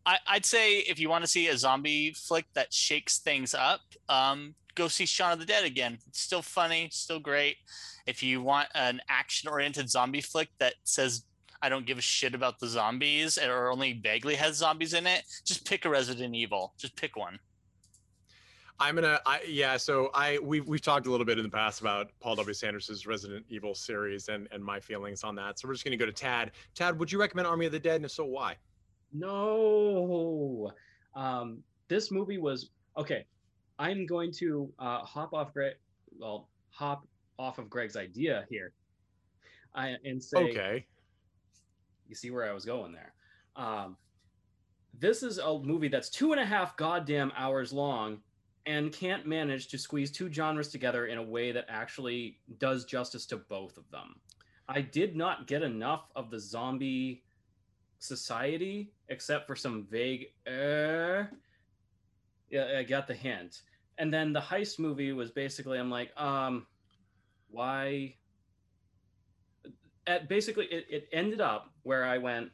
I, 0.06 0.18
i'd 0.28 0.46
say 0.46 0.80
if 0.80 1.00
you 1.00 1.10
want 1.10 1.24
to 1.24 1.30
see 1.30 1.48
a 1.50 1.58
zombie 1.58 2.14
flick 2.14 2.46
that 2.54 2.74
shakes 2.74 3.20
things 3.20 3.54
up 3.54 3.82
um 4.08 4.56
go 4.78 4.88
see 4.88 5.06
Shaun 5.06 5.34
of 5.34 5.40
the 5.40 5.46
Dead 5.46 5.66
again. 5.66 5.98
It's 6.08 6.22
still 6.22 6.42
funny, 6.42 6.90
still 6.92 7.20
great. 7.20 7.58
If 8.06 8.24
you 8.24 8.42
want 8.42 8.70
an 8.76 9.02
action 9.10 9.50
oriented 9.50 9.90
zombie 9.90 10.22
flick 10.22 10.50
that 10.60 10.76
says 10.84 11.24
I 11.62 11.70
don't 11.70 11.86
give 11.86 11.98
a 11.98 12.02
shit 12.02 12.36
about 12.36 12.60
the 12.60 12.68
zombies 12.68 13.38
or 13.38 13.72
only 13.72 13.94
vaguely 13.94 14.36
has 14.36 14.56
zombies 14.56 14.94
in 14.94 15.08
it, 15.08 15.24
just 15.44 15.66
pick 15.66 15.86
a 15.86 15.90
Resident 15.90 16.36
Evil. 16.36 16.74
Just 16.78 16.96
pick 16.96 17.18
one. 17.18 17.40
I'm 18.80 18.94
gonna. 18.94 19.20
I 19.26 19.42
yeah. 19.48 19.76
So 19.76 20.12
I 20.14 20.38
we've 20.38 20.68
we've 20.68 20.82
talked 20.82 21.08
a 21.08 21.12
little 21.12 21.26
bit 21.26 21.40
in 21.40 21.44
the 21.44 21.50
past 21.50 21.82
about 21.82 22.12
Paul 22.20 22.36
W. 22.36 22.52
S. 22.52 22.62
Anderson's 22.62 23.08
Resident 23.08 23.44
Evil 23.50 23.74
series 23.74 24.30
and 24.30 24.48
and 24.52 24.64
my 24.64 24.80
feelings 24.80 25.24
on 25.24 25.34
that. 25.36 25.58
So 25.58 25.68
we're 25.68 25.74
just 25.74 25.84
gonna 25.84 25.98
go 25.98 26.06
to 26.06 26.12
Tad. 26.12 26.52
Tad, 26.76 27.00
would 27.00 27.12
you 27.12 27.20
recommend 27.20 27.48
Army 27.48 27.66
of 27.66 27.72
the 27.72 27.80
Dead? 27.80 27.96
And 27.96 28.06
if 28.06 28.12
so, 28.12 28.26
why? 28.26 28.56
No. 29.12 30.72
Um, 31.16 31.64
this 31.88 32.12
movie 32.12 32.38
was 32.38 32.70
okay. 32.96 33.26
I'm 33.80 34.06
going 34.06 34.32
to 34.34 34.72
uh, 34.80 35.00
hop 35.00 35.34
off 35.34 35.54
Greg. 35.54 35.74
Well, 36.20 36.50
hop 36.70 37.08
off 37.38 37.60
of 37.60 37.70
Greg's 37.70 37.96
idea 37.96 38.46
here, 38.50 38.74
I, 39.76 39.96
and 40.04 40.22
say, 40.24 40.50
Okay. 40.50 40.86
you 42.08 42.16
see 42.16 42.32
where 42.32 42.50
I 42.50 42.54
was 42.54 42.66
going 42.66 42.92
there. 42.94 43.14
Um, 43.56 43.98
this 45.00 45.22
is 45.22 45.38
a 45.38 45.60
movie 45.60 45.90
that's 45.90 46.10
two 46.10 46.32
and 46.32 46.42
a 46.42 46.46
half 46.46 46.76
goddamn 46.78 47.32
hours 47.38 47.72
long 47.72 48.20
and 48.66 48.92
can't 48.92 49.26
manage 49.28 49.68
to 49.70 49.78
squeeze 49.78 50.12
two 50.12 50.32
genres 50.32 50.70
together 50.70 51.06
in 51.06 51.18
a 51.20 51.24
way 51.24 51.52
that 51.52 51.66
actually 51.70 52.40
does 52.58 52.84
justice 52.86 53.26
to 53.28 53.38
both 53.38 53.78
of 53.78 53.90
them. 53.92 54.16
I 54.68 54.82
did 54.82 55.16
not 55.16 55.48
get 55.48 55.62
enough 55.62 56.10
of 56.16 56.32
the 56.32 56.40
zombie 56.40 57.24
society 58.00 58.92
except 59.10 59.48
for 59.48 59.56
some 59.56 59.88
vague 59.90 60.28
uh 60.46 61.24
yeah 62.52 62.78
i 62.78 62.84
got 62.84 63.08
the 63.08 63.14
hint 63.14 63.64
and 63.98 64.14
then 64.14 64.34
the 64.34 64.42
heist 64.42 64.80
movie 64.80 65.12
was 65.12 65.32
basically 65.32 65.80
I'm 65.80 65.90
like, 65.90 66.12
um, 66.20 66.68
why? 67.50 68.16
At 70.06 70.30
basically, 70.30 70.66
it, 70.66 70.86
it 70.90 71.10
ended 71.12 71.42
up 71.42 71.74
where 71.84 72.06
I 72.06 72.18
went. 72.18 72.50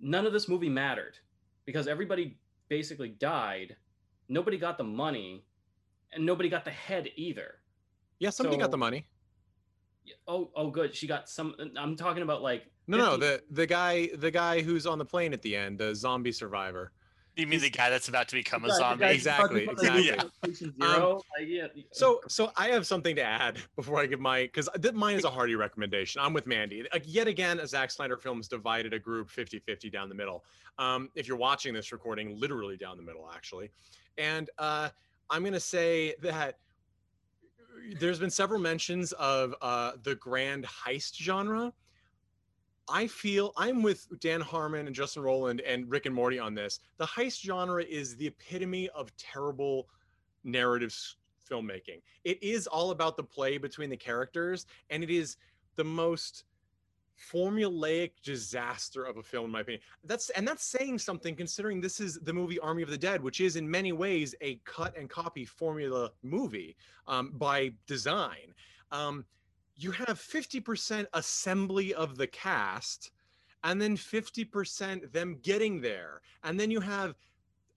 None 0.00 0.26
of 0.26 0.32
this 0.32 0.48
movie 0.48 0.68
mattered 0.68 1.18
because 1.64 1.88
everybody 1.88 2.38
basically 2.68 3.08
died. 3.08 3.76
Nobody 4.28 4.58
got 4.58 4.78
the 4.78 4.84
money, 4.84 5.44
and 6.12 6.24
nobody 6.24 6.48
got 6.48 6.64
the 6.64 6.70
head 6.70 7.08
either. 7.16 7.56
Yeah, 8.18 8.30
somebody 8.30 8.58
got 8.58 8.70
the 8.70 8.78
money. 8.78 9.06
Oh, 10.28 10.50
oh, 10.54 10.70
good. 10.70 10.94
She 10.94 11.06
got 11.06 11.28
some. 11.28 11.54
I'm 11.78 11.96
talking 11.96 12.22
about 12.22 12.42
like. 12.42 12.64
No, 12.86 12.96
no, 12.98 13.16
the 13.16 13.42
the 13.50 13.66
guy 13.66 14.08
the 14.16 14.30
guy 14.30 14.62
who's 14.62 14.86
on 14.86 14.98
the 14.98 15.04
plane 15.04 15.32
at 15.32 15.42
the 15.42 15.56
end, 15.56 15.78
the 15.78 15.94
zombie 15.94 16.32
survivor. 16.32 16.92
You 17.36 17.46
mean 17.46 17.60
the 17.60 17.68
guy 17.68 17.90
that's 17.90 18.08
about 18.08 18.28
to 18.28 18.34
become 18.34 18.64
a 18.64 18.70
zombie? 18.74 19.04
guy- 19.04 19.10
Exactly, 19.10 19.68
exactly. 19.68 20.06
yeah, 20.06 20.22
Patient 20.42 20.74
Zero, 20.80 21.20
like, 21.38 21.46
yeah, 21.46 21.66
So 21.92 22.20
so 22.28 22.50
I 22.56 22.68
have 22.68 22.86
something 22.86 23.14
to 23.16 23.22
add 23.22 23.58
before 23.76 24.00
I 24.00 24.06
give 24.06 24.20
my 24.20 24.42
because 24.42 24.70
mine 24.94 25.16
is 25.16 25.24
a 25.24 25.30
hearty 25.30 25.54
recommendation. 25.54 26.22
I'm 26.22 26.32
with 26.32 26.46
Mandy. 26.46 26.84
Like, 26.94 27.02
yet 27.04 27.28
again, 27.28 27.60
a 27.60 27.66
Zack 27.66 27.90
Snyder 27.90 28.16
films 28.16 28.48
divided 28.48 28.94
a 28.94 28.98
group 28.98 29.28
50-50 29.30 29.92
down 29.92 30.08
the 30.08 30.14
middle. 30.14 30.44
Um, 30.78 31.10
if 31.14 31.28
you're 31.28 31.36
watching 31.36 31.74
this 31.74 31.92
recording, 31.92 32.40
literally 32.40 32.78
down 32.78 32.96
the 32.96 33.02
middle, 33.02 33.30
actually. 33.34 33.70
And 34.16 34.48
uh, 34.58 34.88
I'm 35.28 35.44
gonna 35.44 35.60
say 35.60 36.14
that 36.22 36.58
there's 38.00 38.18
been 38.18 38.30
several 38.30 38.60
mentions 38.60 39.12
of 39.12 39.54
uh, 39.60 39.92
the 40.02 40.14
grand 40.14 40.64
heist 40.64 41.16
genre. 41.16 41.70
I 42.88 43.06
feel 43.06 43.52
I'm 43.56 43.82
with 43.82 44.06
Dan 44.20 44.40
Harmon 44.40 44.86
and 44.86 44.94
Justin 44.94 45.22
Roiland 45.22 45.60
and 45.66 45.90
Rick 45.90 46.06
and 46.06 46.14
Morty 46.14 46.38
on 46.38 46.54
this. 46.54 46.80
The 46.98 47.06
heist 47.06 47.42
genre 47.44 47.82
is 47.82 48.16
the 48.16 48.28
epitome 48.28 48.88
of 48.90 49.14
terrible 49.16 49.88
narrative 50.44 50.94
filmmaking. 51.50 52.00
It 52.24 52.42
is 52.42 52.66
all 52.66 52.90
about 52.90 53.16
the 53.16 53.24
play 53.24 53.58
between 53.58 53.90
the 53.90 53.96
characters, 53.96 54.66
and 54.90 55.02
it 55.02 55.10
is 55.10 55.36
the 55.76 55.84
most 55.84 56.44
formulaic 57.32 58.12
disaster 58.22 59.04
of 59.04 59.16
a 59.16 59.22
film 59.22 59.46
in 59.46 59.50
my 59.50 59.60
opinion 59.60 59.80
that's 60.04 60.28
and 60.30 60.46
that's 60.46 60.62
saying 60.62 60.98
something 60.98 61.34
considering 61.34 61.80
this 61.80 61.98
is 61.98 62.18
the 62.24 62.32
movie 62.32 62.58
army 62.58 62.82
of 62.82 62.90
the 62.90 62.98
dead 62.98 63.22
which 63.22 63.40
is 63.40 63.56
in 63.56 63.68
many 63.70 63.90
ways 63.90 64.34
a 64.42 64.60
cut 64.66 64.94
and 64.98 65.08
copy 65.08 65.42
formula 65.42 66.10
movie 66.22 66.76
um, 67.08 67.32
by 67.36 67.72
design 67.86 68.52
um, 68.92 69.24
you 69.76 69.90
have 69.90 70.18
50% 70.18 71.06
assembly 71.12 71.94
of 71.94 72.16
the 72.16 72.26
cast 72.26 73.10
and 73.64 73.80
then 73.80 73.96
50% 73.96 75.12
them 75.12 75.38
getting 75.42 75.80
there 75.80 76.20
and 76.44 76.58
then 76.58 76.70
you 76.70 76.80
have 76.80 77.14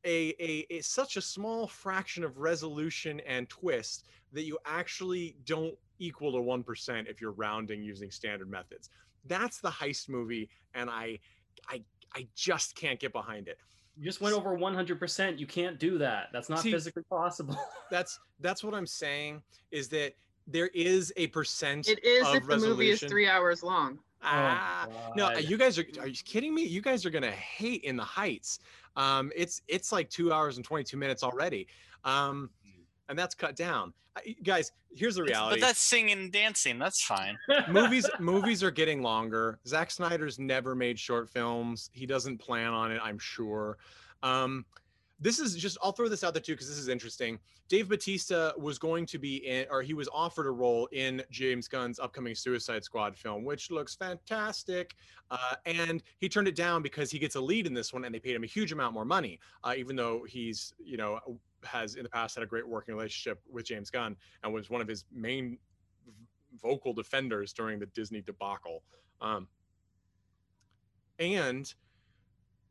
a, 0.05 0.33
a, 0.39 0.65
a 0.69 0.81
such 0.81 1.17
a 1.17 1.21
small 1.21 1.67
fraction 1.67 2.23
of 2.23 2.37
resolution 2.37 3.19
and 3.21 3.49
twist 3.49 4.05
that 4.31 4.43
you 4.43 4.57
actually 4.65 5.35
don't 5.45 5.75
equal 5.99 6.31
to 6.31 6.37
1% 6.37 7.09
if 7.09 7.19
you're 7.19 7.31
rounding 7.33 7.83
using 7.83 8.09
standard 8.11 8.49
methods 8.49 8.89
that's 9.25 9.59
the 9.59 9.69
heist 9.69 10.07
movie 10.07 10.49
and 10.73 10.89
i 10.89 11.19
i 11.67 11.81
i 12.15 12.25
just 12.35 12.75
can't 12.75 12.99
get 12.99 13.11
behind 13.11 13.49
it 13.49 13.57
You 13.97 14.05
just 14.05 14.21
went 14.21 14.33
over 14.33 14.57
100%. 14.57 15.37
You 15.37 15.45
can't 15.45 15.77
do 15.77 15.97
that. 15.97 16.29
That's 16.31 16.47
not 16.47 16.59
See- 16.59 16.71
physically 16.71 17.03
possible. 17.09 17.57
that's 17.91 18.17
that's 18.39 18.63
what 18.63 18.73
i'm 18.73 18.87
saying 18.87 19.43
is 19.71 19.89
that 19.89 20.13
there 20.51 20.67
is 20.73 21.13
a 21.17 21.27
percent 21.27 21.87
It 21.87 22.03
is 22.03 22.27
of 22.27 22.35
if 22.35 22.47
the 22.47 22.57
movie 22.57 22.89
is 22.89 22.99
three 23.01 23.27
hours 23.27 23.63
long. 23.63 23.99
ah 24.21 24.87
no 25.15 25.31
you 25.37 25.57
guys 25.57 25.79
are 25.79 25.85
are 25.99 26.07
you 26.07 26.21
kidding 26.25 26.53
me 26.53 26.63
you 26.63 26.81
guys 26.81 27.05
are 27.05 27.09
gonna 27.09 27.31
hate 27.31 27.83
in 27.83 27.95
the 27.95 28.03
heights 28.03 28.59
um 28.97 29.31
it's 29.35 29.61
it's 29.69 29.91
like 29.93 30.09
two 30.09 30.33
hours 30.33 30.57
and 30.57 30.65
22 30.65 30.97
minutes 30.97 31.23
already 31.23 31.67
um 32.03 32.49
and 33.07 33.17
that's 33.17 33.33
cut 33.33 33.55
down 33.55 33.93
I, 34.17 34.35
guys 34.43 34.73
here's 34.93 35.15
the 35.15 35.21
It's- 35.23 35.37
reality 35.37 35.61
But 35.61 35.67
that's 35.67 35.79
singing 35.79 36.17
and 36.19 36.31
dancing. 36.31 36.79
That's 36.79 37.01
fine. 37.03 37.37
movies 37.69 38.09
movies 38.19 38.63
are 38.63 38.71
getting 38.71 39.03
longer. 39.03 39.59
Zack 39.67 39.91
Snyder's 39.91 40.39
never 40.39 40.73
made 40.73 40.97
short 40.99 41.29
films. 41.29 41.91
He 41.93 42.07
doesn't 42.07 42.39
plan 42.39 42.73
on 42.73 42.91
it, 42.91 42.99
I'm 43.03 43.19
sure. 43.19 43.77
Um, 44.23 44.65
this 45.19 45.39
is 45.39 45.55
just 45.55 45.77
I'll 45.83 45.91
throw 45.91 46.07
this 46.07 46.23
out 46.23 46.33
there 46.33 46.41
too 46.41 46.53
because 46.53 46.69
this 46.69 46.77
is 46.77 46.87
interesting. 46.87 47.39
Dave 47.67 47.89
Bautista 47.89 48.53
was 48.57 48.79
going 48.79 49.05
to 49.07 49.17
be 49.17 49.37
in, 49.47 49.65
or 49.69 49.81
he 49.81 49.93
was 49.93 50.07
offered 50.13 50.47
a 50.47 50.51
role 50.51 50.87
in 50.91 51.21
James 51.29 51.67
Gunn's 51.67 51.99
upcoming 51.99 52.35
Suicide 52.35 52.83
Squad 52.83 53.15
film, 53.15 53.43
which 53.43 53.69
looks 53.69 53.95
fantastic. 53.95 54.95
Uh, 55.29 55.55
and 55.65 56.01
he 56.17 56.29
turned 56.29 56.47
it 56.47 56.55
down 56.55 56.81
because 56.81 57.11
he 57.11 57.19
gets 57.19 57.35
a 57.35 57.41
lead 57.41 57.67
in 57.67 57.73
this 57.73 57.93
one, 57.93 58.05
and 58.05 58.15
they 58.15 58.19
paid 58.19 58.35
him 58.35 58.43
a 58.43 58.47
huge 58.47 58.71
amount 58.71 58.93
more 58.93 59.05
money, 59.05 59.39
uh, 59.63 59.73
even 59.77 59.95
though 59.95 60.23
he's 60.27 60.73
you 60.79 60.97
know 60.97 61.19
has 61.65 61.95
in 61.95 62.03
the 62.03 62.09
past 62.09 62.35
had 62.35 62.43
a 62.43 62.47
great 62.47 62.67
working 62.67 62.95
relationship 62.95 63.41
with 63.51 63.65
James 63.65 63.89
Gunn 63.89 64.15
and 64.43 64.53
was 64.53 64.69
one 64.69 64.81
of 64.81 64.87
his 64.87 65.05
main 65.11 65.57
vocal 66.61 66.93
defenders 66.93 67.53
during 67.53 67.79
the 67.79 67.85
Disney 67.87 68.21
debacle. 68.21 68.83
Um, 69.21 69.47
and 71.19 71.73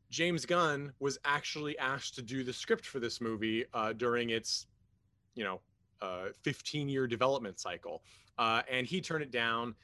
James 0.09 0.45
Gunn 0.45 0.91
was 0.99 1.17
actually 1.23 1.77
asked 1.77 2.15
to 2.15 2.21
do 2.21 2.43
the 2.43 2.53
script 2.53 2.85
for 2.85 2.99
this 2.99 3.21
movie 3.21 3.65
uh, 3.73 3.93
during 3.93 4.31
its, 4.31 4.65
you 5.35 5.43
know, 5.43 5.61
uh, 6.01 6.29
15 6.43 6.89
year 6.89 7.07
development 7.07 7.59
cycle. 7.59 8.03
Uh, 8.37 8.61
and 8.71 8.87
he 8.87 9.01
turned 9.01 9.23
it 9.23 9.31
down 9.31 9.75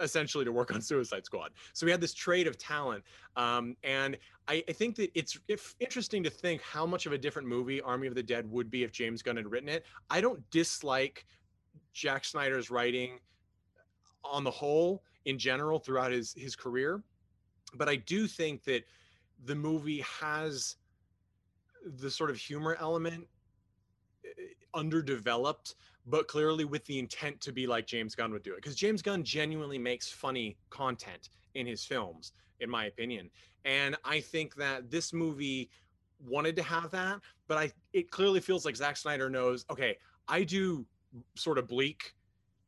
essentially 0.00 0.44
to 0.44 0.52
work 0.52 0.70
on 0.74 0.80
Suicide 0.80 1.24
Squad. 1.24 1.52
So 1.72 1.86
we 1.86 1.92
had 1.92 2.00
this 2.00 2.14
trade 2.14 2.46
of 2.46 2.58
talent. 2.58 3.04
Um, 3.36 3.76
and 3.82 4.16
I, 4.48 4.64
I 4.68 4.72
think 4.72 4.96
that 4.96 5.10
it's 5.14 5.38
interesting 5.80 6.22
to 6.24 6.30
think 6.30 6.62
how 6.62 6.86
much 6.86 7.06
of 7.06 7.12
a 7.12 7.18
different 7.18 7.48
movie 7.48 7.80
Army 7.80 8.06
of 8.06 8.14
the 8.14 8.22
Dead 8.22 8.50
would 8.50 8.70
be 8.70 8.82
if 8.82 8.92
James 8.92 9.22
Gunn 9.22 9.36
had 9.36 9.50
written 9.50 9.68
it. 9.68 9.84
I 10.10 10.20
don't 10.20 10.42
dislike 10.50 11.26
Jack 11.92 12.24
Snyder's 12.24 12.70
writing 12.70 13.18
on 14.24 14.44
the 14.44 14.50
whole 14.50 15.02
in 15.24 15.38
general 15.38 15.78
throughout 15.78 16.12
his 16.12 16.34
his 16.36 16.56
career, 16.56 17.02
but 17.74 17.88
I 17.88 17.96
do 17.96 18.26
think 18.26 18.64
that 18.64 18.84
the 19.44 19.54
movie 19.54 20.00
has 20.20 20.76
the 21.98 22.10
sort 22.10 22.30
of 22.30 22.36
humor 22.36 22.76
element 22.80 23.26
uh, 24.24 24.78
underdeveloped 24.78 25.74
but 26.08 26.28
clearly 26.28 26.64
with 26.64 26.84
the 26.84 26.98
intent 26.98 27.40
to 27.40 27.52
be 27.52 27.66
like 27.66 27.84
James 27.84 28.14
Gunn 28.14 28.30
would 28.32 28.44
do 28.44 28.52
it. 28.52 28.56
Because 28.56 28.76
James 28.76 29.02
Gunn 29.02 29.24
genuinely 29.24 29.78
makes 29.78 30.08
funny 30.08 30.56
content 30.70 31.30
in 31.54 31.66
his 31.66 31.84
films 31.84 32.32
in 32.60 32.70
my 32.70 32.84
opinion. 32.86 33.28
And 33.64 33.96
I 34.04 34.20
think 34.20 34.54
that 34.54 34.88
this 34.88 35.12
movie 35.12 35.68
wanted 36.24 36.56
to 36.56 36.62
have 36.62 36.90
that 36.92 37.20
but 37.48 37.58
I 37.58 37.70
it 37.92 38.10
clearly 38.10 38.40
feels 38.40 38.64
like 38.64 38.74
Zack 38.76 38.96
Snyder 38.96 39.28
knows 39.28 39.64
okay 39.70 39.96
I 40.28 40.42
do 40.44 40.86
sort 41.34 41.58
of 41.58 41.68
bleak. 41.68 42.14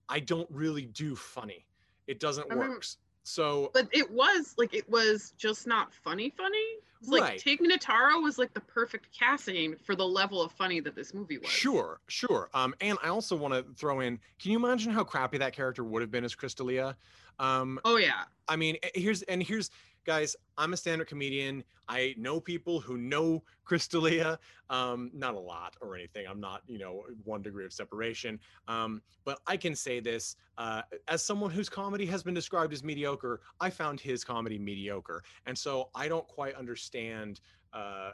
I 0.08 0.20
don't 0.20 0.48
really 0.50 0.86
do 0.86 1.16
funny. 1.16 1.66
It 2.06 2.20
doesn't 2.20 2.44
I 2.50 2.54
remember- 2.54 2.74
work 2.74 2.84
so 3.29 3.70
But 3.74 3.89
it 3.93 4.11
was 4.11 4.55
like 4.57 4.74
it 4.74 4.89
was 4.89 5.33
just 5.37 5.66
not 5.66 5.93
funny 5.93 6.31
funny. 6.31 6.59
It's 7.01 7.09
like 7.09 7.22
Right. 7.22 7.39
Tig 7.39 7.61
Notaro 7.61 8.20
was 8.22 8.39
like 8.39 8.53
the 8.55 8.61
perfect 8.61 9.07
casting 9.16 9.76
for 9.76 9.95
the 9.95 10.05
level 10.07 10.43
of 10.43 10.51
funny 10.51 10.81
that 10.81 10.97
this 10.97 11.14
movie 11.14 11.39
was. 11.39 11.49
Sure, 11.49 12.01
sure. 12.09 12.51
Um, 12.55 12.74
and 12.81 12.99
I 13.05 13.09
also 13.09 13.37
want 13.37 13.55
to 13.55 13.72
throw 13.74 14.01
in: 14.01 14.18
Can 14.41 14.51
you 14.51 14.59
imagine 14.59 14.93
how 14.93 15.05
crappy 15.05 15.39
that 15.39 15.53
character 15.53 15.85
would 15.85 16.03
have 16.03 16.11
been 16.11 16.24
as 16.24 16.35
Chris 16.35 16.55
D'Elia? 16.55 16.97
Um, 17.39 17.79
Oh 17.85 17.97
yeah. 17.97 18.24
I 18.49 18.57
mean, 18.57 18.79
eh, 18.83 18.89
here's 18.95 19.22
and 19.22 19.43
here's, 19.43 19.70
guys. 20.09 20.34
I'm 20.56 20.72
a 20.72 20.76
stand-up 20.78 21.06
comedian. 21.06 21.62
I 21.86 22.14
know 22.16 22.40
people 22.40 22.80
who 22.80 22.96
know 22.96 23.44
Chris 23.66 23.86
D'Elia. 23.86 24.38
Um, 24.70 25.11
not 25.12 25.34
a 25.34 25.38
lot 25.38 25.76
or 25.82 25.94
anything. 25.94 26.26
I'm 26.26 26.40
not, 26.40 26.62
you 26.66 26.78
know, 26.78 27.02
one 27.24 27.42
degree 27.42 27.66
of 27.66 27.74
separation. 27.74 28.40
Um, 28.68 29.02
but 29.26 29.38
I 29.46 29.59
can 29.59 29.74
say 29.74 30.00
this 30.00 30.34
uh, 30.56 30.80
as 31.09 31.22
someone 31.22 31.50
whose 31.50 31.68
comedy 31.68 32.06
has 32.06 32.22
been 32.22 32.32
described 32.32 32.72
as 32.72 32.82
mediocre. 32.82 33.42
I 33.61 33.68
found 33.68 34.00
his 34.00 34.24
comedy 34.24 34.59
mediocre, 34.59 35.22
and 35.44 35.56
so 35.56 35.90
I 35.94 36.09
don't 36.09 36.26
quite 36.26 36.54
understand. 36.54 37.40
Uh, 37.74 38.12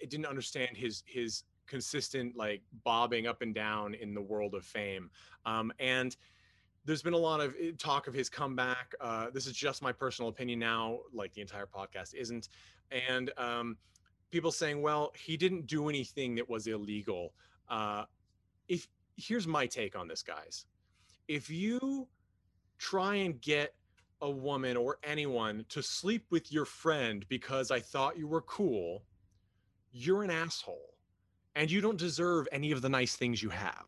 it 0.00 0.10
didn't 0.10 0.26
understand 0.26 0.76
his 0.76 1.02
his 1.06 1.42
consistent 1.66 2.36
like 2.36 2.62
bobbing 2.84 3.26
up 3.26 3.42
and 3.42 3.52
down 3.52 3.94
in 3.94 4.14
the 4.14 4.22
world 4.22 4.54
of 4.54 4.64
fame. 4.64 5.10
Um, 5.44 5.72
and 5.80 6.16
there's 6.84 7.02
been 7.02 7.14
a 7.14 7.18
lot 7.18 7.40
of 7.40 7.54
eh, 7.60 7.72
talk 7.78 8.06
of 8.06 8.14
his 8.14 8.28
comeback. 8.28 8.94
Uh, 9.00 9.30
this 9.30 9.46
is 9.46 9.54
just 9.54 9.82
my 9.82 9.92
personal 9.92 10.28
opinion 10.28 10.58
now, 10.58 11.00
like 11.12 11.32
the 11.34 11.40
entire 11.40 11.66
podcast 11.66 12.14
isn't. 12.14 12.48
And 12.90 13.30
um, 13.36 13.76
people 14.30 14.50
saying, 14.50 14.80
well, 14.82 15.12
he 15.16 15.36
didn't 15.36 15.66
do 15.66 15.88
anything 15.88 16.34
that 16.36 16.48
was 16.48 16.66
illegal. 16.66 17.32
Uh, 17.68 18.04
if 18.68 18.88
here's 19.16 19.46
my 19.46 19.66
take 19.66 19.96
on 19.96 20.08
this, 20.08 20.22
guys. 20.22 20.66
If 21.28 21.50
you 21.50 22.08
try 22.78 23.16
and 23.16 23.40
get 23.40 23.74
a 24.22 24.30
woman 24.30 24.76
or 24.76 24.98
anyone 25.02 25.64
to 25.68 25.82
sleep 25.82 26.26
with 26.30 26.52
your 26.52 26.64
friend 26.64 27.24
because 27.28 27.70
I 27.70 27.80
thought 27.80 28.18
you 28.18 28.26
were 28.26 28.42
cool, 28.42 29.02
you're 29.92 30.22
an 30.22 30.30
asshole 30.30 30.94
and 31.54 31.70
you 31.70 31.80
don't 31.80 31.98
deserve 31.98 32.46
any 32.52 32.70
of 32.72 32.82
the 32.82 32.88
nice 32.88 33.16
things 33.16 33.42
you 33.42 33.50
have. 33.50 33.86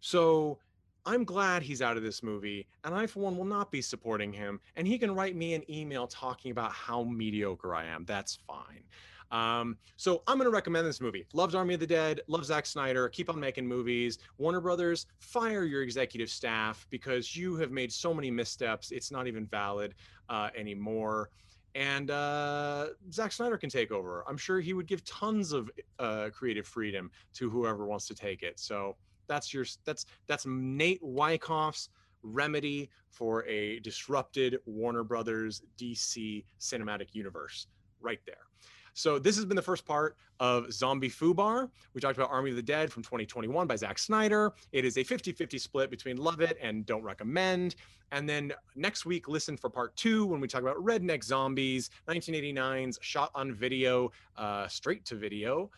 So 0.00 0.58
I'm 1.04 1.24
glad 1.24 1.62
he's 1.62 1.82
out 1.82 1.96
of 1.96 2.02
this 2.02 2.22
movie, 2.22 2.66
and 2.84 2.94
I, 2.94 3.06
for 3.06 3.20
one, 3.20 3.36
will 3.36 3.44
not 3.44 3.70
be 3.72 3.82
supporting 3.82 4.32
him. 4.32 4.60
And 4.76 4.86
he 4.86 4.98
can 4.98 5.14
write 5.14 5.34
me 5.34 5.54
an 5.54 5.68
email 5.70 6.06
talking 6.06 6.52
about 6.52 6.72
how 6.72 7.02
mediocre 7.04 7.74
I 7.74 7.86
am. 7.86 8.04
That's 8.04 8.38
fine. 8.46 8.84
Um, 9.32 9.78
so 9.96 10.22
I'm 10.26 10.36
going 10.36 10.46
to 10.46 10.54
recommend 10.54 10.86
this 10.86 11.00
movie. 11.00 11.26
Loves 11.32 11.54
Army 11.54 11.74
of 11.74 11.80
the 11.80 11.86
Dead, 11.86 12.20
loves 12.28 12.48
Zack 12.48 12.66
Snyder, 12.66 13.08
keep 13.08 13.30
on 13.30 13.40
making 13.40 13.66
movies. 13.66 14.18
Warner 14.36 14.60
Brothers, 14.60 15.06
fire 15.18 15.64
your 15.64 15.82
executive 15.82 16.28
staff 16.28 16.86
because 16.90 17.34
you 17.34 17.56
have 17.56 17.70
made 17.70 17.90
so 17.90 18.12
many 18.12 18.30
missteps. 18.30 18.90
It's 18.90 19.10
not 19.10 19.26
even 19.26 19.46
valid 19.46 19.94
uh, 20.28 20.50
anymore. 20.54 21.30
And 21.74 22.10
uh, 22.10 22.88
Zack 23.10 23.32
Snyder 23.32 23.56
can 23.56 23.70
take 23.70 23.90
over. 23.90 24.22
I'm 24.28 24.36
sure 24.36 24.60
he 24.60 24.74
would 24.74 24.86
give 24.86 25.02
tons 25.04 25.52
of 25.52 25.70
uh, 25.98 26.28
creative 26.30 26.66
freedom 26.66 27.10
to 27.34 27.48
whoever 27.48 27.86
wants 27.86 28.06
to 28.08 28.14
take 28.14 28.42
it. 28.42 28.60
So 28.60 28.96
that's 29.32 29.54
your 29.54 29.64
that's 29.84 30.04
that's 30.26 30.44
Nate 30.46 31.02
Wyckoff's 31.02 31.88
remedy 32.22 32.90
for 33.08 33.44
a 33.46 33.80
disrupted 33.80 34.58
Warner 34.66 35.04
Brothers 35.04 35.62
DC 35.78 36.44
cinematic 36.60 37.14
universe 37.14 37.66
right 38.00 38.20
there. 38.26 38.46
So 38.94 39.18
this 39.18 39.36
has 39.36 39.46
been 39.46 39.56
the 39.56 39.62
first 39.62 39.86
part 39.86 40.18
of 40.38 40.70
Zombie 40.70 41.08
FUBAR. 41.08 41.70
We 41.94 42.00
talked 42.02 42.18
about 42.18 42.30
Army 42.30 42.50
of 42.50 42.56
the 42.56 42.62
Dead 42.62 42.92
from 42.92 43.02
2021 43.02 43.66
by 43.66 43.74
Zack 43.74 43.98
Snyder. 43.98 44.52
It 44.72 44.84
is 44.84 44.98
a 44.98 45.04
50-50 45.04 45.58
split 45.58 45.90
between 45.90 46.18
love 46.18 46.42
it 46.42 46.58
and 46.60 46.84
don't 46.84 47.02
recommend. 47.02 47.76
And 48.10 48.28
then 48.28 48.52
next 48.76 49.06
week, 49.06 49.28
listen 49.28 49.56
for 49.56 49.70
part 49.70 49.96
two 49.96 50.26
when 50.26 50.40
we 50.40 50.46
talk 50.46 50.60
about 50.60 50.76
Redneck 50.76 51.24
Zombies, 51.24 51.88
1989's 52.06 52.98
shot 53.00 53.30
on 53.34 53.54
video, 53.54 54.12
uh, 54.36 54.68
straight 54.68 55.06
to 55.06 55.14
video, 55.14 55.70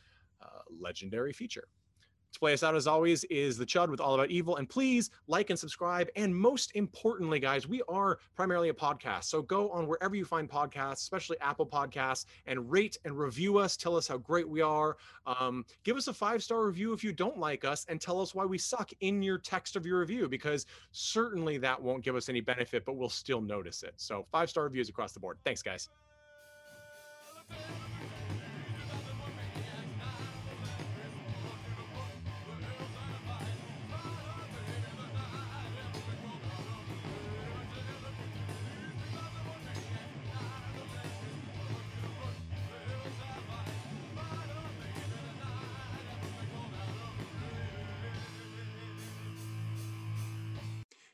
uh, 0.43 0.63
legendary 0.81 1.33
feature. 1.33 1.69
To 2.35 2.41
play 2.41 2.53
us 2.53 2.65
out, 2.65 2.75
as 2.75 2.89
always, 2.89 3.23
is 3.25 3.57
the 3.57 3.65
Chud 3.65 3.91
with 3.91 4.01
All 4.01 4.13
About 4.15 4.29
Evil. 4.29 4.57
And 4.57 4.69
please 4.69 5.11
like 5.29 5.51
and 5.51 5.59
subscribe. 5.59 6.09
And 6.17 6.35
most 6.35 6.73
importantly, 6.75 7.39
guys, 7.39 7.69
we 7.69 7.81
are 7.89 8.19
primarily 8.35 8.71
a 8.71 8.75
podcast. 8.75 9.25
So 9.25 9.41
go 9.41 9.71
on 9.71 9.87
wherever 9.87 10.17
you 10.17 10.25
find 10.25 10.51
podcasts, 10.51 10.95
especially 10.95 11.39
Apple 11.41 11.65
Podcasts, 11.65 12.27
and 12.47 12.69
rate 12.69 12.99
and 13.05 13.17
review 13.17 13.59
us. 13.59 13.77
Tell 13.77 13.97
us 13.97 14.09
how 14.09 14.17
great 14.17 14.49
we 14.49 14.61
are. 14.63 14.97
Um, 15.27 15.65
give 15.85 15.97
us 15.97 16.09
a 16.09 16.13
five 16.13 16.43
star 16.43 16.67
review 16.67 16.93
if 16.93 17.05
you 17.05 17.13
don't 17.13 17.39
like 17.39 17.65
us, 17.65 17.87
and 17.89 18.01
tell 18.01 18.21
us 18.21 18.35
why 18.35 18.45
we 18.45 18.59
suck 18.59 18.91
in 18.99 19.23
your 19.23 19.39
text 19.39 19.77
of 19.77 19.87
your 19.87 20.01
review, 20.01 20.29
because 20.29 20.67
certainly 20.91 21.57
that 21.59 21.81
won't 21.81 22.03
give 22.03 22.17
us 22.17 22.29
any 22.29 22.41
benefit, 22.41 22.85
but 22.85 22.97
we'll 22.97 23.09
still 23.09 23.41
notice 23.43 23.85
it. 23.85 23.95
So 23.97 24.27
five 24.33 24.51
star 24.51 24.65
reviews 24.65 24.89
across 24.89 25.13
the 25.13 25.21
board. 25.21 25.39
Thanks, 25.45 25.63
guys. 25.63 25.89